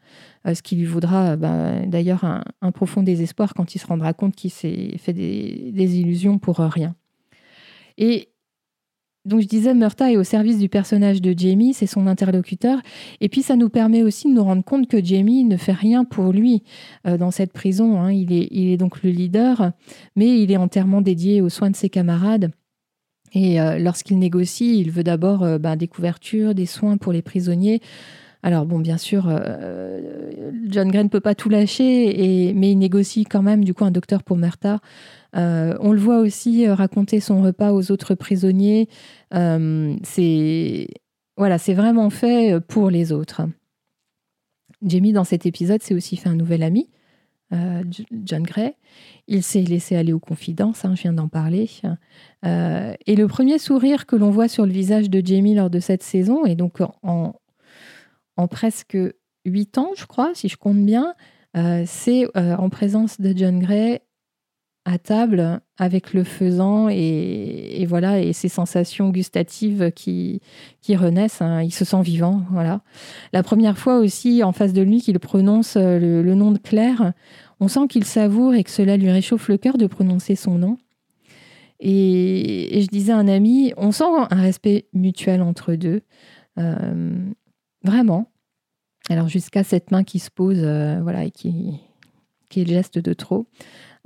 Euh, 0.47 0.55
ce 0.55 0.63
qui 0.63 0.77
lui 0.77 0.85
vaudra 0.85 1.37
bah, 1.37 1.81
d'ailleurs 1.87 2.25
un, 2.25 2.73
profond 2.73 3.03
désespoir 3.03 3.55
quand 3.55 3.75
il 3.75 3.79
se 3.79 3.87
rendra 3.87 4.13
compte 4.13 4.37
qu'il 4.37 4.51
s'est 4.51 4.97
fait 4.99 5.13
des, 5.13 5.99
illusions 5.99 6.39
pour 6.39 6.59
rien. 6.59 6.95
Et 7.99 8.29
donc 9.27 9.41
je 9.41 9.47
disais, 9.49 9.75
Murta 9.75 10.11
est 10.11 10.17
au 10.17 10.25
service 10.25 10.59
du 10.59 10.69
personnage 10.69 11.21
de 11.21 11.35
Jamie, 11.37 11.75
c'est 11.75 11.87
son 11.87 12.07
interlocuteur. 12.07 12.79
Et 13.21 13.29
puis 13.29 13.43
ça 13.43 13.57
nous 13.57 13.69
permet 13.69 14.05
aussi 14.05 14.29
de 14.29 14.35
nous 14.35 14.45
rendre 14.45 14.65
compte 14.65 14.87
que 14.89 15.05
Jamie 15.05 15.45
ne 15.45 15.57
fait 15.57 15.73
rien 15.73 16.05
pour 16.05 16.33
lui 16.33 16.63
euh, 17.07 17.19
dans 17.19 17.33
cette 17.33 17.53
prison. 17.53 18.01
Hein. 18.01 18.13
Il, 18.13 18.33
est, 18.33 18.77
donc 18.77 19.03
le 19.03 19.11
leader, 19.11 19.73
mais 20.15 20.41
il 20.41 20.53
est 20.53 20.57
entièrement 20.57 21.01
dédié 21.01 21.41
aux 21.41 21.49
soins 21.49 21.71
de 21.71 21.77
ses 21.77 21.91
camarades. 21.91 22.53
Et 23.33 23.61
euh, 23.61 23.79
lorsqu'il 23.79 24.19
négocie, 24.21 24.79
il 24.79 24.93
veut 24.93 25.03
d'abord 25.03 25.59
bah, 25.59 25.75
des 25.75 25.89
couvertures, 25.89 26.55
des 26.55 26.67
soins 26.67 26.97
pour 26.97 27.13
les 27.13 27.23
prisonniers. 27.23 27.81
Alors 28.47 28.65
bon, 28.65 28.79
bien 28.79 28.97
sûr, 28.97 29.27
euh, 29.29 30.31
John 30.69 30.89
Gray 30.89 31.03
ne 31.03 31.09
peut 31.09 31.19
pas 31.19 31.35
tout 31.35 31.49
lâcher, 31.49 32.53
mais 32.55 32.71
il 32.71 32.79
négocie 32.79 33.25
quand 33.25 33.43
même 33.43 33.65
du 33.65 33.75
coup 33.75 33.85
un 33.85 33.91
docteur 33.91 34.23
pour 34.23 34.37
Merta. 34.37 34.79
Euh, 35.37 35.77
on 35.81 35.93
le 35.93 35.99
voit 35.99 36.19
aussi 36.19 36.67
euh, 36.67 36.75
raconter 36.75 37.21
son 37.21 37.43
repas 37.43 37.73
aux 37.73 37.91
autres 37.91 38.15
prisonniers. 38.15 38.89
c'est 39.33 40.89
voilà, 41.39 41.59
c'est 41.59 41.75
vraiment 41.75 42.09
fait 42.09 42.59
pour 42.67 42.89
les 42.89 43.13
autres. 43.13 43.43
Jamie, 44.83 45.13
dans 45.13 45.25
cet 45.25 45.47
épisode, 45.47 45.83
s'est 45.83 45.95
aussi 45.95 46.17
fait 46.17 46.29
un 46.29 46.35
nouvel 46.35 46.63
ami, 46.63 46.89
euh, 47.53 47.83
John 48.25 48.43
Gray. 48.43 48.75
Il 49.29 49.43
s'est 49.43 49.63
laissé 49.63 49.97
aller 49.97 50.13
aux 50.13 50.21
confidences, 50.21 50.85
hein, 50.85 50.95
je 50.95 51.03
viens 51.03 51.13
d'en 51.13 51.29
parler. 51.29 51.69
Euh, 52.45 52.95
et 53.07 53.17
le 53.17 53.27
premier 53.27 53.59
sourire 53.59 54.07
que 54.07 54.17
l'on 54.17 54.31
voit 54.31 54.49
sur 54.49 54.67
le 54.67 54.73
visage 54.73 55.11
de 55.11 55.25
Jamie 55.25 55.55
lors 55.55 55.71
de 55.71 55.81
cette 55.81 56.03
saison, 56.03 56.45
et 56.45 56.55
donc 56.55 56.81
en, 57.03 57.35
en 58.37 58.49
presque 58.49 58.99
huit 59.45 59.79
ans, 59.79 59.91
je 59.97 60.07
crois, 60.07 60.33
si 60.35 60.49
je 60.49 60.57
compte 60.57 60.85
bien, 60.85 61.15
euh, 61.57 61.85
c'est 61.87 62.27
en 62.37 62.69
présence 62.69 63.21
de 63.21 63.33
John 63.37 63.59
Gray 63.61 64.01
à 64.87 64.99
table 64.99 65.61
avec 65.79 66.15
le 66.15 66.23
faisan 66.23 66.89
et, 66.89 67.85
voilà 67.89 68.21
et 68.21 68.33
ses 68.33 68.49
sensations 68.49 69.11
gustatives 69.11 69.91
qui, 69.91 70.41
qui 70.81 70.95
renaissent. 70.95 71.43
Hein. 71.43 71.61
Il 71.63 71.73
se 71.73 71.85
sent 71.85 72.01
vivant, 72.03 72.45
voilà. 72.53 72.83
La 73.33 73.43
première 73.43 73.77
fois 73.77 73.99
aussi 73.99 74.45
en 74.45 74.53
face 74.53 74.73
de 74.73 74.83
lui 74.83 75.03
qu'il 75.03 75.19
prononce 75.19 75.77
le, 75.77 76.35
nom 76.35 76.53
de 76.53 76.59
Claire, 76.59 77.13
on 77.59 77.67
sent 77.67 77.89
qu'il 77.89 78.05
savoure 78.05 78.55
et 78.55 78.63
que 78.63 78.71
cela 78.71 78.97
lui 78.97 79.11
réchauffe 79.11 79.49
le 79.49 79.59
cœur 79.59 79.77
de 79.77 79.89
prononcer 79.89 80.37
son 80.37 80.57
nom. 80.57 80.79
Et, 81.81 82.81
je 82.81 82.87
disais 82.87 83.13
à 83.13 83.19
un 83.19 83.29
ami, 83.29 83.73
on 83.77 83.91
sent 83.91 84.05
un 84.31 84.41
respect 84.41 84.87
mutuel 84.93 85.43
entre 85.43 85.75
deux, 85.75 86.03
euh, 86.59 87.19
vraiment. 87.83 88.31
Alors 89.11 89.27
jusqu'à 89.27 89.65
cette 89.65 89.91
main 89.91 90.05
qui 90.05 90.21
se 90.21 90.31
pose, 90.31 90.61
euh, 90.63 91.01
voilà, 91.03 91.25
et 91.25 91.33
qui, 91.33 91.81
qui 92.49 92.61
est 92.61 92.65
le 92.65 92.71
geste 92.71 92.99
de 93.01 93.13
trop. 93.15 93.47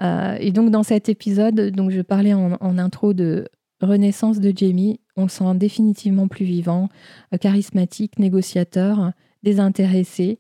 Euh, 0.01 0.37
et 0.41 0.51
donc 0.53 0.71
dans 0.71 0.83
cet 0.83 1.09
épisode, 1.09 1.71
donc 1.71 1.91
je 1.91 2.01
parlais 2.01 2.33
en, 2.35 2.79
intro 2.79 3.13
de 3.13 3.49
renaissance 3.81 4.41
de 4.41 4.53
Jamie. 4.55 5.01
On 5.17 5.29
sent 5.29 5.55
définitivement 5.55 6.29
plus 6.29 6.45
vivant, 6.45 6.89
euh, 7.35 7.39
charismatique, 7.39 8.19
négociateur, 8.19 9.13
désintéressé. 9.43 10.39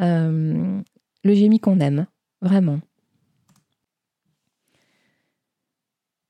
Euh, 0.00 0.80
le 1.24 1.34
Jamie 1.34 1.60
qu'on 1.60 1.80
aime, 1.80 2.06
vraiment. 2.42 2.80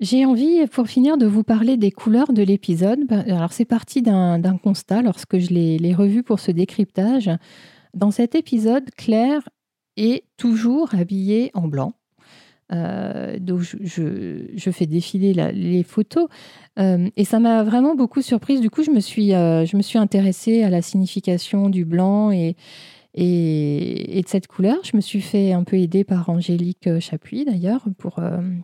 J'ai 0.00 0.24
envie, 0.24 0.64
pour 0.68 0.86
finir, 0.86 1.18
de 1.18 1.26
vous 1.26 1.42
parler 1.42 1.76
des 1.76 1.90
couleurs 1.90 2.32
de 2.32 2.42
l'épisode. 2.42 3.00
Bah, 3.08 3.24
alors, 3.26 3.52
c'est 3.52 3.64
parti 3.64 4.00
d'un 4.00 4.58
constat 4.62 5.02
lorsque 5.02 5.38
je 5.38 5.48
l'ai 5.48 5.94
revu 5.94 6.22
pour 6.22 6.38
ce 6.38 6.52
décryptage. 6.52 7.30
Dans 7.94 8.12
cet 8.12 8.36
épisode, 8.36 8.88
Claire 8.96 9.48
est 9.96 10.24
toujours 10.36 10.94
habillée 10.94 11.50
en 11.54 11.66
blanc. 11.66 11.97
Euh, 12.70 13.38
donc 13.38 13.60
je, 13.62 14.70
fais 14.70 14.86
défiler 14.86 15.32
les 15.32 15.82
photos 15.82 16.28
euh, 16.78 17.08
et 17.16 17.24
ça 17.24 17.38
m'a 17.40 17.62
vraiment 17.64 17.94
beaucoup 17.94 18.22
surprise. 18.22 18.60
Du 18.60 18.70
coup, 18.70 18.82
je 18.82 18.90
me 18.90 19.00
suis, 19.00 19.34
euh, 19.34 19.64
je 19.64 19.76
me 19.76 19.82
suis 19.82 19.98
intéressée 19.98 20.62
à 20.62 20.70
la 20.70 20.82
signification 20.82 21.70
du 21.70 21.84
blanc 21.84 22.30
et, 22.30 22.56
et, 23.14 24.20
de 24.22 24.28
cette 24.28 24.46
couleur. 24.46 24.76
Je 24.84 24.96
me 24.96 25.00
suis 25.00 25.20
fait 25.20 25.52
un 25.52 25.64
peu 25.64 25.76
aider 25.76 26.04
par 26.04 26.28
Angélique 26.28 26.98
Chapuis 27.00 27.44
d'ailleurs 27.44 27.84
pour, 27.96 28.20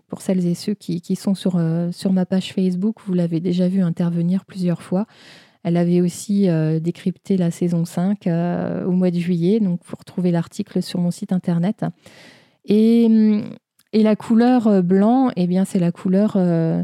pour 0.08 0.20
celles 0.20 0.46
et 0.46 0.54
ceux 0.54 0.74
qui, 0.74 1.00
qui 1.00 1.16
sont 1.16 1.34
sur, 1.34 1.60
sur 1.92 2.12
ma 2.12 2.26
page 2.26 2.52
Facebook. 2.52 2.96
Vous 3.06 3.14
l'avez 3.14 3.40
déjà 3.40 3.68
vu 3.68 3.82
intervenir 3.82 4.44
plusieurs 4.44 4.82
fois. 4.82 5.06
Elle 5.66 5.78
avait 5.78 6.02
aussi 6.02 6.46
décrypté 6.82 7.38
la 7.38 7.50
saison 7.50 7.86
5 7.86 8.26
au 8.86 8.90
mois 8.90 9.10
de 9.10 9.18
juillet, 9.18 9.60
donc 9.60 9.80
vous 9.86 9.96
retrouvez 9.98 10.30
l'article 10.30 10.82
sur 10.82 11.00
mon 11.00 11.10
site 11.10 11.32
internet. 11.32 11.86
Et 12.66 13.06
hum, 13.06 13.44
et 13.94 14.02
la 14.02 14.16
couleur 14.16 14.66
euh, 14.66 14.82
blanc, 14.82 15.30
eh 15.36 15.46
bien, 15.46 15.64
c'est 15.64 15.78
la 15.78 15.92
couleur. 15.92 16.34
Euh, 16.36 16.82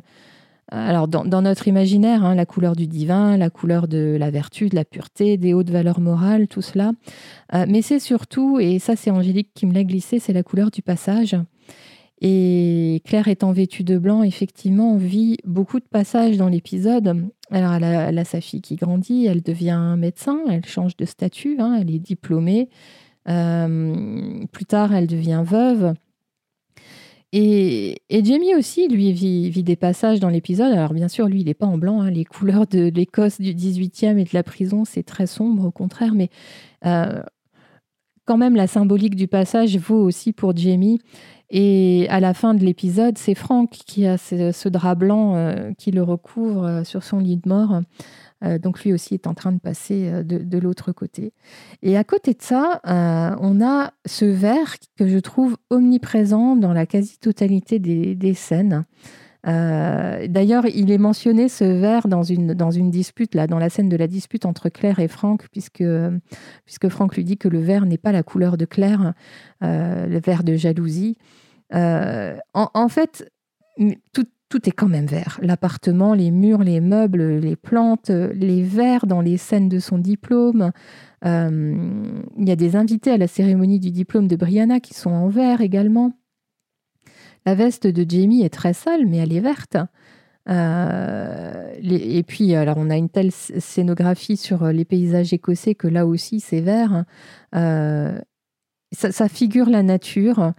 alors, 0.70 1.08
dans, 1.08 1.42
notre 1.42 1.66
imaginaire, 1.66 2.24
hein, 2.24 2.36
la 2.36 2.46
couleur 2.46 2.76
du 2.76 2.86
divin, 2.86 3.36
la 3.36 3.50
couleur 3.50 3.88
de 3.88 4.16
la 4.18 4.30
vertu, 4.30 4.68
de 4.68 4.76
la 4.76 4.84
pureté, 4.84 5.36
des 5.36 5.52
hautes 5.52 5.70
valeurs 5.70 5.98
morales, 5.98 6.46
tout 6.46 6.62
cela. 6.62 6.92
Euh, 7.52 7.66
mais 7.68 7.82
c'est 7.82 7.98
surtout, 7.98 8.60
et 8.60 8.78
ça, 8.78 8.94
c'est 8.94 9.10
Angélique 9.10 9.50
qui 9.52 9.66
me 9.66 9.74
l'a 9.74 9.82
glissé, 9.82 10.20
c'est 10.20 10.32
la 10.32 10.44
couleur 10.44 10.70
du 10.70 10.82
passage. 10.82 11.36
Et 12.20 13.02
Claire 13.04 13.26
étant 13.26 13.50
vêtue 13.50 13.82
de 13.82 13.98
blanc, 13.98 14.22
effectivement, 14.22 14.96
vit 14.96 15.38
beaucoup 15.44 15.80
de 15.80 15.86
passages 15.90 16.36
dans 16.36 16.48
l'épisode. 16.48 17.26
Alors, 17.50 17.72
elle 17.72 18.18
a, 18.18 18.24
sa 18.24 18.40
fille 18.40 18.60
qui 18.60 18.76
grandit, 18.76 19.26
elle 19.26 19.42
devient 19.42 19.96
médecin, 19.98 20.38
elle 20.48 20.64
change 20.64 20.96
de 20.96 21.06
statut, 21.06 21.56
hein, 21.58 21.76
elle 21.80 21.92
est 21.92 21.98
diplômée. 21.98 22.68
plus 23.24 24.64
tard, 24.68 24.94
elle 24.94 25.08
devient 25.08 25.42
veuve. 25.44 25.94
Et, 27.32 28.02
Jamie 28.10 28.54
aussi, 28.56 28.88
lui, 28.88 29.12
vit, 29.12 29.62
des 29.62 29.76
passages 29.76 30.18
dans 30.20 30.28
l'épisode. 30.28 30.72
Alors, 30.72 30.92
bien 30.92 31.08
sûr, 31.08 31.26
lui, 31.26 31.40
il 31.40 31.46
n'est 31.46 31.54
pas 31.54 31.66
en 31.66 31.78
blanc. 31.78 32.00
Hein. 32.00 32.10
Les 32.10 32.24
couleurs 32.26 32.66
de 32.66 32.90
l'Écosse 32.92 33.40
du 33.40 33.54
18e 33.54 34.18
et 34.18 34.24
de 34.24 34.30
la 34.32 34.42
prison, 34.42 34.84
c'est 34.84 35.04
très 35.04 35.26
sombre, 35.26 35.64
au 35.64 35.70
contraire. 35.70 36.14
Mais 36.14 36.28
euh, 36.86 37.22
quand 38.24 38.36
même, 38.36 38.56
la 38.56 38.66
symbolique 38.66 39.14
du 39.14 39.28
passage 39.28 39.76
vaut 39.76 40.02
aussi 40.02 40.32
pour 40.32 40.56
Jamie. 40.56 41.00
Et 41.50 42.06
à 42.10 42.20
la 42.20 42.32
fin 42.32 42.54
de 42.54 42.64
l'épisode, 42.64 43.18
c'est 43.18 43.34
Frank 43.34 43.70
qui 43.70 44.06
a 44.06 44.18
ce, 44.18 44.68
drap 44.68 44.94
blanc 44.94 45.34
euh, 45.34 45.72
qui 45.76 45.90
le 45.90 46.02
recouvre 46.02 46.64
euh, 46.64 46.84
sur 46.84 47.02
son 47.02 47.18
lit 47.18 47.36
de 47.36 47.48
mort. 47.48 47.80
Euh, 48.42 48.58
donc 48.58 48.82
lui 48.84 48.92
aussi 48.92 49.14
est 49.14 49.26
en 49.26 49.34
train 49.34 49.52
de 49.52 49.58
passer 49.58 50.08
euh, 50.08 50.22
de, 50.22 50.58
l'autre 50.58 50.92
côté. 50.92 51.32
Et 51.82 51.96
à 51.96 52.04
côté 52.04 52.32
de 52.32 52.42
ça, 52.42 52.80
euh, 52.86 53.36
on 53.40 53.64
a 53.64 53.92
ce 54.06 54.24
vert 54.24 54.76
que 54.96 55.06
je 55.06 55.18
trouve 55.18 55.56
omniprésent 55.68 56.56
dans 56.56 56.72
la 56.72 56.86
quasi-totalité 56.86 57.78
des, 57.78 58.34
scènes. 58.34 58.84
D'ailleurs, 59.44 60.66
il 60.66 60.90
est 60.90 60.98
mentionné 60.98 61.48
ce 61.48 61.64
verre 61.64 62.08
dans 62.08 62.22
une, 62.22 62.54
dans 62.54 62.70
une 62.70 62.90
dispute, 62.90 63.34
là, 63.34 63.46
dans 63.46 63.58
la 63.58 63.70
scène 63.70 63.88
de 63.88 63.96
la 63.96 64.06
dispute 64.06 64.44
entre 64.44 64.68
Claire 64.68 64.98
et 64.98 65.08
Franck, 65.08 65.48
puisque, 65.50 65.84
puisque 66.64 66.88
Franck 66.88 67.16
lui 67.16 67.24
dit 67.24 67.38
que 67.38 67.48
le 67.48 67.58
vert 67.58 67.86
n'est 67.86 67.98
pas 67.98 68.12
la 68.12 68.22
couleur 68.22 68.56
de 68.56 68.66
Claire, 68.66 69.14
le 69.62 70.20
vert 70.20 70.44
de 70.44 70.56
jalousie. 70.56 71.16
En, 71.72 72.36
en, 72.54 72.88
fait, 72.88 73.30
tout, 74.12 74.26
tout 74.50 74.68
est 74.68 74.72
quand 74.72 74.88
même 74.88 75.06
vert. 75.06 75.38
L'appartement, 75.42 76.12
les 76.12 76.32
murs, 76.32 76.64
les 76.64 76.80
meubles, 76.80 77.38
les 77.38 77.56
plantes, 77.56 78.10
les 78.10 78.62
verres 78.62 79.06
dans 79.06 79.20
les 79.20 79.36
scènes 79.36 79.68
de 79.68 79.78
son 79.78 79.96
diplôme. 79.96 80.72
Euh, 81.24 82.20
il 82.36 82.48
y 82.48 82.50
a 82.50 82.56
des 82.56 82.74
invités 82.76 83.12
à 83.12 83.16
la 83.16 83.28
cérémonie 83.28 83.78
du 83.78 83.92
diplôme 83.92 84.26
de 84.26 84.36
Brianna 84.36 84.80
qui 84.80 84.92
sont 84.92 85.10
en 85.10 85.28
vert 85.28 85.60
également. 85.60 86.12
La 87.46 87.54
veste 87.54 87.86
de 87.86 88.04
Jamie 88.06 88.42
est 88.42 88.52
très 88.52 88.72
sale, 88.72 89.06
mais 89.06 89.18
elle 89.18 89.32
est 89.32 89.40
verte. 89.40 89.76
Euh, 90.48 91.72
et 91.80 92.22
puis, 92.24 92.54
alors, 92.56 92.76
on 92.76 92.90
a 92.90 92.96
une 92.96 93.08
telle 93.08 93.30
scénographie 93.30 94.36
sur 94.36 94.66
les 94.66 94.84
paysages 94.84 95.32
écossais 95.32 95.76
que 95.76 95.86
là 95.86 96.06
aussi, 96.06 96.40
c'est 96.40 96.60
vert. 96.60 97.04
Euh, 97.54 98.18
ça, 98.90 99.28
figure 99.28 99.70
la 99.70 99.84
nature. 99.84 100.54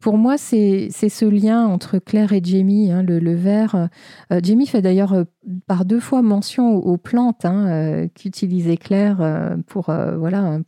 Pour 0.00 0.16
moi, 0.16 0.38
c'est 0.38 0.90
ce 0.90 1.24
lien 1.26 1.66
entre 1.66 1.98
Claire 1.98 2.32
et 2.32 2.40
Jamie, 2.42 2.90
hein, 2.90 3.02
le, 3.02 3.34
vert. 3.34 3.88
Euh, 4.32 4.40
Jamie 4.42 4.66
fait 4.66 4.82
d'ailleurs 4.82 5.12
euh, 5.12 5.24
par 5.66 5.84
deux 5.84 6.00
fois 6.00 6.22
mention 6.22 6.74
aux, 6.74 6.96
plantes 6.96 7.44
hein, 7.44 8.08
qu'utilisait 8.14 8.78
Claire 8.78 9.56
pour, 9.66 9.84
voilà, 9.84 10.58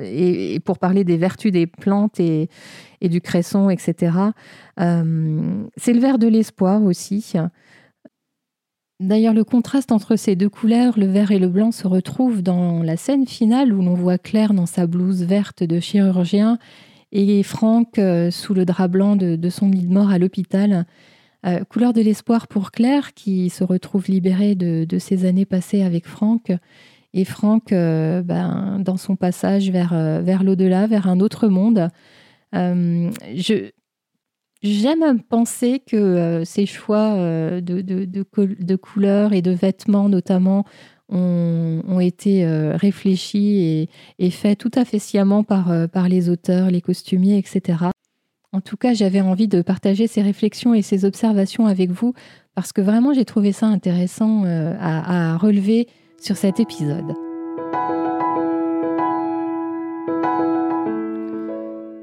et, 0.00 0.60
pour 0.60 0.78
parler 0.78 1.04
des 1.04 1.16
vertus 1.16 1.52
des 1.52 1.66
plantes 1.66 2.18
et, 2.20 2.48
et 3.00 3.08
du 3.08 3.20
cresson, 3.20 3.70
etc. 3.70 4.12
c'est 4.76 5.92
le 5.92 6.00
vert 6.00 6.18
de 6.18 6.26
l'espoir 6.26 6.82
aussi. 6.82 7.34
D'ailleurs, 9.00 9.32
le 9.32 9.44
contraste 9.44 9.92
entre 9.92 10.14
ces 10.16 10.36
deux 10.36 10.50
couleurs, 10.50 10.98
le 10.98 11.06
vert 11.06 11.30
et 11.30 11.38
le 11.38 11.48
blanc, 11.48 11.72
se 11.72 11.88
retrouve 11.88 12.42
dans 12.42 12.82
la 12.82 12.98
scène 12.98 13.26
finale 13.26 13.72
où 13.72 13.80
l'on 13.80 13.94
voit 13.94 14.18
Claire 14.18 14.52
dans 14.52 14.66
sa 14.66 14.86
blouse 14.86 15.22
verte 15.22 15.62
de 15.62 15.80
chirurgien 15.80 16.58
et 17.12 17.42
Franck 17.42 17.98
euh, 17.98 18.30
sous 18.30 18.54
le 18.54 18.64
drap 18.64 18.88
blanc 18.88 19.16
de, 19.16 19.48
son 19.48 19.68
lit 19.68 19.86
de 19.86 19.92
mort 19.92 20.10
à 20.10 20.18
l'hôpital. 20.18 20.86
Euh, 21.46 21.64
couleur 21.64 21.92
de 21.92 22.02
l'espoir 22.02 22.48
pour 22.48 22.70
Claire 22.70 23.14
qui 23.14 23.50
se 23.50 23.64
retrouve 23.64 24.06
libérée 24.08 24.54
de, 24.54 24.98
ses 24.98 25.24
années 25.24 25.46
passées 25.46 25.82
avec 25.82 26.06
Franck. 26.06 26.52
Et 27.12 27.24
Franck, 27.24 27.72
euh, 27.72 28.22
ben, 28.22 28.78
dans 28.80 28.96
son 28.96 29.16
passage 29.16 29.70
vers, 29.70 30.22
vers 30.22 30.44
l'au-delà, 30.44 30.86
vers 30.86 31.08
un 31.08 31.20
autre 31.20 31.48
monde, 31.48 31.88
je, 32.52 33.70
J'aime 34.62 35.22
penser 35.22 35.80
que 35.80 36.42
ces 36.44 36.66
choix 36.66 37.14
de, 37.62 37.80
de, 37.80 38.04
de, 38.04 38.76
couleurs 38.76 39.32
et 39.32 39.40
de 39.40 39.52
vêtements, 39.52 40.10
notamment, 40.10 40.66
ont, 41.10 42.00
été 42.00 42.44
euh, 42.44 42.76
réfléchis 42.76 43.88
et, 44.18 44.30
faits 44.30 44.58
tout 44.58 44.70
à 44.74 44.84
fait 44.84 44.98
sciemment 44.98 45.44
par, 45.44 45.70
euh, 45.70 45.86
par 45.86 46.08
les 46.08 46.30
auteurs, 46.30 46.70
les 46.70 46.80
costumiers, 46.80 47.36
etc. 47.36 47.78
En 48.52 48.60
tout 48.60 48.76
cas, 48.76 48.94
j'avais 48.94 49.20
envie 49.20 49.48
de 49.48 49.62
partager 49.62 50.06
ces 50.06 50.22
réflexions 50.22 50.74
et 50.74 50.82
ces 50.82 51.04
observations 51.04 51.66
avec 51.66 51.90
vous 51.90 52.14
parce 52.54 52.72
que 52.72 52.80
vraiment 52.80 53.12
j'ai 53.12 53.24
trouvé 53.24 53.52
ça 53.52 53.66
intéressant 53.66 54.44
euh, 54.44 54.74
à, 54.80 55.36
relever 55.36 55.86
sur 56.20 56.36
cet 56.36 56.58
épisode. 56.58 57.14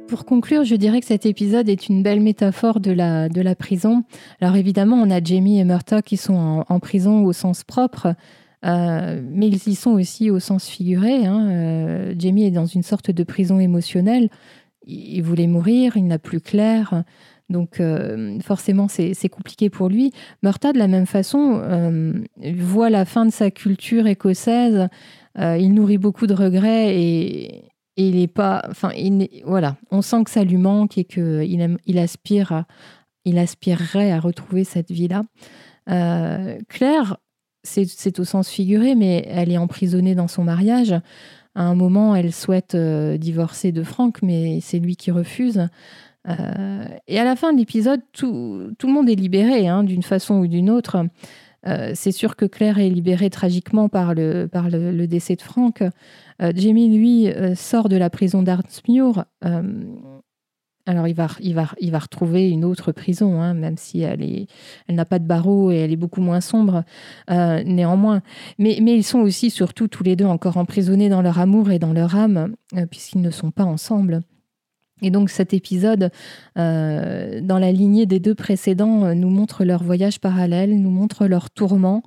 Pour 0.07 0.25
conclure, 0.25 0.63
je 0.63 0.75
dirais 0.75 1.01
que 1.01 1.05
cet 1.05 1.25
épisode 1.25 1.67
est 1.67 1.89
une 1.89 2.01
belle 2.01 2.21
métaphore 2.21 2.79
de 2.79 2.91
la, 2.91 3.27
de 3.27 3.41
la 3.41 3.55
prison. 3.55 4.03
Alors 4.39 4.55
évidemment, 4.55 4.95
on 4.95 5.11
a 5.11 5.21
Jamie 5.21 5.59
et 5.59 5.65
Murtaugh 5.65 6.01
qui 6.01 6.15
sont 6.15 6.63
en 6.67 6.79
prison 6.79 7.25
au 7.25 7.33
sens 7.33 7.65
propre, 7.65 8.15
mais 8.63 9.47
ils 9.47 9.69
y 9.69 9.75
sont 9.75 9.91
aussi 9.91 10.29
au 10.29 10.39
sens 10.39 10.67
figuré. 10.67 11.25
Hein. 11.25 12.13
Jamie 12.17 12.45
est 12.45 12.51
dans 12.51 12.65
une 12.65 12.83
sorte 12.83 13.11
de 13.11 13.23
prison 13.23 13.59
émotionnelle. 13.59 14.29
Il 14.85 15.21
voulait 15.21 15.47
mourir, 15.47 15.97
il 15.97 16.07
n'a 16.07 16.19
plus 16.19 16.41
clair. 16.41 17.03
Donc 17.49 17.81
forcément, 18.43 18.87
c'est 18.87 19.29
compliqué 19.29 19.69
pour 19.69 19.89
lui. 19.89 20.11
Murta, 20.43 20.73
de 20.73 20.79
la 20.79 20.87
même 20.87 21.05
façon, 21.05 21.61
voit 22.55 22.89
la 22.89 23.05
fin 23.05 23.25
de 23.25 23.31
sa 23.31 23.51
culture 23.51 24.07
écossaise. 24.07 24.87
il 25.37 25.73
nourrit 25.73 25.97
beaucoup 25.97 26.27
de 26.27 26.33
regrets 26.33 26.99
et, 26.99 27.63
il 27.99 28.15
n'est 28.15 28.27
pas. 28.27 28.63
Enfin, 28.69 28.91
voilà, 29.43 29.75
on 29.89 30.03
sent 30.03 30.23
que 30.23 30.29
ça 30.29 30.43
lui 30.43 30.57
manque 30.57 30.99
et 30.99 31.03
qu'il 31.03 31.77
il 31.85 31.97
aspire 31.97 32.65
il 33.27 33.37
aspirerait 33.37 34.11
à 34.11 34.21
retrouver 34.21 34.63
cette 34.63 34.89
vie-là. 34.89 35.23
Euh, 35.89 36.57
Claire, 36.69 37.17
c'est 37.67 38.19
au 38.19 38.23
sens 38.23 38.49
figuré, 38.49 38.95
mais 38.95 39.25
elle 39.27 39.51
est 39.51 39.57
emprisonnée 39.57 40.15
dans 40.15 40.27
son 40.27 40.43
mariage. 40.43 40.93
À 41.55 41.63
un 41.63 41.75
moment, 41.75 42.15
elle 42.15 42.31
souhaite 42.31 42.75
euh, 42.75 43.17
divorcer 43.17 43.71
de 43.71 43.83
Franck, 43.83 44.21
mais 44.21 44.59
c'est 44.61 44.79
lui 44.79 44.95
qui 44.95 45.11
refuse. 45.11 45.67
Euh, 46.27 46.85
et 47.07 47.19
à 47.19 47.23
la 47.23 47.35
fin 47.35 47.53
de 47.53 47.57
l'épisode, 47.57 48.01
tout, 48.13 48.71
le 48.83 48.91
monde 48.91 49.09
est 49.09 49.15
libéré, 49.15 49.67
hein, 49.67 49.83
d'une 49.83 50.03
façon 50.03 50.35
ou 50.35 50.47
d'une 50.47 50.69
autre. 50.69 51.05
c'est 51.95 52.13
sûr 52.13 52.37
que 52.37 52.45
Claire 52.45 52.79
est 52.79 52.89
libérée 52.89 53.29
tragiquement 53.29 53.89
par 53.89 54.13
le, 54.13 54.47
par 54.47 54.69
le, 54.69 55.05
décès 55.05 55.35
de 55.35 55.41
Franck. 55.41 55.83
Jamie, 56.39 56.95
lui, 56.95 57.27
sort 57.55 57.89
de 57.89 57.97
la 57.97 58.09
prison 58.09 58.41
d'Arnsmuir 58.41 59.25
alors, 60.87 61.05
il 61.05 61.15
va, 61.15 61.27
il, 61.41 61.53
va, 61.53 61.67
il 61.81 61.91
va 61.91 61.99
retrouver 61.99 62.49
une 62.49 62.63
autre 62.63 62.93
prison, 62.93 63.41
hein, 63.41 63.53
même 63.53 63.75
si 63.77 63.99
elle, 64.01 64.23
elle 64.87 64.95
n'a 64.95 65.03
pas 65.03 65.19
de 65.19 65.25
barreaux 65.25 65.69
et 65.69 65.75
elle 65.75 65.91
est 65.91 65.97
beaucoup 65.97 66.21
moins 66.21 66.39
sombre, 66.39 66.85
euh, 67.29 67.61
néanmoins. 67.65 68.21
Mais, 68.57 68.79
mais 68.81 68.95
ils 68.95 69.03
sont 69.03 69.19
aussi, 69.19 69.49
surtout, 69.49 69.89
tous 69.89 70.03
les 70.03 70.15
deux 70.15 70.25
encore 70.25 70.55
emprisonnés 70.55 71.09
dans 71.09 71.21
leur 71.21 71.39
amour 71.39 71.71
et 71.71 71.77
dans 71.77 71.91
leur 71.91 72.15
âme, 72.15 72.55
euh, 72.77 72.85
puisqu'ils 72.85 73.21
ne 73.21 73.31
sont 73.31 73.51
pas 73.51 73.65
ensemble. 73.65 74.21
Et 75.01 75.11
donc 75.11 75.29
cet 75.29 75.53
épisode, 75.53 76.09
euh, 76.57 77.41
dans 77.41 77.59
la 77.59 77.71
lignée 77.71 78.05
des 78.05 78.19
deux 78.19 78.33
précédents, 78.33 79.13
nous 79.13 79.29
montre 79.29 79.65
leur 79.65 79.83
voyage 79.83 80.19
parallèle, 80.19 80.81
nous 80.81 80.89
montre 80.89 81.27
leur 81.27 81.51
tourment. 81.51 82.01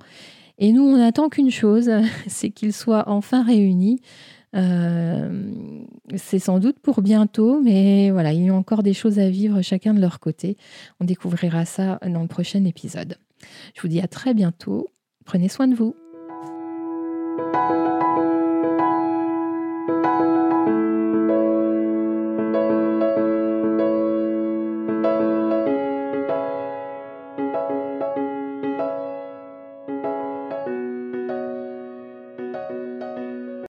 Et 0.57 0.73
nous, 0.73 0.83
on 0.83 0.97
n'attend 0.97 1.29
qu'une 1.29 1.51
chose, 1.51 1.89
c'est 2.27 2.49
qu'ils 2.49 2.73
soient 2.73 3.03
enfin 3.07 3.43
réunis 3.43 4.01
euh, 4.55 5.83
c'est 6.15 6.39
sans 6.39 6.59
doute 6.59 6.79
pour 6.79 7.01
bientôt, 7.01 7.61
mais 7.61 8.11
voilà, 8.11 8.33
il 8.33 8.45
y 8.45 8.49
a 8.49 8.53
encore 8.53 8.83
des 8.83 8.93
choses 8.93 9.19
à 9.19 9.29
vivre 9.29 9.61
chacun 9.61 9.93
de 9.93 10.01
leur 10.01 10.19
côté. 10.19 10.57
On 10.99 11.05
découvrira 11.05 11.65
ça 11.65 11.99
dans 12.05 12.21
le 12.21 12.27
prochain 12.27 12.65
épisode. 12.65 13.17
Je 13.75 13.81
vous 13.81 13.87
dis 13.87 14.01
à 14.01 14.07
très 14.07 14.33
bientôt. 14.33 14.87
Prenez 15.25 15.49
soin 15.49 15.67
de 15.67 15.75
vous. 15.75 15.95